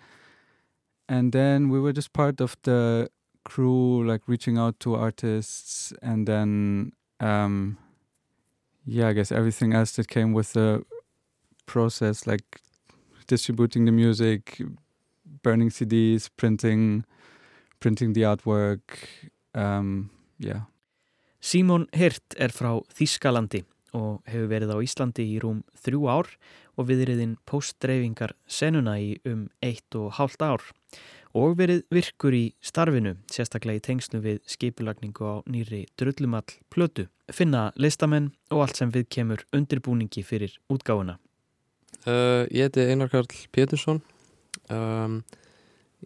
And 1.08 1.32
then 1.32 1.70
we 1.70 1.80
were 1.80 1.92
just 1.92 2.12
part 2.12 2.40
of 2.40 2.56
the 2.62 3.10
crew, 3.44 4.06
like 4.06 4.22
reaching 4.28 4.58
out 4.58 4.78
to 4.80 4.94
artists, 4.94 5.92
and 6.02 6.26
then 6.26 6.92
um, 7.18 7.78
yeah, 8.84 9.08
I 9.08 9.12
guess 9.12 9.32
everything 9.32 9.72
else 9.72 9.92
that 9.92 10.08
came 10.08 10.32
with 10.32 10.52
the 10.52 10.84
process, 11.66 12.26
like 12.26 12.60
distributing 13.30 13.86
the 13.86 13.92
music, 13.92 14.60
burning 15.42 15.70
CDs, 15.70 16.28
printing, 16.36 17.04
printing 17.78 18.12
the 18.12 18.22
artwork, 18.22 18.98
um, 19.54 20.10
yeah. 20.38 20.66
Simon 21.40 21.86
Hirt 21.96 22.34
er 22.36 22.52
frá 22.52 22.74
Þískalandi 22.92 23.62
og 23.96 24.20
hefur 24.28 24.50
verið 24.50 24.74
á 24.74 24.78
Íslandi 24.84 25.24
í 25.24 25.38
rúm 25.42 25.62
þrjú 25.78 26.02
ár 26.10 26.28
og 26.76 26.90
viðriðin 26.90 27.38
postdreyfingar 27.48 28.34
senuna 28.50 28.98
í 29.00 29.14
um 29.28 29.46
eitt 29.64 29.96
og 29.98 30.12
hálft 30.18 30.42
ár 30.42 30.66
og 31.36 31.56
verið 31.60 31.84
virkur 31.94 32.34
í 32.34 32.44
starfinu, 32.60 33.14
sérstaklega 33.30 33.78
í 33.78 33.86
tengslu 33.86 34.20
við 34.24 34.42
skipulagningu 34.50 35.22
á 35.22 35.34
nýri 35.46 35.84
drullumall 35.98 36.58
plötu, 36.74 37.06
finna 37.30 37.70
listamenn 37.78 38.32
og 38.50 38.66
allt 38.66 38.82
sem 38.82 38.92
við 38.92 39.08
kemur 39.14 39.46
undirbúningi 39.54 40.26
fyrir 40.26 40.58
útgáfuna. 40.68 41.20
Uh, 42.08 42.46
ég 42.48 42.64
heiti 42.64 42.86
Einar 42.88 43.10
Karl 43.12 43.28
Pétursson, 43.52 43.98
um, 44.72 45.18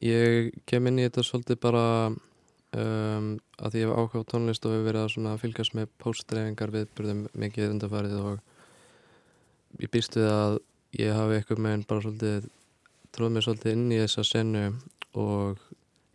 ég 0.02 0.50
kem 0.66 0.88
inn 0.90 0.98
í 0.98 1.04
þetta 1.06 1.22
svolítið 1.22 1.60
bara 1.62 1.84
um, 2.10 3.28
að 3.62 3.76
ég 3.78 3.86
hef 3.86 3.94
ákváð 3.94 4.24
tónlist 4.32 4.66
og 4.66 4.74
hefur 4.74 4.88
verið 4.88 5.28
að 5.30 5.38
fylgjast 5.44 5.76
með 5.78 5.92
postdreyfingar 6.02 6.74
viðbyrðum 6.74 7.22
mikið 7.38 7.70
undarfærið 7.76 8.16
og 8.18 9.84
ég 9.84 9.92
býst 9.94 10.18
við 10.18 10.28
að 10.32 10.58
ég 10.98 11.14
hafi 11.14 11.38
eitthvað 11.38 11.62
með 11.62 11.76
einn 11.76 11.86
bara 11.92 12.04
svolítið 12.08 12.50
tróð 13.14 13.32
mér 13.36 13.46
svolítið 13.46 13.76
inn 13.76 13.86
í 13.94 14.02
þessa 14.02 14.26
senu 14.26 14.64
og 15.14 15.62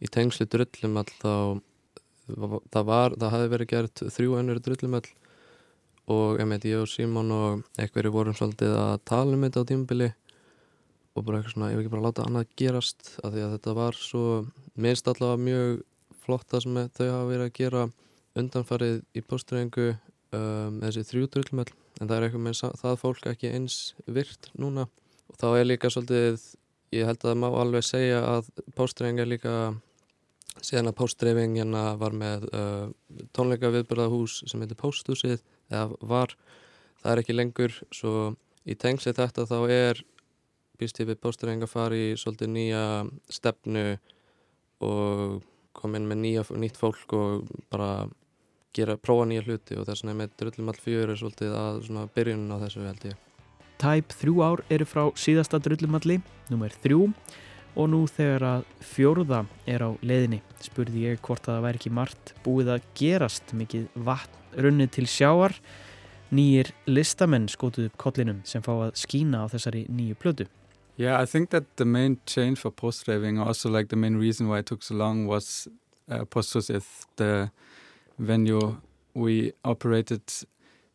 í 0.04 0.12
tengslu 0.12 0.48
drullumall 0.52 1.08
þá 1.24 1.34
það 2.70 2.84
var, 2.92 3.16
það 3.16 3.34
hafi 3.34 3.52
verið 3.56 3.72
gert 3.72 4.04
þrjú 4.16 4.38
önnur 4.42 4.60
drullumall 4.64 5.08
og 6.10 6.40
ég 6.42 6.66
ég 6.66 6.82
og 6.82 6.90
Símón 6.90 7.32
og 7.32 7.64
eitthvað 7.78 8.12
vorum 8.14 8.34
svolítið 8.34 8.74
að 8.76 8.96
tala 9.06 9.36
um 9.38 9.46
þetta 9.46 9.62
á 9.62 9.70
tímabili 9.70 10.10
og 11.16 11.26
bara 11.26 11.40
eitthvað 11.40 11.54
svona, 11.54 11.70
ég 11.72 11.78
vil 11.78 11.86
ekki 11.86 11.94
bara 11.94 12.08
láta 12.08 12.26
annað 12.26 12.52
gerast 12.58 13.16
af 13.24 13.34
því 13.34 13.44
að 13.46 13.54
þetta 13.56 13.74
var 13.78 13.98
svo 13.98 14.26
minnst 14.76 15.08
allavega 15.08 15.44
mjög 15.44 15.82
flotta 16.24 16.62
sem 16.62 16.78
þau 16.96 17.08
hafa 17.10 17.28
verið 17.30 17.46
að 17.46 17.58
gera 17.60 17.84
undanfarið 18.40 19.02
í 19.18 19.24
postræðingu 19.26 19.90
um, 19.92 20.80
þessi 20.84 21.06
þrjú 21.10 21.30
drullumall 21.34 21.70
en 22.00 22.08
það 22.08 22.16
er 22.16 22.26
eitthvað 22.28 22.46
með 22.46 22.64
það 22.80 22.98
fólk 23.02 23.28
ekki 23.34 23.52
eins 23.54 23.78
virt 24.08 24.50
núna. 24.58 24.88
Og 25.30 25.38
þá 25.42 25.48
er 25.52 25.68
líka 25.68 25.92
svolítið 25.92 26.42
ég 26.96 27.06
held 27.10 27.22
að 27.22 27.32
það 27.32 27.40
má 27.44 27.48
alveg 27.52 27.86
segja 27.86 28.22
að 28.26 28.50
póstreifing 28.78 29.22
er 29.22 29.30
líka 29.30 29.56
síðan 30.66 30.92
að 30.92 30.98
póstreifing 31.00 31.58
hérna 31.60 31.84
var 32.00 32.16
með 32.16 32.48
uh, 32.50 32.88
tónleika 33.36 33.72
viðbörðahús 33.74 34.44
sem 34.50 34.62
heitir 34.64 34.80
Pósthúsið 34.80 35.44
eða 35.72 35.98
var, 36.12 36.36
það 37.02 37.12
er 37.12 37.22
ekki 37.24 37.36
lengur. 37.36 37.76
Svo 37.96 38.14
í 38.70 38.76
tengsi 38.80 39.14
þetta 39.16 39.48
þá 39.50 39.60
er 39.74 40.04
býst 40.80 41.00
ég 41.02 41.10
við 41.10 41.20
póstreifing 41.24 41.66
að 41.66 41.74
fara 41.74 41.98
í 41.98 42.14
svolítið 42.20 42.52
nýja 42.54 42.84
stefnu 43.32 43.86
og 44.86 45.42
koma 45.76 46.00
inn 46.00 46.08
með 46.08 46.22
nýja, 46.24 46.46
nýtt 46.56 46.80
fólk 46.80 47.16
og 47.16 47.50
bara 47.72 48.08
gera, 48.76 48.96
prófa 48.98 49.28
nýja 49.28 49.44
hluti 49.48 49.78
og 49.80 49.88
þess 49.88 50.06
vegna 50.06 50.22
með 50.22 50.38
drullum 50.40 50.72
all 50.72 50.80
fjögur 50.80 51.14
er 51.14 51.20
svolítið 51.20 51.58
að 51.60 52.14
byrjunum 52.16 52.56
á 52.56 52.58
þessu 52.64 52.86
held 52.86 53.06
ég. 53.10 53.20
Tæp 53.80 54.16
þrjú 54.22 54.42
ár 54.44 54.64
eru 54.72 54.88
frá 54.88 55.04
síðasta 55.16 55.60
drullumalli, 55.64 56.20
nummer 56.52 56.74
þrjú 56.84 57.06
og 57.76 57.90
nú 57.92 58.02
þegar 58.10 58.46
að 58.48 58.66
fjóruða 58.84 59.44
er 59.70 59.86
á 59.86 59.90
leiðinni 60.02 60.42
spurði 60.64 61.06
ég 61.12 61.22
hvort 61.26 61.48
að 61.48 61.58
það 61.58 61.66
væri 61.68 61.82
ekki 61.82 61.94
margt 62.00 62.34
búið 62.46 62.74
að 62.76 62.88
gerast 63.00 63.54
mikið 63.56 63.88
vatn 64.08 64.64
runnið 64.66 64.94
til 64.98 65.08
sjáar 65.10 65.56
nýjir 66.34 66.72
listamenn 66.90 67.50
skótuð 67.50 67.90
upp 67.90 68.00
kollinum 68.02 68.42
sem 68.46 68.64
fá 68.66 68.74
að 68.76 68.96
skína 69.02 69.46
á 69.46 69.52
þessari 69.52 69.86
nýju 69.90 70.18
plödu. 70.22 70.50
Yeah, 71.00 71.22
I 71.22 71.26
think 71.26 71.50
that 71.52 71.64
the 71.78 71.86
main 71.86 72.20
change 72.26 72.60
for 72.60 72.72
post-raving, 72.72 73.40
also 73.40 73.70
like 73.70 73.88
the 73.88 73.96
main 73.96 74.18
reason 74.18 74.50
why 74.50 74.60
it 74.60 74.66
took 74.66 74.84
so 74.84 74.96
long 74.96 75.28
was 75.28 75.68
uh, 76.12 76.26
Posthusið, 76.26 76.84
the 77.16 77.52
venue 78.18 78.78
we 79.14 79.54
operated 79.64 80.22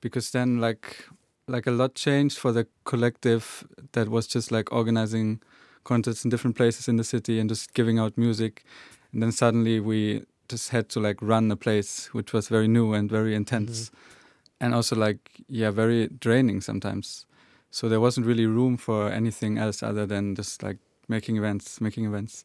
because 0.01 0.31
then 0.31 0.61
like 0.61 1.09
like 1.49 1.66
a 1.66 1.70
lot 1.70 1.95
changed 1.95 2.39
for 2.39 2.53
the 2.53 2.66
collective 2.85 3.66
that 3.93 4.09
was 4.09 4.27
just 4.27 4.53
like 4.53 4.72
organizing 4.72 5.41
concerts 5.85 6.24
in 6.24 6.30
different 6.30 6.57
places 6.57 6.89
in 6.89 6.97
the 6.97 7.05
city 7.05 7.39
and 7.39 7.49
just 7.49 7.74
giving 7.74 7.99
out 7.99 8.16
music 8.18 8.64
and 9.12 9.22
then 9.22 9.32
suddenly 9.32 9.80
we 9.80 10.24
just 10.49 10.70
had 10.70 10.89
to 10.89 11.01
like 11.01 11.20
run 11.22 11.51
a 11.51 11.57
place 11.57 12.12
which 12.12 12.32
was 12.32 12.49
very 12.49 12.68
new 12.68 12.93
and 12.93 13.11
very 13.11 13.35
intense 13.35 13.87
mm-hmm. 13.87 14.64
and 14.64 14.74
also 14.74 14.97
like 14.97 15.30
yeah 15.49 15.70
very 15.70 16.09
draining 16.09 16.61
sometimes 16.61 17.26
so 17.70 17.89
there 17.89 18.01
wasn't 18.01 18.26
really 18.26 18.47
room 18.47 18.76
for 18.76 19.11
anything 19.11 19.59
else 19.59 19.82
other 19.82 20.07
than 20.07 20.35
just 20.35 20.62
like 20.62 20.78
making 21.09 21.37
events 21.37 21.80
making 21.80 22.05
events 22.05 22.45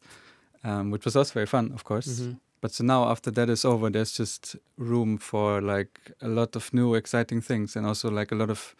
um, 0.64 0.90
which 0.90 1.04
was 1.04 1.16
also 1.16 1.32
very 1.32 1.46
fun 1.46 1.70
of 1.74 1.84
course 1.84 2.20
mm-hmm. 2.20 2.32
but 2.60 2.72
so 2.72 2.84
now 2.84 3.08
after 3.08 3.30
that 3.30 3.48
is 3.50 3.64
over 3.64 3.90
there's 3.90 4.12
just 4.12 4.56
room 4.76 5.18
for 5.18 5.60
like 5.60 6.12
a 6.22 6.28
lot 6.28 6.56
of 6.56 6.72
new 6.72 6.94
exciting 6.94 7.40
things 7.40 7.76
and 7.76 7.86
also 7.86 8.10
like 8.10 8.32
a 8.32 8.34
lot 8.34 8.50
of 8.50 8.74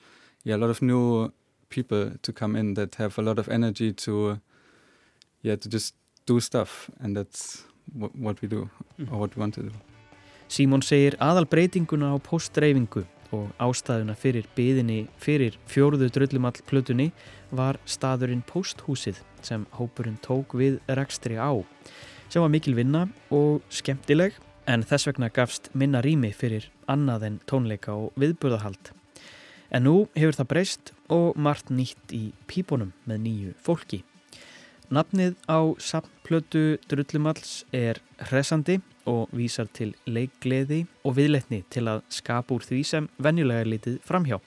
yeah 0.44 0.56
a 0.56 0.58
lot 0.58 0.70
of 0.70 0.80
new 0.80 1.32
people 1.68 2.12
to 2.22 2.32
come 2.32 2.56
in 2.56 2.74
that 2.74 2.96
have 2.96 3.16
a 3.18 3.22
lot 3.22 3.38
of 3.38 3.48
energy 3.48 3.92
to 3.92 4.40
yeah 5.42 5.56
to 5.56 5.68
just 5.68 5.94
do 6.26 6.40
stuff 6.40 6.90
and 7.00 7.16
that's 7.16 7.64
what, 7.92 8.40
we 8.42 8.48
do 8.48 8.68
or 9.10 9.18
what 9.18 9.36
we 9.36 9.40
want 9.40 9.54
to 9.54 9.62
do. 9.62 9.72
Símón 10.50 10.82
segir 10.82 11.14
aðal 11.22 11.46
breytinguna 11.46 12.10
á 12.10 12.16
postdreyfingu 12.18 13.04
og 13.30 13.50
ástæðuna 13.62 14.16
fyrir 14.18 14.48
byðinni 14.56 15.04
fyrir 15.22 15.54
fjóruðu 15.70 16.10
dröllumall 16.10 16.58
plötunni 16.66 17.10
var 17.54 17.78
staðurinn 17.86 18.42
Posthúsið 18.46 19.20
sem 19.46 19.66
hópurinn 19.78 20.18
tók 20.22 20.56
við 20.58 20.80
rekstri 20.90 21.38
á. 21.38 21.54
Sem 22.30 22.42
var 22.42 22.50
mikil 22.50 22.74
vinna 22.74 23.06
og 23.30 23.62
skemmtileg 23.70 24.34
en 24.66 24.82
þess 24.86 25.08
vegna 25.08 25.30
gafst 25.30 25.70
minna 25.74 26.02
rými 26.02 26.32
fyrir 26.34 26.68
annað 26.90 27.26
en 27.28 27.40
tónleika 27.46 27.94
og 27.94 28.14
viðburðahald. 28.18 28.92
En 29.70 29.86
nú 29.86 30.08
hefur 30.18 30.34
það 30.40 30.50
breyst 30.50 30.94
og 31.10 31.38
margt 31.38 31.70
nýtt 31.70 32.14
í 32.14 32.30
pípunum 32.50 32.90
með 33.06 33.26
nýju 33.26 33.58
fólki. 33.62 34.02
Nafnið 34.90 35.36
á 35.46 35.70
samplötu 35.78 36.74
Drullumalls 36.90 37.60
er 37.70 38.00
hressandi 38.26 38.80
og 39.06 39.30
vísar 39.30 39.68
til 39.70 39.92
leikgleði 40.10 40.80
og 41.06 41.14
viðletni 41.14 41.60
til 41.70 41.84
að 41.92 42.00
skapa 42.10 42.56
úr 42.56 42.66
því 42.66 42.80
sem 42.88 43.06
venjulega 43.22 43.62
er 43.62 43.70
litið 43.70 44.00
framhjá. 44.02 44.40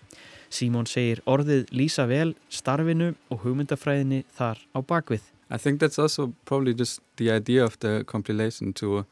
Símón 0.52 0.90
segir 0.92 1.22
orðið 1.24 1.72
lýsa 1.72 2.10
vel 2.12 2.36
starfinu 2.52 3.14
og 3.32 3.40
hugmyndafræðinni 3.46 4.26
þar 4.36 4.60
á 4.76 4.80
bakvið. 4.84 5.24
I 5.50 5.58
think 5.58 5.80
that's 5.80 5.98
also 5.98 6.34
probably 6.44 6.74
just 6.74 7.00
the 7.16 7.32
idea 7.32 7.64
of 7.64 7.80
the 7.80 8.04
compilation 8.04 8.74
too 8.74 9.06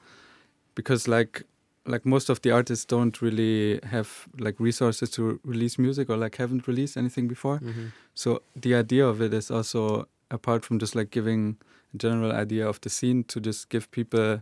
because 0.76 1.08
like 1.08 1.46
like 1.88 2.06
most 2.06 2.30
of 2.30 2.42
the 2.42 2.52
artists 2.52 2.86
don't 2.86 3.22
really 3.22 3.80
have 3.84 4.28
like 4.38 4.60
resources 4.60 5.10
to 5.12 5.40
release 5.46 5.80
music 5.80 6.10
or 6.10 6.18
like 6.18 6.36
haven't 6.36 6.68
released 6.68 6.98
anything 6.98 7.28
before 7.28 7.60
mm-hmm. 7.60 7.88
so 8.14 8.42
the 8.56 8.76
idea 8.76 9.08
of 9.08 9.22
it 9.22 9.34
is 9.34 9.50
also 9.50 10.08
apart 10.32 10.66
from 10.66 10.80
just 10.80 10.96
like 10.96 11.12
giving 11.12 11.58
a 11.94 11.98
general 11.98 12.32
idea 12.32 12.68
of 12.68 12.80
the 12.82 12.90
scene 12.90 13.24
to 13.24 13.40
just 13.40 13.70
give 13.70 13.90
people 13.92 14.42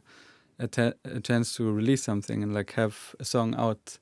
a, 0.60 0.94
a 1.06 1.20
chance 1.22 1.56
to 1.56 1.72
release 1.72 2.04
something 2.04 2.44
and 2.44 2.54
like 2.54 2.74
have 2.74 3.16
a 3.20 3.26
song 3.26 3.56
out 3.56 3.98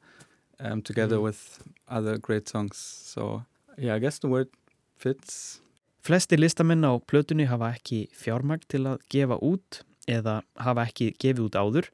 um, 0.60 0.82
together 0.82 1.16
mm-hmm. 1.16 1.26
with 1.26 1.64
other 1.88 2.18
great 2.18 2.48
songs 2.50 2.78
so 2.78 3.44
yeah 3.78 3.96
I 3.96 4.00
guess 4.00 4.20
the 4.20 4.28
word 4.28 4.50
fits 4.98 5.62
Flesti 6.04 6.38
listamenn 6.38 6.88
á 6.88 6.92
plötunni 7.04 7.46
hafa 7.52 7.74
ekki 7.76 8.08
fjármagn 8.16 8.64
til 8.72 8.86
að 8.88 9.02
gefa 9.12 9.38
út 9.44 9.82
eða 10.08 10.42
hafa 10.56 10.88
ekki 10.88 11.12
gefið 11.20 11.50
út 11.50 11.58
áður 11.60 11.90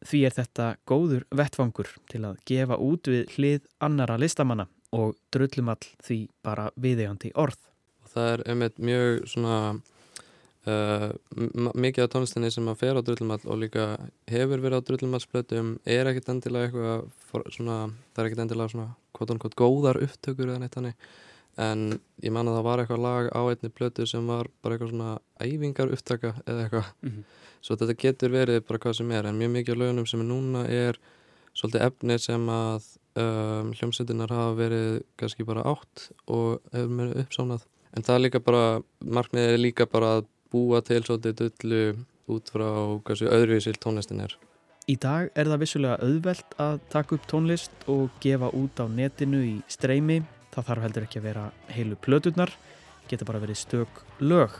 Því 0.00 0.20
er 0.24 0.32
þetta 0.32 0.66
góður 0.88 1.26
vettfangur 1.36 1.90
til 2.08 2.22
að 2.24 2.38
gefa 2.48 2.78
út 2.80 3.08
við 3.10 3.34
hlið 3.34 3.66
annara 3.84 4.16
listamanna 4.20 4.64
og 4.96 5.18
drullumall 5.34 5.82
því 6.02 6.22
bara 6.42 6.70
viðegandi 6.80 7.34
orð. 7.36 7.58
Það 8.10 8.28
er 8.32 8.44
einmitt 8.50 8.82
mjög 8.82 9.24
svona 9.30 9.56
uh, 10.66 11.08
mikið 11.74 12.04
af 12.04 12.12
tónlistinni 12.14 12.52
sem 12.52 12.68
að 12.70 12.82
fer 12.82 12.98
á 12.98 13.02
drullumall 13.06 13.40
og 13.46 13.62
líka 13.62 13.88
hefur 14.30 14.62
verið 14.62 14.82
á 14.82 14.86
drullumallsplötum 14.88 15.74
er 15.84 16.10
ekkert 16.10 16.30
endilega 16.34 16.70
eitthvað 16.70 17.50
svona, 17.56 17.80
það 18.14 18.22
er 18.22 18.30
ekkert 18.30 18.44
endilega 18.46 18.74
svona 18.74 18.88
kvot 19.16 19.34
og 19.34 19.42
kvot 19.44 19.58
góðar 19.58 20.00
upptökur 20.04 20.50
eða 20.50 20.62
neitt 20.64 20.78
hannig 20.78 21.10
en 21.60 22.00
ég 22.22 22.32
man 22.32 22.48
að 22.48 22.60
það 22.60 22.66
var 22.68 22.82
eitthvað 22.82 23.04
lag 23.04 23.30
á 23.34 23.40
einni 23.42 23.72
plötu 23.74 24.06
sem 24.08 24.26
var 24.26 24.48
bara 24.62 24.76
eitthvað 24.76 24.94
svona 24.94 25.14
æfingar 25.42 25.92
upptaka 25.92 26.34
eða 26.46 26.66
eitthvað. 26.66 26.90
Mm 27.02 27.14
-hmm 27.14 27.38
svo 27.64 27.76
þetta 27.76 27.96
getur 28.00 28.34
verið 28.34 28.62
bara 28.68 28.80
hvað 28.82 28.96
sem 29.00 29.12
er 29.14 29.28
en 29.28 29.38
mjög 29.38 29.52
mikið 29.56 29.74
af 29.74 29.80
lögunum 29.82 30.08
sem 30.08 30.22
er 30.22 30.28
núna 30.28 30.64
er 30.68 30.98
svolítið 31.56 31.84
efni 31.86 32.16
sem 32.22 32.46
að 32.54 32.86
um, 33.20 33.72
hljómsveitinnar 33.76 34.32
hafa 34.32 34.54
verið 34.58 35.00
kannski 35.20 35.46
bara 35.48 35.66
átt 35.68 36.06
og 36.30 36.60
hefur 36.72 36.94
mér 36.96 37.12
uppsánað 37.24 37.66
en 37.96 38.06
það 38.06 38.14
er 38.16 38.24
líka 38.26 38.42
bara 38.44 38.64
markmiðið 39.00 39.56
er 39.56 39.64
líka 39.64 39.88
bara 39.90 40.14
að 40.18 40.28
búa 40.50 40.80
til 40.84 41.02
svolítið 41.06 41.42
dullu 41.42 41.82
út 42.30 42.52
frá 42.52 42.68
hversu 43.06 43.30
öðruvísil 43.30 43.78
tónlistin 43.82 44.22
er 44.24 44.36
Í 44.90 44.96
dag 44.98 45.28
er 45.38 45.46
það 45.46 45.60
vissulega 45.62 46.02
auðvelt 46.02 46.54
að 46.58 46.80
taka 46.90 47.14
upp 47.14 47.26
tónlist 47.30 47.84
og 47.92 48.08
gefa 48.22 48.48
út 48.56 48.80
á 48.82 48.90
netinu 48.90 49.42
í 49.44 49.52
streymi. 49.70 50.22
Það 50.50 50.66
þarf 50.66 50.84
heldur 50.86 51.06
ekki 51.06 51.20
að 51.20 51.26
vera 51.28 51.44
heilu 51.70 51.98
plöturnar, 52.00 52.50
geta 53.06 53.28
bara 53.28 53.42
verið 53.42 53.60
stök 53.60 54.00
lög. 54.18 54.56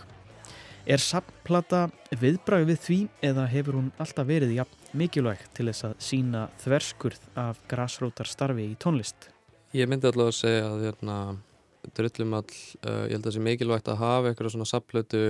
Er 0.87 1.03
samplata 1.03 1.89
viðbræði 2.21 2.69
við 2.71 2.81
því 2.85 3.01
eða 3.27 3.49
hefur 3.51 3.81
hún 3.81 3.91
alltaf 4.01 4.29
verið 4.29 4.55
ja, 4.55 4.69
mikilvægt 4.95 5.51
til 5.57 5.67
þess 5.73 5.89
að 5.91 5.99
sína 6.07 6.47
þverskurð 6.63 7.27
af 7.41 7.61
græsrótarstarfi 7.73 8.71
í 8.71 8.79
tónlist? 8.79 9.33
Ég 9.75 9.91
myndi 9.91 10.09
allavega 10.09 10.35
að 10.35 10.39
segja 10.39 10.71
að 10.71 10.87
hérna, 10.87 11.17
drullum 11.97 12.37
all, 12.39 12.59
uh, 12.85 13.07
ég 13.09 13.15
held 13.15 13.25
að 13.25 13.31
það 13.31 13.37
sé 13.37 13.45
mikilvægt 13.47 13.89
að 13.91 14.03
hafa 14.03 14.31
eitthvað 14.31 14.55
svona 14.55 14.69
samplötu 14.69 15.25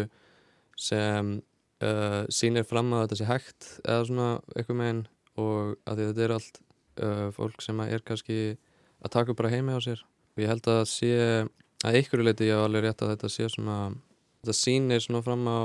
sem 0.80 1.36
uh, 1.84 2.22
sýnir 2.32 2.66
fram 2.68 2.92
að 2.96 3.06
þetta 3.06 3.20
sé 3.20 3.28
hægt 3.28 3.70
eða 3.84 4.08
svona 4.08 4.28
eitthvað 4.54 4.80
meginn 4.80 5.04
og 5.40 5.76
að 5.88 6.02
þetta 6.04 6.26
er 6.26 6.36
allt 6.36 6.60
uh, 7.04 7.28
fólk 7.36 7.64
sem 7.64 7.80
er 7.86 8.04
kannski 8.06 8.40
að 9.00 9.14
taka 9.16 9.36
bara 9.36 9.52
heimi 9.52 9.76
á 9.76 9.80
sér 9.82 10.02
og 10.02 10.42
ég 10.42 10.50
held 10.50 10.68
að 10.70 10.82
sé 10.90 11.12
að 11.86 12.00
ykkur 12.02 12.24
leiti 12.24 12.50
ég 12.50 12.60
á 12.60 12.64
alveg 12.66 12.84
rétt 12.86 13.04
að 13.04 13.14
þetta 13.14 13.32
sé 13.32 13.48
svona 13.52 13.78
þetta 14.42 14.56
sýnir 14.56 15.04
svona 15.04 15.24
fram 15.24 15.46
á 15.48 15.60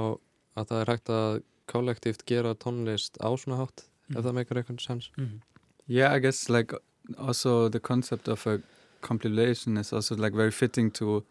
að 0.56 0.70
það 0.70 0.80
er 0.82 0.92
hægt 0.94 1.12
að 1.12 1.42
kollektíft 1.72 2.26
gera 2.30 2.56
tónlist 2.56 3.20
á 3.20 3.30
svona 3.36 3.60
hátt 3.64 3.88
mm. 4.08 4.18
ef 4.18 4.26
það 4.28 4.38
meikar 4.38 4.62
eitthvað 4.62 4.84
sens 4.86 5.12
-hmm. 5.18 5.42
Yeah, 5.88 6.16
I 6.16 6.20
guess 6.20 6.50
like 6.50 6.74
also 7.18 7.70
the 7.70 7.80
concept 7.80 8.28
of 8.28 8.48
a 8.48 8.60
compilation 9.02 9.78
is 9.78 9.94
also 9.94 10.16
like 10.16 10.34
very 10.34 10.52
fitting 10.52 10.92
to 10.92 11.24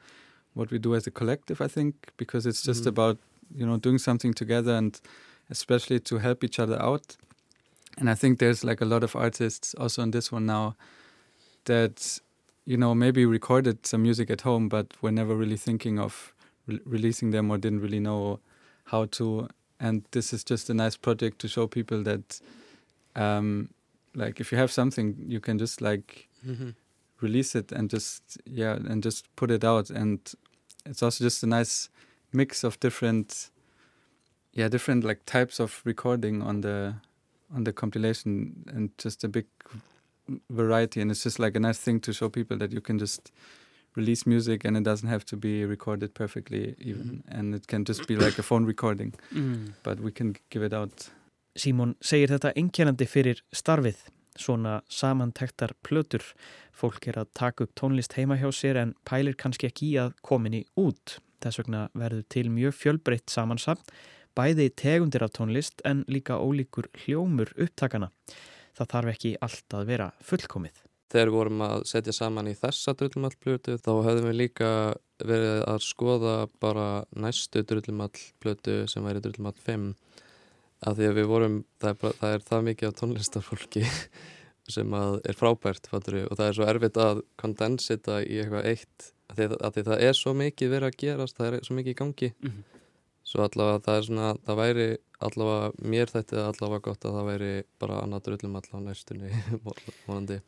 what 0.54 0.70
we 0.70 0.78
do 0.78 0.94
as 0.94 1.06
a 1.06 1.10
collective, 1.10 1.60
I 1.60 1.68
think, 1.68 1.94
because 2.16 2.46
it's 2.46 2.62
just 2.62 2.84
mm 2.84 2.88
about 2.88 3.18
you 3.54 3.66
know 3.66 3.76
doing 3.76 3.98
something 3.98 4.32
together 4.34 4.74
and 4.74 5.00
especially 5.50 6.00
to 6.00 6.18
help 6.18 6.42
each 6.42 6.58
other 6.58 6.80
out. 6.80 7.16
And 7.98 8.10
i 8.10 8.14
think 8.14 8.38
there's 8.38 8.64
like 8.64 8.80
a 8.80 8.84
lot 8.84 9.04
of 9.04 9.14
artists 9.14 9.74
also 9.74 10.02
on 10.02 10.10
this 10.10 10.32
one 10.32 10.46
now 10.46 10.74
that 11.64 12.20
you 12.64 12.76
know 12.76 12.94
maybe 12.94 13.24
recorded 13.26 13.86
some 13.86 14.02
music 14.02 14.30
at 14.30 14.40
home 14.40 14.68
but 14.68 14.86
were 15.02 15.12
never 15.12 15.34
really 15.36 15.56
thinking 15.56 15.98
of 15.98 16.32
re 16.66 16.80
releasing 16.84 17.30
them 17.30 17.50
or 17.50 17.58
didn't 17.58 17.80
really 17.80 18.00
know 18.00 18.40
how 18.84 19.06
to. 19.06 19.48
And 19.80 20.04
this 20.12 20.32
is 20.32 20.44
just 20.44 20.70
a 20.70 20.74
nice 20.74 20.96
project 20.96 21.38
to 21.40 21.48
show 21.48 21.66
people 21.66 22.02
that 22.04 22.40
um, 23.16 23.70
like 24.14 24.40
if 24.40 24.52
you 24.52 24.58
have 24.58 24.70
something 24.70 25.16
you 25.26 25.40
can 25.40 25.58
just 25.58 25.80
like 25.80 26.28
mm 26.46 26.56
-hmm. 26.56 26.74
Release 27.20 27.54
it 27.54 27.72
and 27.72 27.90
just 27.90 28.38
yeah 28.44 28.74
and 28.74 29.02
just 29.02 29.34
put 29.36 29.50
it 29.50 29.64
out. 29.64 29.90
And 29.90 30.20
it's 30.86 31.02
also 31.02 31.24
just 31.24 31.42
a 31.42 31.46
nice 31.46 31.88
mix 32.32 32.64
of 32.64 32.78
different 32.80 33.50
yeah 34.52 34.68
different 34.68 35.04
like 35.04 35.24
types 35.26 35.60
of 35.60 35.80
recording 35.84 36.42
on 36.42 36.60
the 36.60 36.94
on 37.54 37.64
the 37.64 37.72
compilation 37.72 38.64
and 38.66 38.90
just 38.98 39.24
a 39.24 39.28
big 39.28 39.46
variety. 40.50 41.00
And 41.00 41.10
it's 41.10 41.22
just 41.22 41.38
like 41.38 41.56
a 41.56 41.60
nice 41.60 41.78
thing 41.78 42.00
to 42.00 42.12
show 42.12 42.28
people 42.28 42.56
that 42.58 42.72
you 42.72 42.80
can 42.80 42.98
just 42.98 43.30
release 43.96 44.26
music 44.26 44.64
and 44.64 44.76
it 44.76 44.82
doesn't 44.82 45.08
have 45.08 45.24
to 45.24 45.36
be 45.36 45.64
recorded 45.64 46.14
perfectly 46.14 46.74
even. 46.80 47.22
Mm. 47.26 47.38
and 47.38 47.54
it 47.54 47.66
can 47.68 47.84
just 47.84 48.08
be 48.08 48.16
like 48.16 48.38
a 48.38 48.42
phone 48.42 48.64
recording. 48.64 49.14
Mm. 49.32 49.74
but 49.82 50.00
we 50.00 50.10
can 50.10 50.36
give 50.50 50.62
it 50.62 50.72
out. 50.72 51.10
Símon 51.56 51.94
segir 52.02 52.32
þetta 52.34 52.50
einkennandi 52.58 53.06
fyrir 53.06 53.40
starfið 53.54 54.00
svona 54.38 54.80
samantektar 54.88 55.76
plötur 55.86 56.24
fólk 56.74 57.06
er 57.08 57.20
að 57.22 57.30
taka 57.38 57.66
upp 57.66 57.74
tónlist 57.78 58.16
heima 58.18 58.38
hjá 58.40 58.50
sér 58.52 58.80
en 58.80 58.96
pælir 59.06 59.38
kannski 59.38 59.70
ekki 59.70 59.92
í 59.92 60.00
að 60.02 60.16
kominni 60.26 60.64
út 60.80 61.18
Þess 61.44 61.60
vegna 61.60 61.84
verður 61.92 62.24
til 62.32 62.46
mjög 62.52 62.76
fjölbreytt 62.78 63.32
samansapn, 63.32 63.84
bæði 64.34 64.70
tegundir 64.80 65.26
af 65.26 65.34
tónlist 65.36 65.82
en 65.84 66.02
líka 66.08 66.38
ólíkur 66.40 66.88
hljómur 67.04 67.52
upptakana. 67.60 68.08
Það 68.74 68.90
þarf 68.94 69.12
ekki 69.12 69.32
allt 69.44 69.76
að 69.76 69.90
vera 69.92 70.08
fullkomið. 70.24 70.80
Þegar 71.12 71.30
við 71.30 71.36
vorum 71.36 71.60
að 71.62 71.84
setja 71.86 72.14
saman 72.16 72.48
í 72.50 72.56
þessa 72.58 72.94
drullumallplötu 72.98 73.76
þá 73.78 73.90
hefðum 74.06 74.30
við 74.30 74.38
líka 74.40 74.70
verið 75.22 75.60
að 75.70 75.84
skoða 75.84 76.34
bara 76.64 76.88
næstu 77.12 77.62
drullumallplötu 77.62 78.80
sem 78.90 79.04
væri 79.04 79.22
drullumall 79.22 79.54
5 79.68 79.92
af 80.84 80.96
því 80.98 81.08
að 81.08 81.18
við 81.18 81.28
vorum, 81.30 81.58
það 81.80 81.90
er, 81.90 81.98
bara, 82.02 82.18
það, 82.20 82.36
er 82.36 82.46
það 82.50 82.64
mikið 82.68 82.88
af 82.88 82.96
tónlistarfólki 83.00 83.84
sem 84.74 84.94
er 84.96 85.38
frábært 85.38 85.88
fattur, 85.90 86.20
og 86.28 86.38
það 86.38 86.46
er 86.46 86.58
svo 86.58 86.68
erfitt 86.72 87.00
að 87.00 87.24
kondensita 87.40 88.20
í 88.24 88.38
eitthvað 88.40 88.70
eitt 88.72 89.10
að 89.30 89.40
því, 89.40 89.48
að 89.58 89.74
því 89.74 89.84
það 89.88 90.04
er 90.08 90.18
svo 90.18 90.34
mikið 90.40 90.72
verið 90.74 90.90
að 90.90 91.00
gerast 91.04 91.40
það 91.40 91.50
er 91.50 91.66
svo 91.66 91.76
mikið 91.78 91.94
í 91.94 91.98
gangi. 92.00 92.30
Mm 92.34 92.50
-hmm. 92.50 92.80
svo 93.24 93.44
allavega 93.44 93.84
það 93.84 93.98
er 93.98 94.06
svona 94.08 94.34
það 94.46 94.60
væri 94.60 94.88
allavega, 95.24 95.70
mér 95.94 96.12
þetta 96.12 96.36
er 96.36 96.50
allavega 96.50 96.84
gott 96.88 97.04
að 97.04 97.16
það 97.16 97.30
væri 97.30 97.52
bara 97.80 98.00
annað 98.02 98.24
drullum 98.28 98.58
allavega 98.60 98.88
næstunni 98.88 99.30
vonandi. 100.06 100.40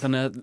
Þannig 0.00 0.24
að 0.24 0.42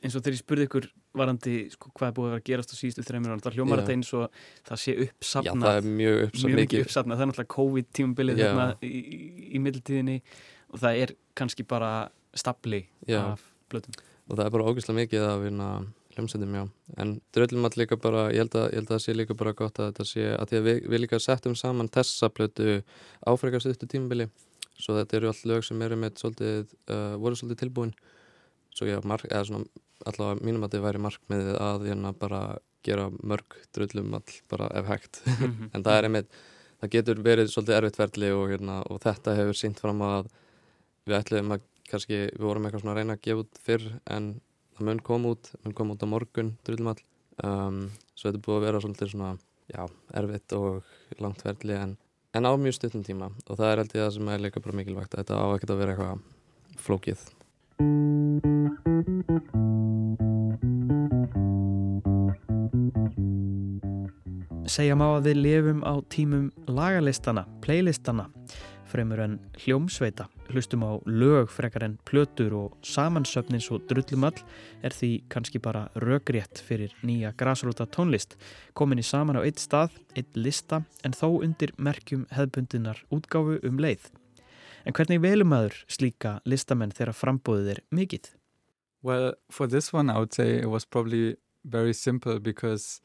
eins 0.00 0.16
og 0.16 0.24
þegar 0.24 0.36
ég 0.36 0.42
spurði 0.42 0.66
ykkur 0.68 0.88
varandi 1.20 1.54
sko, 1.74 1.90
hvað 1.96 2.08
er 2.08 2.14
búið 2.16 2.26
að 2.26 2.32
vera 2.32 2.40
að 2.40 2.48
gerast 2.50 2.72
á 2.72 2.76
síðustu 2.78 3.04
þreymir 3.06 3.32
ára, 3.34 3.44
það 3.44 3.58
hljómar 3.58 3.82
þetta 3.82 3.96
eins 3.96 4.12
og 4.16 4.38
það 4.68 4.82
sé 4.84 4.96
uppsafnað. 5.06 5.50
Já, 5.50 5.66
það 5.66 5.80
er 5.80 5.88
mjög 6.00 6.20
uppsafnað 6.26 6.50
Mjög 6.50 6.60
mikið 6.62 6.84
uppsafnað, 6.86 7.18
það 7.20 7.24
er 7.24 7.30
náttúrulega 7.32 7.54
COVID-tímumbilið 7.56 8.42
þarna 8.44 8.66
í, 8.80 9.00
í, 9.50 9.62
mildtíðinni 9.66 10.18
og 10.70 10.84
það 10.84 11.02
er 11.04 11.14
kannski 11.40 11.66
bara 11.68 11.92
stapli 12.38 12.84
af 13.18 13.44
blötum 13.72 13.98
Og 14.30 14.38
það 14.38 14.44
er 14.46 14.52
bara 14.54 14.68
ógeðslega 14.70 14.98
mikið 15.00 15.24
að 15.26 15.40
vinna 15.42 15.68
hljómsendum, 16.14 16.54
já. 16.54 16.62
En 17.02 17.16
dröllum 17.34 17.66
all 17.66 17.76
líka 17.78 17.98
bara, 17.98 18.28
ég 18.30 18.44
held, 18.44 18.54
að, 18.54 18.68
ég 18.70 18.78
held 18.78 18.88
að 18.90 18.94
það 18.94 19.02
sé 19.04 19.14
líka 19.16 19.36
bara 19.38 19.54
gott 19.58 19.80
að 19.80 19.90
þetta 19.90 20.06
sé, 20.06 20.26
að 20.36 20.50
því 20.50 20.58
að 20.58 20.68
við, 20.68 20.78
við 20.92 21.02
líka 21.04 21.20
settum 21.22 21.56
saman 21.58 21.90
tessaplötu 21.90 22.76
áfrækast 23.30 23.70
eftir 23.70 23.90
tímabili, 23.90 24.28
svo 24.78 24.96
þetta 24.98 25.18
eru 25.18 25.30
all 25.30 25.42
lög 25.50 25.66
sem 25.66 25.82
eru 25.86 25.98
með 25.98 26.22
svolítið, 26.22 26.74
uh, 26.90 27.14
voru 27.22 27.38
svolítið 27.38 27.62
tilbúin, 27.64 27.94
svo 28.74 28.90
já, 28.90 28.98
mark, 29.06 29.26
eða 29.30 29.48
svona, 29.50 29.82
allavega 30.08 30.44
mínum 30.46 30.64
að 30.64 30.74
þetta 30.74 30.86
væri 30.86 31.02
markmiðið 31.06 31.58
að 31.60 31.86
hérna 31.88 32.12
bara 32.16 32.42
gera 32.86 33.08
mörg 33.20 33.56
dröllum 33.76 34.14
all 34.16 34.36
bara 34.50 34.70
ef 34.80 34.88
hægt, 34.88 35.22
mhm. 35.26 35.70
en 35.74 35.84
það 35.84 35.98
er 35.98 36.08
einmitt, 36.08 36.38
það 36.80 36.94
getur 36.96 37.24
verið 37.24 37.50
svolítið 37.52 37.78
erfittverðli 37.80 38.30
og 38.36 38.46
hérna, 38.54 38.78
og 38.88 39.02
þetta 39.04 39.36
hefur 39.36 39.60
sínt 39.60 39.82
fram 39.82 40.00
að 40.06 40.30
við 41.08 41.18
ætlum 41.20 41.56
að 41.56 41.66
kannski, 41.90 42.20
við 42.30 42.46
vorum 42.46 42.66
eitthvað 42.66 42.84
svona 42.84 42.94
að 42.94 43.00
reyna 43.00 43.16
að 43.16 43.24
gefa 43.26 43.44
út 43.44 43.62
fyrr 43.66 43.86
en 44.14 44.28
það 44.76 44.88
mun 44.88 45.02
koma 45.10 45.32
út, 45.34 45.50
mun 45.64 45.76
koma 45.76 45.96
út 45.96 46.04
á 46.06 46.12
morgun 46.12 46.52
drullumall 46.66 47.00
um, 47.44 47.80
svo 48.14 48.30
þetta 48.30 48.44
búið 48.46 48.58
að 48.58 48.66
vera 48.66 48.82
svolítið 48.84 49.12
svona, 49.14 49.32
já, 49.70 49.82
erfitt 50.20 50.56
og 50.56 51.20
langt 51.20 51.44
verðli 51.44 51.76
en, 51.76 51.96
en 52.36 52.48
á 52.48 52.52
mjög 52.54 52.78
stuttum 52.78 53.04
tíma. 53.06 53.32
Og 53.48 53.58
það 53.58 53.72
er 53.72 53.82
alltaf 53.82 54.00
það 54.04 54.14
sem 54.16 54.32
er 54.32 54.44
líka 54.46 54.64
bara 54.64 54.78
mikilvægt 54.78 55.18
þetta 55.18 55.42
á 55.42 55.46
ekkert 55.56 55.74
að 55.74 55.82
vera 55.82 55.96
eitthvað 55.96 56.80
flókið 56.86 57.28
Segja 64.70 64.94
má 64.94 65.08
að 65.16 65.30
við 65.30 65.40
lifum 65.44 65.80
á 65.82 65.94
tímum 66.12 66.50
lagalistana, 66.70 67.42
playlistana 67.64 68.28
fremur 68.90 69.20
en 69.22 69.38
hljómsveita. 69.62 70.26
Hlustum 70.50 70.82
á 70.82 70.98
lög 71.06 71.50
frekar 71.50 71.84
en 71.86 71.98
plötur 72.04 72.54
og 72.58 72.76
samansöfnins 72.82 73.70
og 73.70 73.86
drullumall 73.90 74.38
er 74.82 74.94
því 74.94 75.10
kannski 75.30 75.62
bara 75.62 75.88
rögrétt 75.94 76.62
fyrir 76.66 76.94
nýja 77.06 77.32
grásrúta 77.38 77.86
tónlist. 77.86 78.36
Komin 78.74 79.02
í 79.02 79.06
saman 79.06 79.38
á 79.38 79.46
eitt 79.46 79.62
stað, 79.62 79.94
eitt 80.16 80.34
lista, 80.34 80.82
en 81.04 81.14
þó 81.14 81.40
undir 81.44 81.74
merkjum 81.78 82.26
hefðbundinar 82.34 83.04
útgáfu 83.14 83.60
um 83.66 83.78
leið. 83.78 84.10
En 84.86 84.96
hvernig 84.96 85.20
velum 85.20 85.52
aður 85.52 85.76
slíka 85.92 86.38
listamenn 86.48 86.94
þegar 86.96 87.16
frambóðið 87.16 87.72
er 87.74 87.80
mikill? 87.92 88.28
Well, 89.02 89.34
for 89.50 89.66
this 89.66 89.92
one 89.92 90.10
I 90.10 90.18
would 90.18 90.34
say 90.34 90.58
it 90.58 90.68
was 90.68 90.84
probably 90.84 91.36
very 91.64 91.92
simple 91.92 92.38
because 92.38 93.00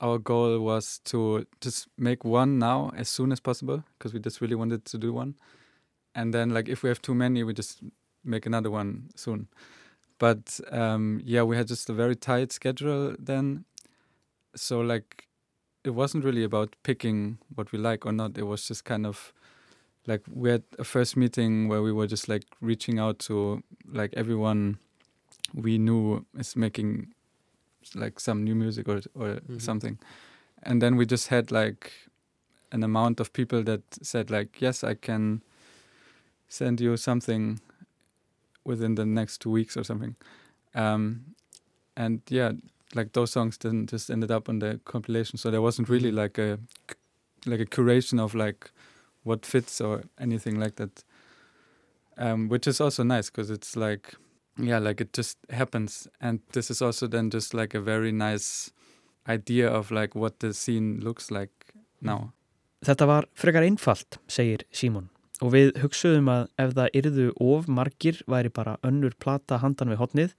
our 0.00 0.18
goal 0.18 0.60
was 0.60 1.00
to 1.04 1.46
just 1.60 1.88
make 1.98 2.24
one 2.24 2.58
now 2.58 2.90
as 2.96 3.08
soon 3.08 3.32
as 3.32 3.40
possible 3.40 3.84
because 3.98 4.14
we 4.14 4.20
just 4.20 4.40
really 4.40 4.54
wanted 4.54 4.84
to 4.86 4.98
do 4.98 5.12
one. 5.12 5.34
And 6.14 6.32
then 6.32 6.50
like 6.50 6.68
if 6.68 6.82
we 6.82 6.88
have 6.88 7.02
too 7.02 7.14
many 7.14 7.42
we 7.42 7.54
just 7.54 7.82
make 8.24 8.46
another 8.46 8.70
one 8.70 9.10
soon. 9.14 9.48
But 10.18 10.60
um, 10.70 11.20
yeah 11.24 11.42
we 11.42 11.56
had 11.56 11.68
just 11.68 11.90
a 11.90 11.92
very 11.92 12.16
tight 12.16 12.52
schedule 12.52 13.14
then. 13.18 13.64
So 14.54 14.80
like 14.80 15.26
it 15.84 15.90
wasn't 15.90 16.24
really 16.24 16.44
about 16.44 16.76
picking 16.82 17.38
what 17.54 17.72
we 17.72 17.78
like 17.78 18.06
or 18.06 18.12
not. 18.12 18.38
It 18.38 18.44
was 18.44 18.66
just 18.66 18.84
kind 18.84 19.06
of 19.06 19.32
like 20.10 20.22
we 20.32 20.50
had 20.50 20.62
a 20.78 20.84
first 20.84 21.16
meeting 21.16 21.68
where 21.68 21.82
we 21.82 21.92
were 21.92 22.06
just 22.06 22.28
like 22.28 22.44
reaching 22.60 22.98
out 22.98 23.18
to 23.18 23.62
like 23.92 24.12
everyone 24.16 24.78
we 25.54 25.78
knew 25.78 26.24
is 26.38 26.56
making 26.56 27.08
like 27.94 28.20
some 28.20 28.44
new 28.44 28.54
music 28.54 28.88
or 28.88 29.00
or 29.14 29.28
mm-hmm. 29.28 29.58
something 29.58 29.98
and 30.62 30.82
then 30.82 30.96
we 30.96 31.06
just 31.06 31.28
had 31.28 31.50
like 31.50 31.92
an 32.72 32.82
amount 32.82 33.20
of 33.20 33.32
people 33.32 33.62
that 33.62 33.82
said 34.02 34.30
like 34.30 34.60
yes 34.60 34.84
i 34.84 34.94
can 34.94 35.42
send 36.48 36.80
you 36.80 36.96
something 36.96 37.60
within 38.64 38.94
the 38.96 39.06
next 39.06 39.40
two 39.40 39.50
weeks 39.50 39.76
or 39.76 39.84
something 39.84 40.14
um, 40.74 41.24
and 41.96 42.20
yeah 42.28 42.52
like 42.94 43.12
those 43.12 43.30
songs 43.30 43.56
then 43.58 43.86
just 43.86 44.10
ended 44.10 44.30
up 44.30 44.48
on 44.48 44.58
the 44.58 44.80
compilation. 44.84 45.38
So 45.38 45.50
there 45.50 45.62
wasn't 45.62 45.88
really 45.88 46.10
like 46.10 46.38
a 46.38 46.58
like 47.46 47.60
a 47.60 47.66
curation 47.66 48.20
of 48.20 48.34
like 48.34 48.70
what 49.22 49.46
fits 49.46 49.80
or 49.80 50.02
anything 50.18 50.58
like 50.58 50.76
that. 50.76 51.04
Um, 52.16 52.48
which 52.48 52.66
is 52.66 52.80
also 52.80 53.02
nice 53.02 53.30
because 53.30 53.50
it's 53.50 53.76
like 53.76 54.14
yeah, 54.58 54.78
like 54.78 55.00
it 55.00 55.12
just 55.12 55.38
happens, 55.48 56.06
and 56.20 56.40
this 56.52 56.70
is 56.70 56.82
also 56.82 57.06
then 57.06 57.30
just 57.30 57.54
like 57.54 57.72
a 57.74 57.80
very 57.80 58.12
nice 58.12 58.70
idea 59.28 59.68
of 59.68 59.90
like 59.90 60.14
what 60.14 60.40
the 60.40 60.52
scene 60.52 61.00
looks 61.00 61.30
like 61.30 61.72
now. 62.00 62.32
Þetta 62.84 63.06
var 63.06 63.26
frekar 63.36 63.64
einfalt, 63.64 64.18
segir 64.28 64.64
Símon 64.72 65.08
og 65.40 65.54
við 65.54 65.70
hugsuðum 65.80 66.28
að 66.32 66.42
ef 66.60 66.74
það 66.76 66.96
yrðu 67.00 67.28
of 67.40 67.68
margir 67.68 68.20
væri 68.30 68.52
bara 68.52 68.76
önnur 68.86 69.14
plata 69.20 69.60
handan 69.62 69.92
við 69.92 70.00
hotnið 70.02 70.34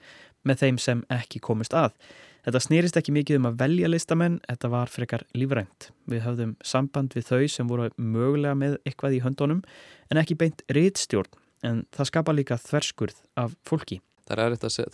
með 0.46 0.62
þeim 0.62 0.78
sem 0.82 1.02
ekki 1.14 1.42
komist 1.42 1.74
að. 1.78 1.96
Þetta 2.42 2.62
snýrist 2.66 2.98
ekki 2.98 3.14
mikið 3.14 3.38
um 3.38 3.50
að 3.52 3.60
velja 3.60 3.90
listamenn, 3.92 4.40
þetta 4.50 4.72
var 4.74 4.90
frekar 4.90 5.26
lífrænt. 5.38 5.92
Við 6.10 6.24
höfðum 6.26 6.56
samband 6.66 7.14
við 7.18 7.28
þau 7.28 7.44
sem 7.54 7.70
voru 7.70 7.90
mögulega 7.98 8.58
með 8.58 8.80
eitthvað 8.82 9.18
í 9.18 9.22
höndunum 9.26 9.62
en 10.10 10.22
ekki 10.22 10.40
beint 10.40 10.64
riðstjórn 10.74 11.38
en 11.70 11.84
það 11.94 12.10
skapa 12.10 12.34
líka 12.34 12.58
þverskurð 12.62 13.22
af 13.38 13.54
fólki. 13.68 14.00
Það 14.26 14.48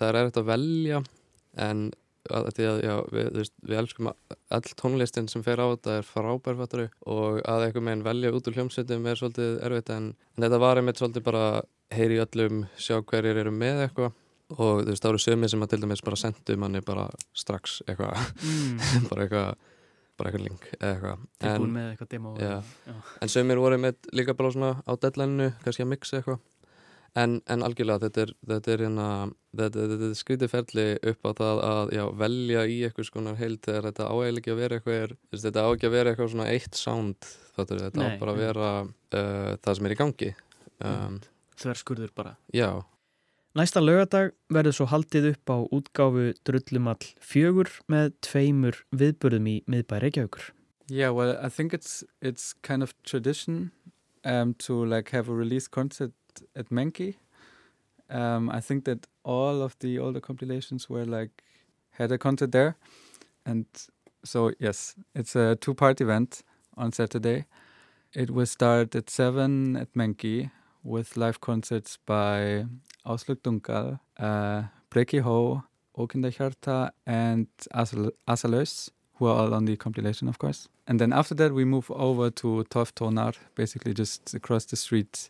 er 0.09 0.19
erfitt 0.19 0.41
að 0.41 0.51
velja 0.51 0.99
en 1.63 1.87
að 2.27 2.59
já, 2.59 2.95
við, 3.11 3.29
veist, 3.37 3.53
við 3.63 3.79
elskum 3.79 4.09
all 4.11 4.69
tónlistin 4.79 5.29
sem 5.31 5.43
fer 5.45 5.61
á 5.63 5.71
þetta 5.71 5.97
er 5.99 6.07
frábærfattari 6.07 6.87
og 7.07 7.39
að 7.47 7.67
eitthvað 7.67 7.85
meginn 7.87 8.05
velja 8.05 8.33
út 8.35 8.49
úr 8.49 8.57
hljómsveitum 8.57 9.07
er 9.07 9.19
svolítið 9.19 9.59
erfitt 9.67 9.91
en, 9.95 10.09
en 10.35 10.45
þetta 10.45 10.61
var 10.61 10.81
einmitt 10.81 10.99
svolítið 10.99 11.27
bara 11.27 11.45
heyri 11.95 12.19
öllum, 12.19 12.65
sjá 12.75 12.99
hverjir 12.99 13.39
eru 13.43 13.53
með 13.55 13.85
eitthvað 13.85 14.15
og 14.55 14.83
þú 14.83 14.91
veist 14.91 15.03
það 15.03 15.13
eru 15.13 15.23
sömið 15.23 15.53
sem 15.53 15.65
að 15.65 15.73
til 15.73 15.81
dæmis 15.83 16.03
bara 16.05 16.19
sendu 16.19 16.59
manni 16.59 16.83
bara 16.85 17.07
strax 17.35 17.81
eitthvað. 17.87 18.19
Mm. 18.43 19.07
bara 19.09 19.25
eitthvað 19.25 19.49
bara 20.17 20.31
eitthvað 20.31 20.45
link 20.47 20.67
eða 20.79 20.91
eitthvað. 20.91 21.25
Tilbúin 21.43 21.73
með 21.75 21.89
eitthvað 21.91 22.11
demo. 22.13 22.35
Já. 22.41 22.53
en 23.21 23.33
sömur 23.33 23.61
voru 23.61 23.81
með 23.81 24.13
líka 24.17 24.37
bara 24.37 24.53
svona 24.53 24.71
á 24.81 24.91
deadline-u 24.97 25.51
kannski 25.65 25.85
að 25.85 25.91
mixa 25.93 26.21
eitthvað. 26.21 26.45
En, 27.17 27.39
en 27.49 27.63
algjörlega 27.65 28.03
þetta 28.03 28.21
er, 28.27 28.31
þetta 28.45 28.71
er, 28.73 28.81
hérna, 28.85 29.05
þetta, 29.57 29.85
þetta 29.91 30.07
er 30.07 30.17
skrítið 30.19 30.51
ferli 30.51 30.83
upp 31.11 31.23
á 31.25 31.31
það 31.39 31.61
að 31.65 31.93
já, 31.95 32.03
velja 32.19 32.65
í 32.69 32.75
eitthvað 32.85 33.07
skonar 33.07 33.39
heilt 33.39 33.63
þegar 33.65 33.87
þetta 33.87 34.09
áægil 34.11 34.41
ekki 34.41 34.53
að 34.53 34.59
vera 34.61 34.77
eitthvað 34.77 35.15
þetta 35.45 35.63
á 35.65 35.67
ekki 35.69 35.87
að 35.87 35.95
vera 35.95 36.11
eitthvað 36.13 36.29
svona 36.35 36.49
eitt 36.51 36.77
sound 36.77 37.31
þetta 37.57 37.89
Nei, 37.97 38.05
á 38.05 38.19
bara 38.21 38.35
að 38.35 38.43
vera 38.43 38.67
uh, 38.83 39.55
það 39.63 39.79
sem 39.79 39.89
er 39.89 39.95
í 39.95 39.99
gangi. 40.03 40.29
Um, 40.77 41.17
Þverskurður 41.57 42.13
bara. 42.13 42.35
Já 42.53 42.69
Næsta 43.57 43.81
lögadag 43.81 44.35
verður 44.53 44.75
svo 44.75 44.85
haldið 44.91 45.31
upp 45.31 45.49
á 45.49 45.57
útgáfu 45.73 46.25
Drullumall 46.45 47.07
fjögur 47.17 47.71
með 47.89 48.11
tveimur 48.21 48.75
viðbörðum 48.93 49.47
í 49.49 49.55
miðbæri 49.65 50.11
Reykjavíkur 50.11 50.51
Yeah, 50.89 51.09
well, 51.09 51.33
I 51.41 51.49
think 51.49 51.73
it's, 51.73 52.03
it's 52.21 52.53
kind 52.61 52.83
of 52.83 52.93
tradition 53.03 53.71
um, 54.23 54.53
to 54.59 54.85
like 54.85 55.09
have 55.09 55.27
a 55.27 55.33
release 55.33 55.67
concert 55.67 56.13
at 56.55 56.69
Menki. 56.69 57.15
Um, 58.11 58.51
I 58.51 58.59
think 58.59 58.85
that 58.85 59.07
all 59.23 59.63
of 59.63 59.75
the 59.79 59.97
older 59.97 60.21
compilations 60.21 60.87
were 60.87 61.05
like 61.05 61.41
had 61.97 62.11
a 62.11 62.17
concert 62.19 62.51
there, 62.51 62.75
and 63.43 63.65
so 64.23 64.51
yes, 64.59 64.95
it's 65.15 65.35
a 65.35 65.55
two-part 65.55 65.99
event 65.99 66.43
on 66.77 66.91
Saturday. 66.91 67.45
It 68.13 68.29
will 68.29 68.45
start 68.45 68.95
at 68.95 69.09
seven 69.09 69.75
at 69.75 69.93
Menki 69.93 70.51
with 70.83 71.17
live 71.17 71.41
concerts 71.41 71.97
by 72.05 72.65
Auslug 73.07 73.41
Dunkal, 73.41 73.99
uh, 74.19 74.63
Breki 74.91 75.21
Ho, 75.21 75.63
Okinda 75.97 76.31
Hjarta, 76.31 76.91
and 77.05 77.47
Asalös, 77.73 78.89
who 79.15 79.25
are 79.25 79.35
all 79.35 79.53
on 79.53 79.65
the 79.65 79.75
compilation, 79.75 80.27
of 80.27 80.37
course. 80.37 80.67
And 80.87 80.99
then 80.99 81.11
after 81.13 81.35
that, 81.35 81.53
we 81.53 81.65
move 81.65 81.89
over 81.91 82.29
to 82.29 82.65
Tof 82.69 82.93
Tonar, 82.93 83.35
basically 83.55 83.93
just 83.93 84.33
across 84.33 84.65
the 84.65 84.75
street 84.75 85.29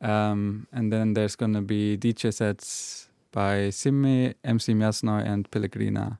Um, 0.00 0.66
and 0.72 0.92
then 0.92 1.14
there's 1.14 1.36
gonna 1.36 1.62
be 1.62 1.96
DJ 1.96 2.32
sets 2.32 3.08
by 3.32 3.70
Simmi, 3.70 4.34
MC 4.44 4.74
Mjasnoy 4.74 5.24
and 5.26 5.50
Pellegrina 5.50 6.18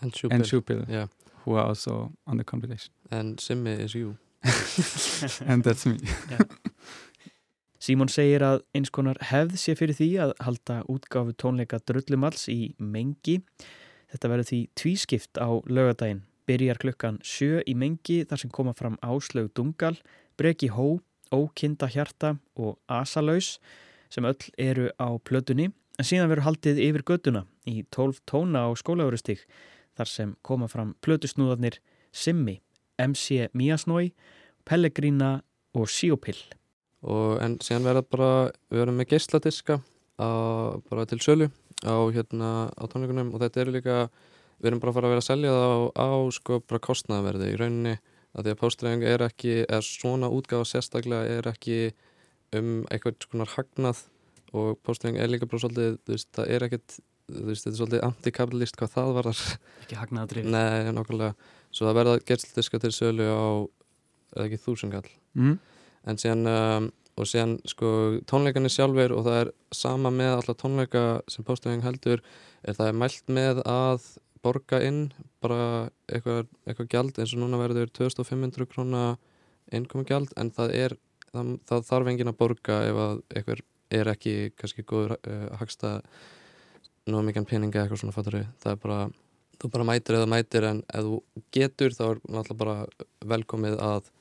and 0.00 0.12
Shupil, 0.12 0.32
and 0.32 0.44
Shupil 0.44 0.88
yeah. 0.88 1.06
who 1.44 1.54
are 1.54 1.64
also 1.64 2.12
on 2.26 2.36
the 2.36 2.44
compilation. 2.44 2.92
And 3.10 3.38
Simmi 3.38 3.78
is 3.78 3.94
you. 3.94 4.18
and 5.46 5.64
that's 5.64 5.86
me. 5.86 5.98
Símon 7.86 8.08
segir 8.10 8.42
að 8.42 8.64
eins 8.74 8.90
konar 8.90 9.18
hefð 9.28 9.60
sé 9.62 9.76
fyrir 9.78 9.94
því 9.94 10.06
að 10.24 10.30
halda 10.42 10.80
útgáfu 10.90 11.36
tónleika 11.38 11.78
Drullumalls 11.86 12.48
í 12.50 12.72
Mengi. 12.82 13.36
Þetta 14.10 14.30
verður 14.32 14.48
því 14.48 14.58
tvískipt 14.80 15.38
á 15.38 15.48
lögadaginn. 15.70 16.24
Byrjar 16.50 16.80
klukkan 16.82 17.20
sjö 17.22 17.60
í 17.62 17.76
Mengi 17.78 18.24
þar 18.26 18.42
sem 18.42 18.50
koma 18.50 18.74
fram 18.74 18.96
áslög 19.06 19.52
Dungal, 19.54 19.94
Breki 20.34 20.72
Hó 20.74 20.98
Ókinda 21.30 21.86
hjarta 21.90 22.36
og 22.58 22.76
Asalaus 22.90 23.60
sem 24.10 24.26
öll 24.26 24.50
eru 24.58 24.90
á 24.98 25.14
plötunni 25.22 25.70
en 25.70 26.06
síðan 26.10 26.30
verður 26.30 26.48
haldið 26.50 26.82
yfir 26.88 27.06
göduna 27.06 27.46
í 27.70 27.84
12 27.94 28.22
tóna 28.26 28.66
á 28.66 28.70
skólaugurustík 28.78 29.46
þar 29.94 30.10
sem 30.10 30.36
koma 30.42 30.66
fram 30.70 30.96
plötusnúðarnir 31.06 31.78
Simmi, 32.10 32.60
MC 32.98 33.50
Miasnói, 33.54 34.10
Pellegrina 34.66 35.36
og 35.74 35.90
Síopill. 35.90 36.38
Og 37.06 37.36
en 37.42 37.58
síðan 37.62 37.86
verður 37.86 38.08
bara, 38.14 38.30
við 38.70 38.82
verðum 38.82 38.98
með 39.00 39.12
geysladiska 39.12 39.78
bara 40.16 41.04
til 41.10 41.20
sölu 41.20 41.50
á, 41.84 41.96
hérna, 42.14 42.50
á 42.72 42.82
tónleikunum. 42.90 43.32
Og 43.34 43.42
þetta 43.44 43.62
er 43.62 43.72
líka, 43.74 43.96
við 44.58 44.70
erum 44.70 44.82
bara 44.82 44.94
að 44.94 44.98
fara 44.98 45.10
að 45.10 45.14
vera 45.14 45.24
að 45.24 45.28
selja 45.30 45.54
það 45.54 45.72
á, 45.76 45.80
á 46.02 46.10
sko 46.38 46.60
bara 46.64 46.84
kostnaverði 46.88 47.52
í 47.52 47.58
rauninni. 47.60 47.96
Að 48.36 48.44
því 48.44 48.52
að 48.52 48.60
póstræðing 48.60 49.04
er 49.08 49.22
ekki, 49.24 49.52
eða 49.64 49.84
svona 49.86 50.28
útgáða 50.28 50.68
sérstaklega 50.68 51.38
er 51.38 51.46
ekki 51.48 51.78
um 52.56 52.72
eitthvað 52.92 53.22
svona 53.24 53.46
hagnað. 53.54 54.02
Og 54.56 54.74
póstræðing 54.84 55.20
er 55.22 55.30
líka 55.30 55.48
bara 55.48 55.62
svolítið, 55.62 56.00
þú 56.04 56.16
veist, 56.16 56.32
það 56.36 56.50
er 56.56 56.66
ekkert 56.66 56.98
þú 57.26 57.46
veist, 57.48 57.64
þetta 57.64 57.72
er 57.72 57.78
svolítið 57.80 58.04
antikapitalist 58.06 58.76
hvað 58.78 58.92
það 58.94 59.12
var 59.16 59.28
ekki 59.30 59.98
hagnaðadrif 59.98 60.50
Nei, 60.54 60.90
nokkulega, 60.94 61.32
svo 61.74 61.88
það 61.88 61.98
verða 62.00 62.18
gerstdiska 62.28 62.80
til 62.82 62.92
sölu 62.94 63.26
á, 63.26 63.46
eða 64.36 64.46
ekki 64.46 64.60
þúsungall 64.62 65.08
mm. 65.34 65.56
En 66.06 66.20
síðan 66.20 66.50
um, 66.50 66.88
og 67.16 67.28
síðan 67.30 67.56
sko 67.68 67.88
tónleikarnir 68.28 68.72
sjálfur 68.72 69.14
og 69.16 69.24
það 69.24 69.38
er 69.40 69.50
sama 69.74 70.12
með 70.12 70.34
alla 70.36 70.54
tónleika 70.60 71.04
sem 71.32 71.46
póstræðing 71.46 71.84
heldur 71.86 72.22
er 72.66 72.76
það 72.76 72.90
er 72.90 72.98
mælt 73.00 73.32
með 73.32 73.62
að 73.64 74.10
borga 74.44 74.80
inn 74.84 75.00
bara 75.42 75.88
eitthvað, 76.06 76.50
eitthvað 76.66 76.90
gjald 76.92 77.20
eins 77.20 77.32
og 77.34 77.42
núna 77.42 77.60
verður 77.62 77.90
2500 77.96 78.68
króna 78.70 79.04
innkomi 79.74 80.06
gjald 80.08 80.34
en 80.38 80.52
það 80.54 80.74
er 80.76 80.96
það, 81.32 81.54
það 81.68 81.86
þarf 81.88 82.10
engin 82.12 82.32
að 82.32 82.38
borga 82.42 82.80
ef 82.90 83.00
að 83.06 83.22
eitthvað 83.32 83.64
er 83.96 84.10
ekki 84.10 84.34
kannski 84.58 84.84
góður 84.86 85.16
uh, 85.16 85.46
hagsta 85.60 86.00
nú 87.06 87.22
mikið 87.22 87.48
peninga 87.48 87.84
eitthvað 87.84 88.02
svona 88.02 88.16
fattari 88.16 88.44
það 88.62 88.72
er 88.74 88.82
bara, 88.82 89.00
þú 89.56 89.72
bara 89.72 89.88
mætir 89.88 90.18
eða 90.18 90.30
mætir 90.30 90.68
en 90.68 90.84
ef 90.90 91.08
þú 91.08 91.18
getur 91.54 91.96
þá 91.96 92.04
er 92.10 92.22
náttúrulega 92.26 92.60
bara 92.60 93.08
velkomið 93.34 93.80
að 93.88 94.12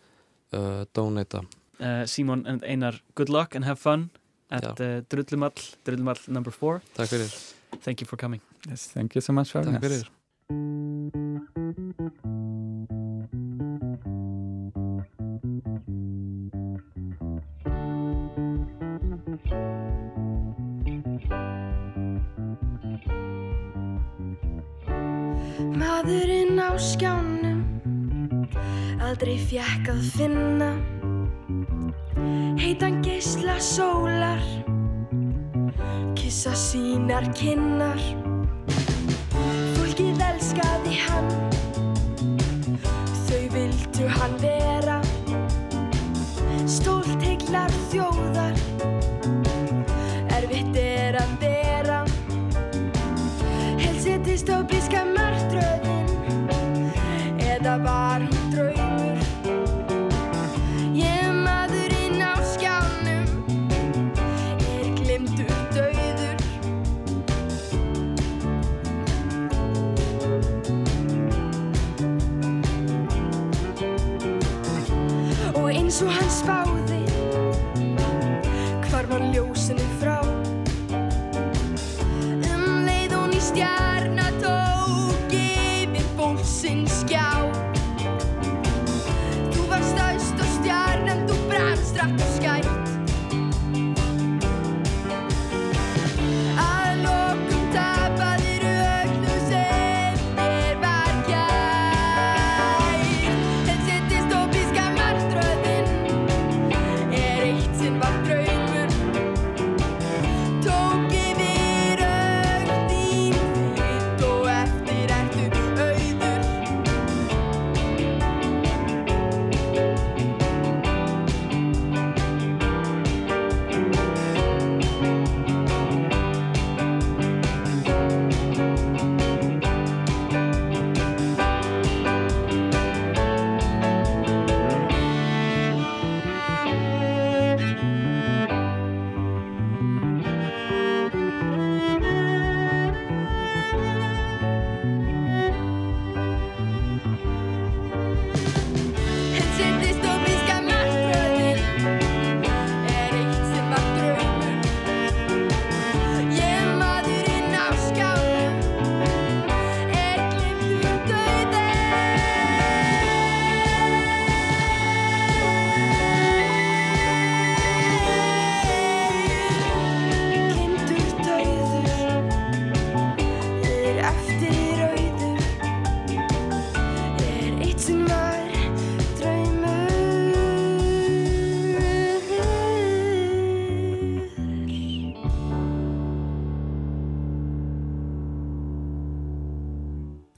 uh, 0.55 0.83
donata 0.95 1.43
uh, 1.79 2.05
Simon 2.05 2.45
and 2.47 2.63
Einar, 2.63 2.99
good 3.15 3.29
luck 3.29 3.55
and 3.55 3.65
have 3.65 3.79
fun 3.79 4.09
at 4.51 4.63
uh, 4.63 5.01
Drullumall, 5.09 5.75
Drullumall 5.85 6.27
number 6.27 6.51
4 6.51 6.81
Takk 6.95 7.09
fyrir. 7.09 7.29
Thank 7.81 8.01
you 8.01 8.07
for 8.07 8.17
coming. 8.17 8.41
Yes, 8.69 8.87
thank 8.87 9.15
you 9.15 9.21
so 9.21 9.33
much 9.33 9.51
for 9.51 9.59
having 9.59 9.75
us 9.75 10.05
Maðurinn 25.75 26.59
á 26.61 26.69
skjánum 26.77 27.63
Aldrei 29.01 29.37
fjekk 29.49 29.89
að 29.93 30.01
finna 30.15 30.54
sólar 33.65 34.41
Kissa 36.15 36.53
sínar 36.53 37.25
kinnar. 37.33 37.97
Fólkið 39.75 40.21
elskaði 40.21 40.99
hann 41.01 41.31
Þau 43.25 43.41
vildu 43.55 44.09
hann 44.19 44.37
vera 44.43 44.84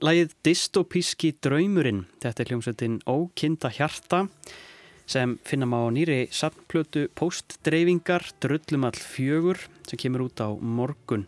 Lægið 0.08 0.34
Dystopíski 0.46 1.34
draumurinn, 1.44 2.06
þetta 2.24 2.44
er 2.44 2.50
hljómsveitin 2.54 2.94
Ókinda 3.12 3.68
hjarta 3.76 4.22
sem 5.04 5.34
finna 5.44 5.68
má 5.68 5.82
á 5.84 5.92
nýri 5.92 6.30
safnplötu 6.32 7.10
postdreyfingar 7.18 8.24
Drullumall 8.40 8.96
fjögur 8.96 9.60
sem 9.90 10.00
kemur 10.00 10.30
út 10.30 10.40
á 10.40 10.48
morgun. 10.56 11.26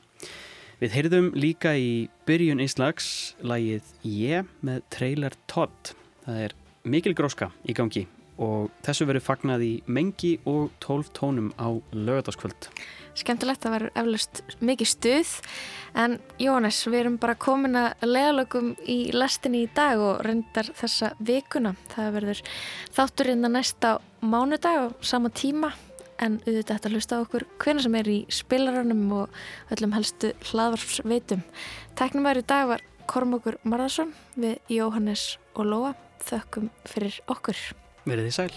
Við 0.79 0.95
heyrðum 0.95 1.27
líka 1.35 1.73
í 1.75 2.07
byrjun 2.29 2.63
Íslags 2.63 3.09
lægið 3.43 3.89
Ég 4.07 4.47
með 4.63 4.87
trailer 4.95 5.35
Todd. 5.51 5.91
Það 6.23 6.39
er 6.45 6.55
mikil 6.87 7.17
gróska 7.19 7.51
í 7.67 7.75
gangi 7.75 8.05
og 8.39 8.71
þessu 8.85 9.07
verður 9.09 9.25
fagnað 9.25 9.65
í 9.65 9.73
mengi 9.85 10.37
og 10.47 10.71
tólf 10.83 11.11
tónum 11.17 11.51
á 11.59 11.75
lögadaskvöld. 11.91 12.69
Skemmtilegt 13.19 13.65
að 13.67 13.73
vera 13.75 13.89
eflust 13.99 14.41
mikið 14.63 14.89
stuð 14.93 15.31
en 15.99 16.17
Jóhannes, 16.39 16.79
við 16.87 17.01
erum 17.01 17.17
bara 17.19 17.35
komin 17.35 17.75
að 17.75 18.05
leðalögum 18.07 18.71
í 18.87 18.99
lestinni 19.15 19.65
í 19.65 19.71
dag 19.75 19.99
og 19.99 20.21
reyndar 20.23 20.71
þessa 20.77 21.11
vikuna. 21.19 21.75
Það 21.91 22.15
verður 22.15 22.43
þátturinn 22.95 23.49
að 23.49 23.55
næsta 23.57 23.93
mánudag 24.23 24.79
á 24.79 24.85
sama 25.03 25.33
tíma 25.35 25.73
en 26.19 26.39
auðvitað 26.45 26.75
þetta 26.75 26.93
hlusta 26.93 27.19
á 27.19 27.23
okkur 27.23 27.47
hvena 27.63 27.83
sem 27.83 27.99
er 27.99 28.11
í 28.11 28.19
spilaranum 28.31 29.03
og 29.21 29.41
öllum 29.73 29.95
helstu 29.95 30.31
hlaðvarpsveitum. 30.51 31.43
Tæknum 31.99 32.27
væri 32.27 32.43
í 32.43 32.49
dag 32.49 32.71
var 32.71 32.85
Kormokur 33.09 33.59
Marðarsson 33.65 34.13
við 34.37 34.59
Jóhannes 34.79 35.33
og 35.55 35.71
Lóa. 35.71 35.93
Þökkum 36.19 36.67
fyrir 36.87 37.21
okkur. 37.31 37.88
Verið 38.09 38.25
þið 38.25 38.35
sæl. 38.39 38.53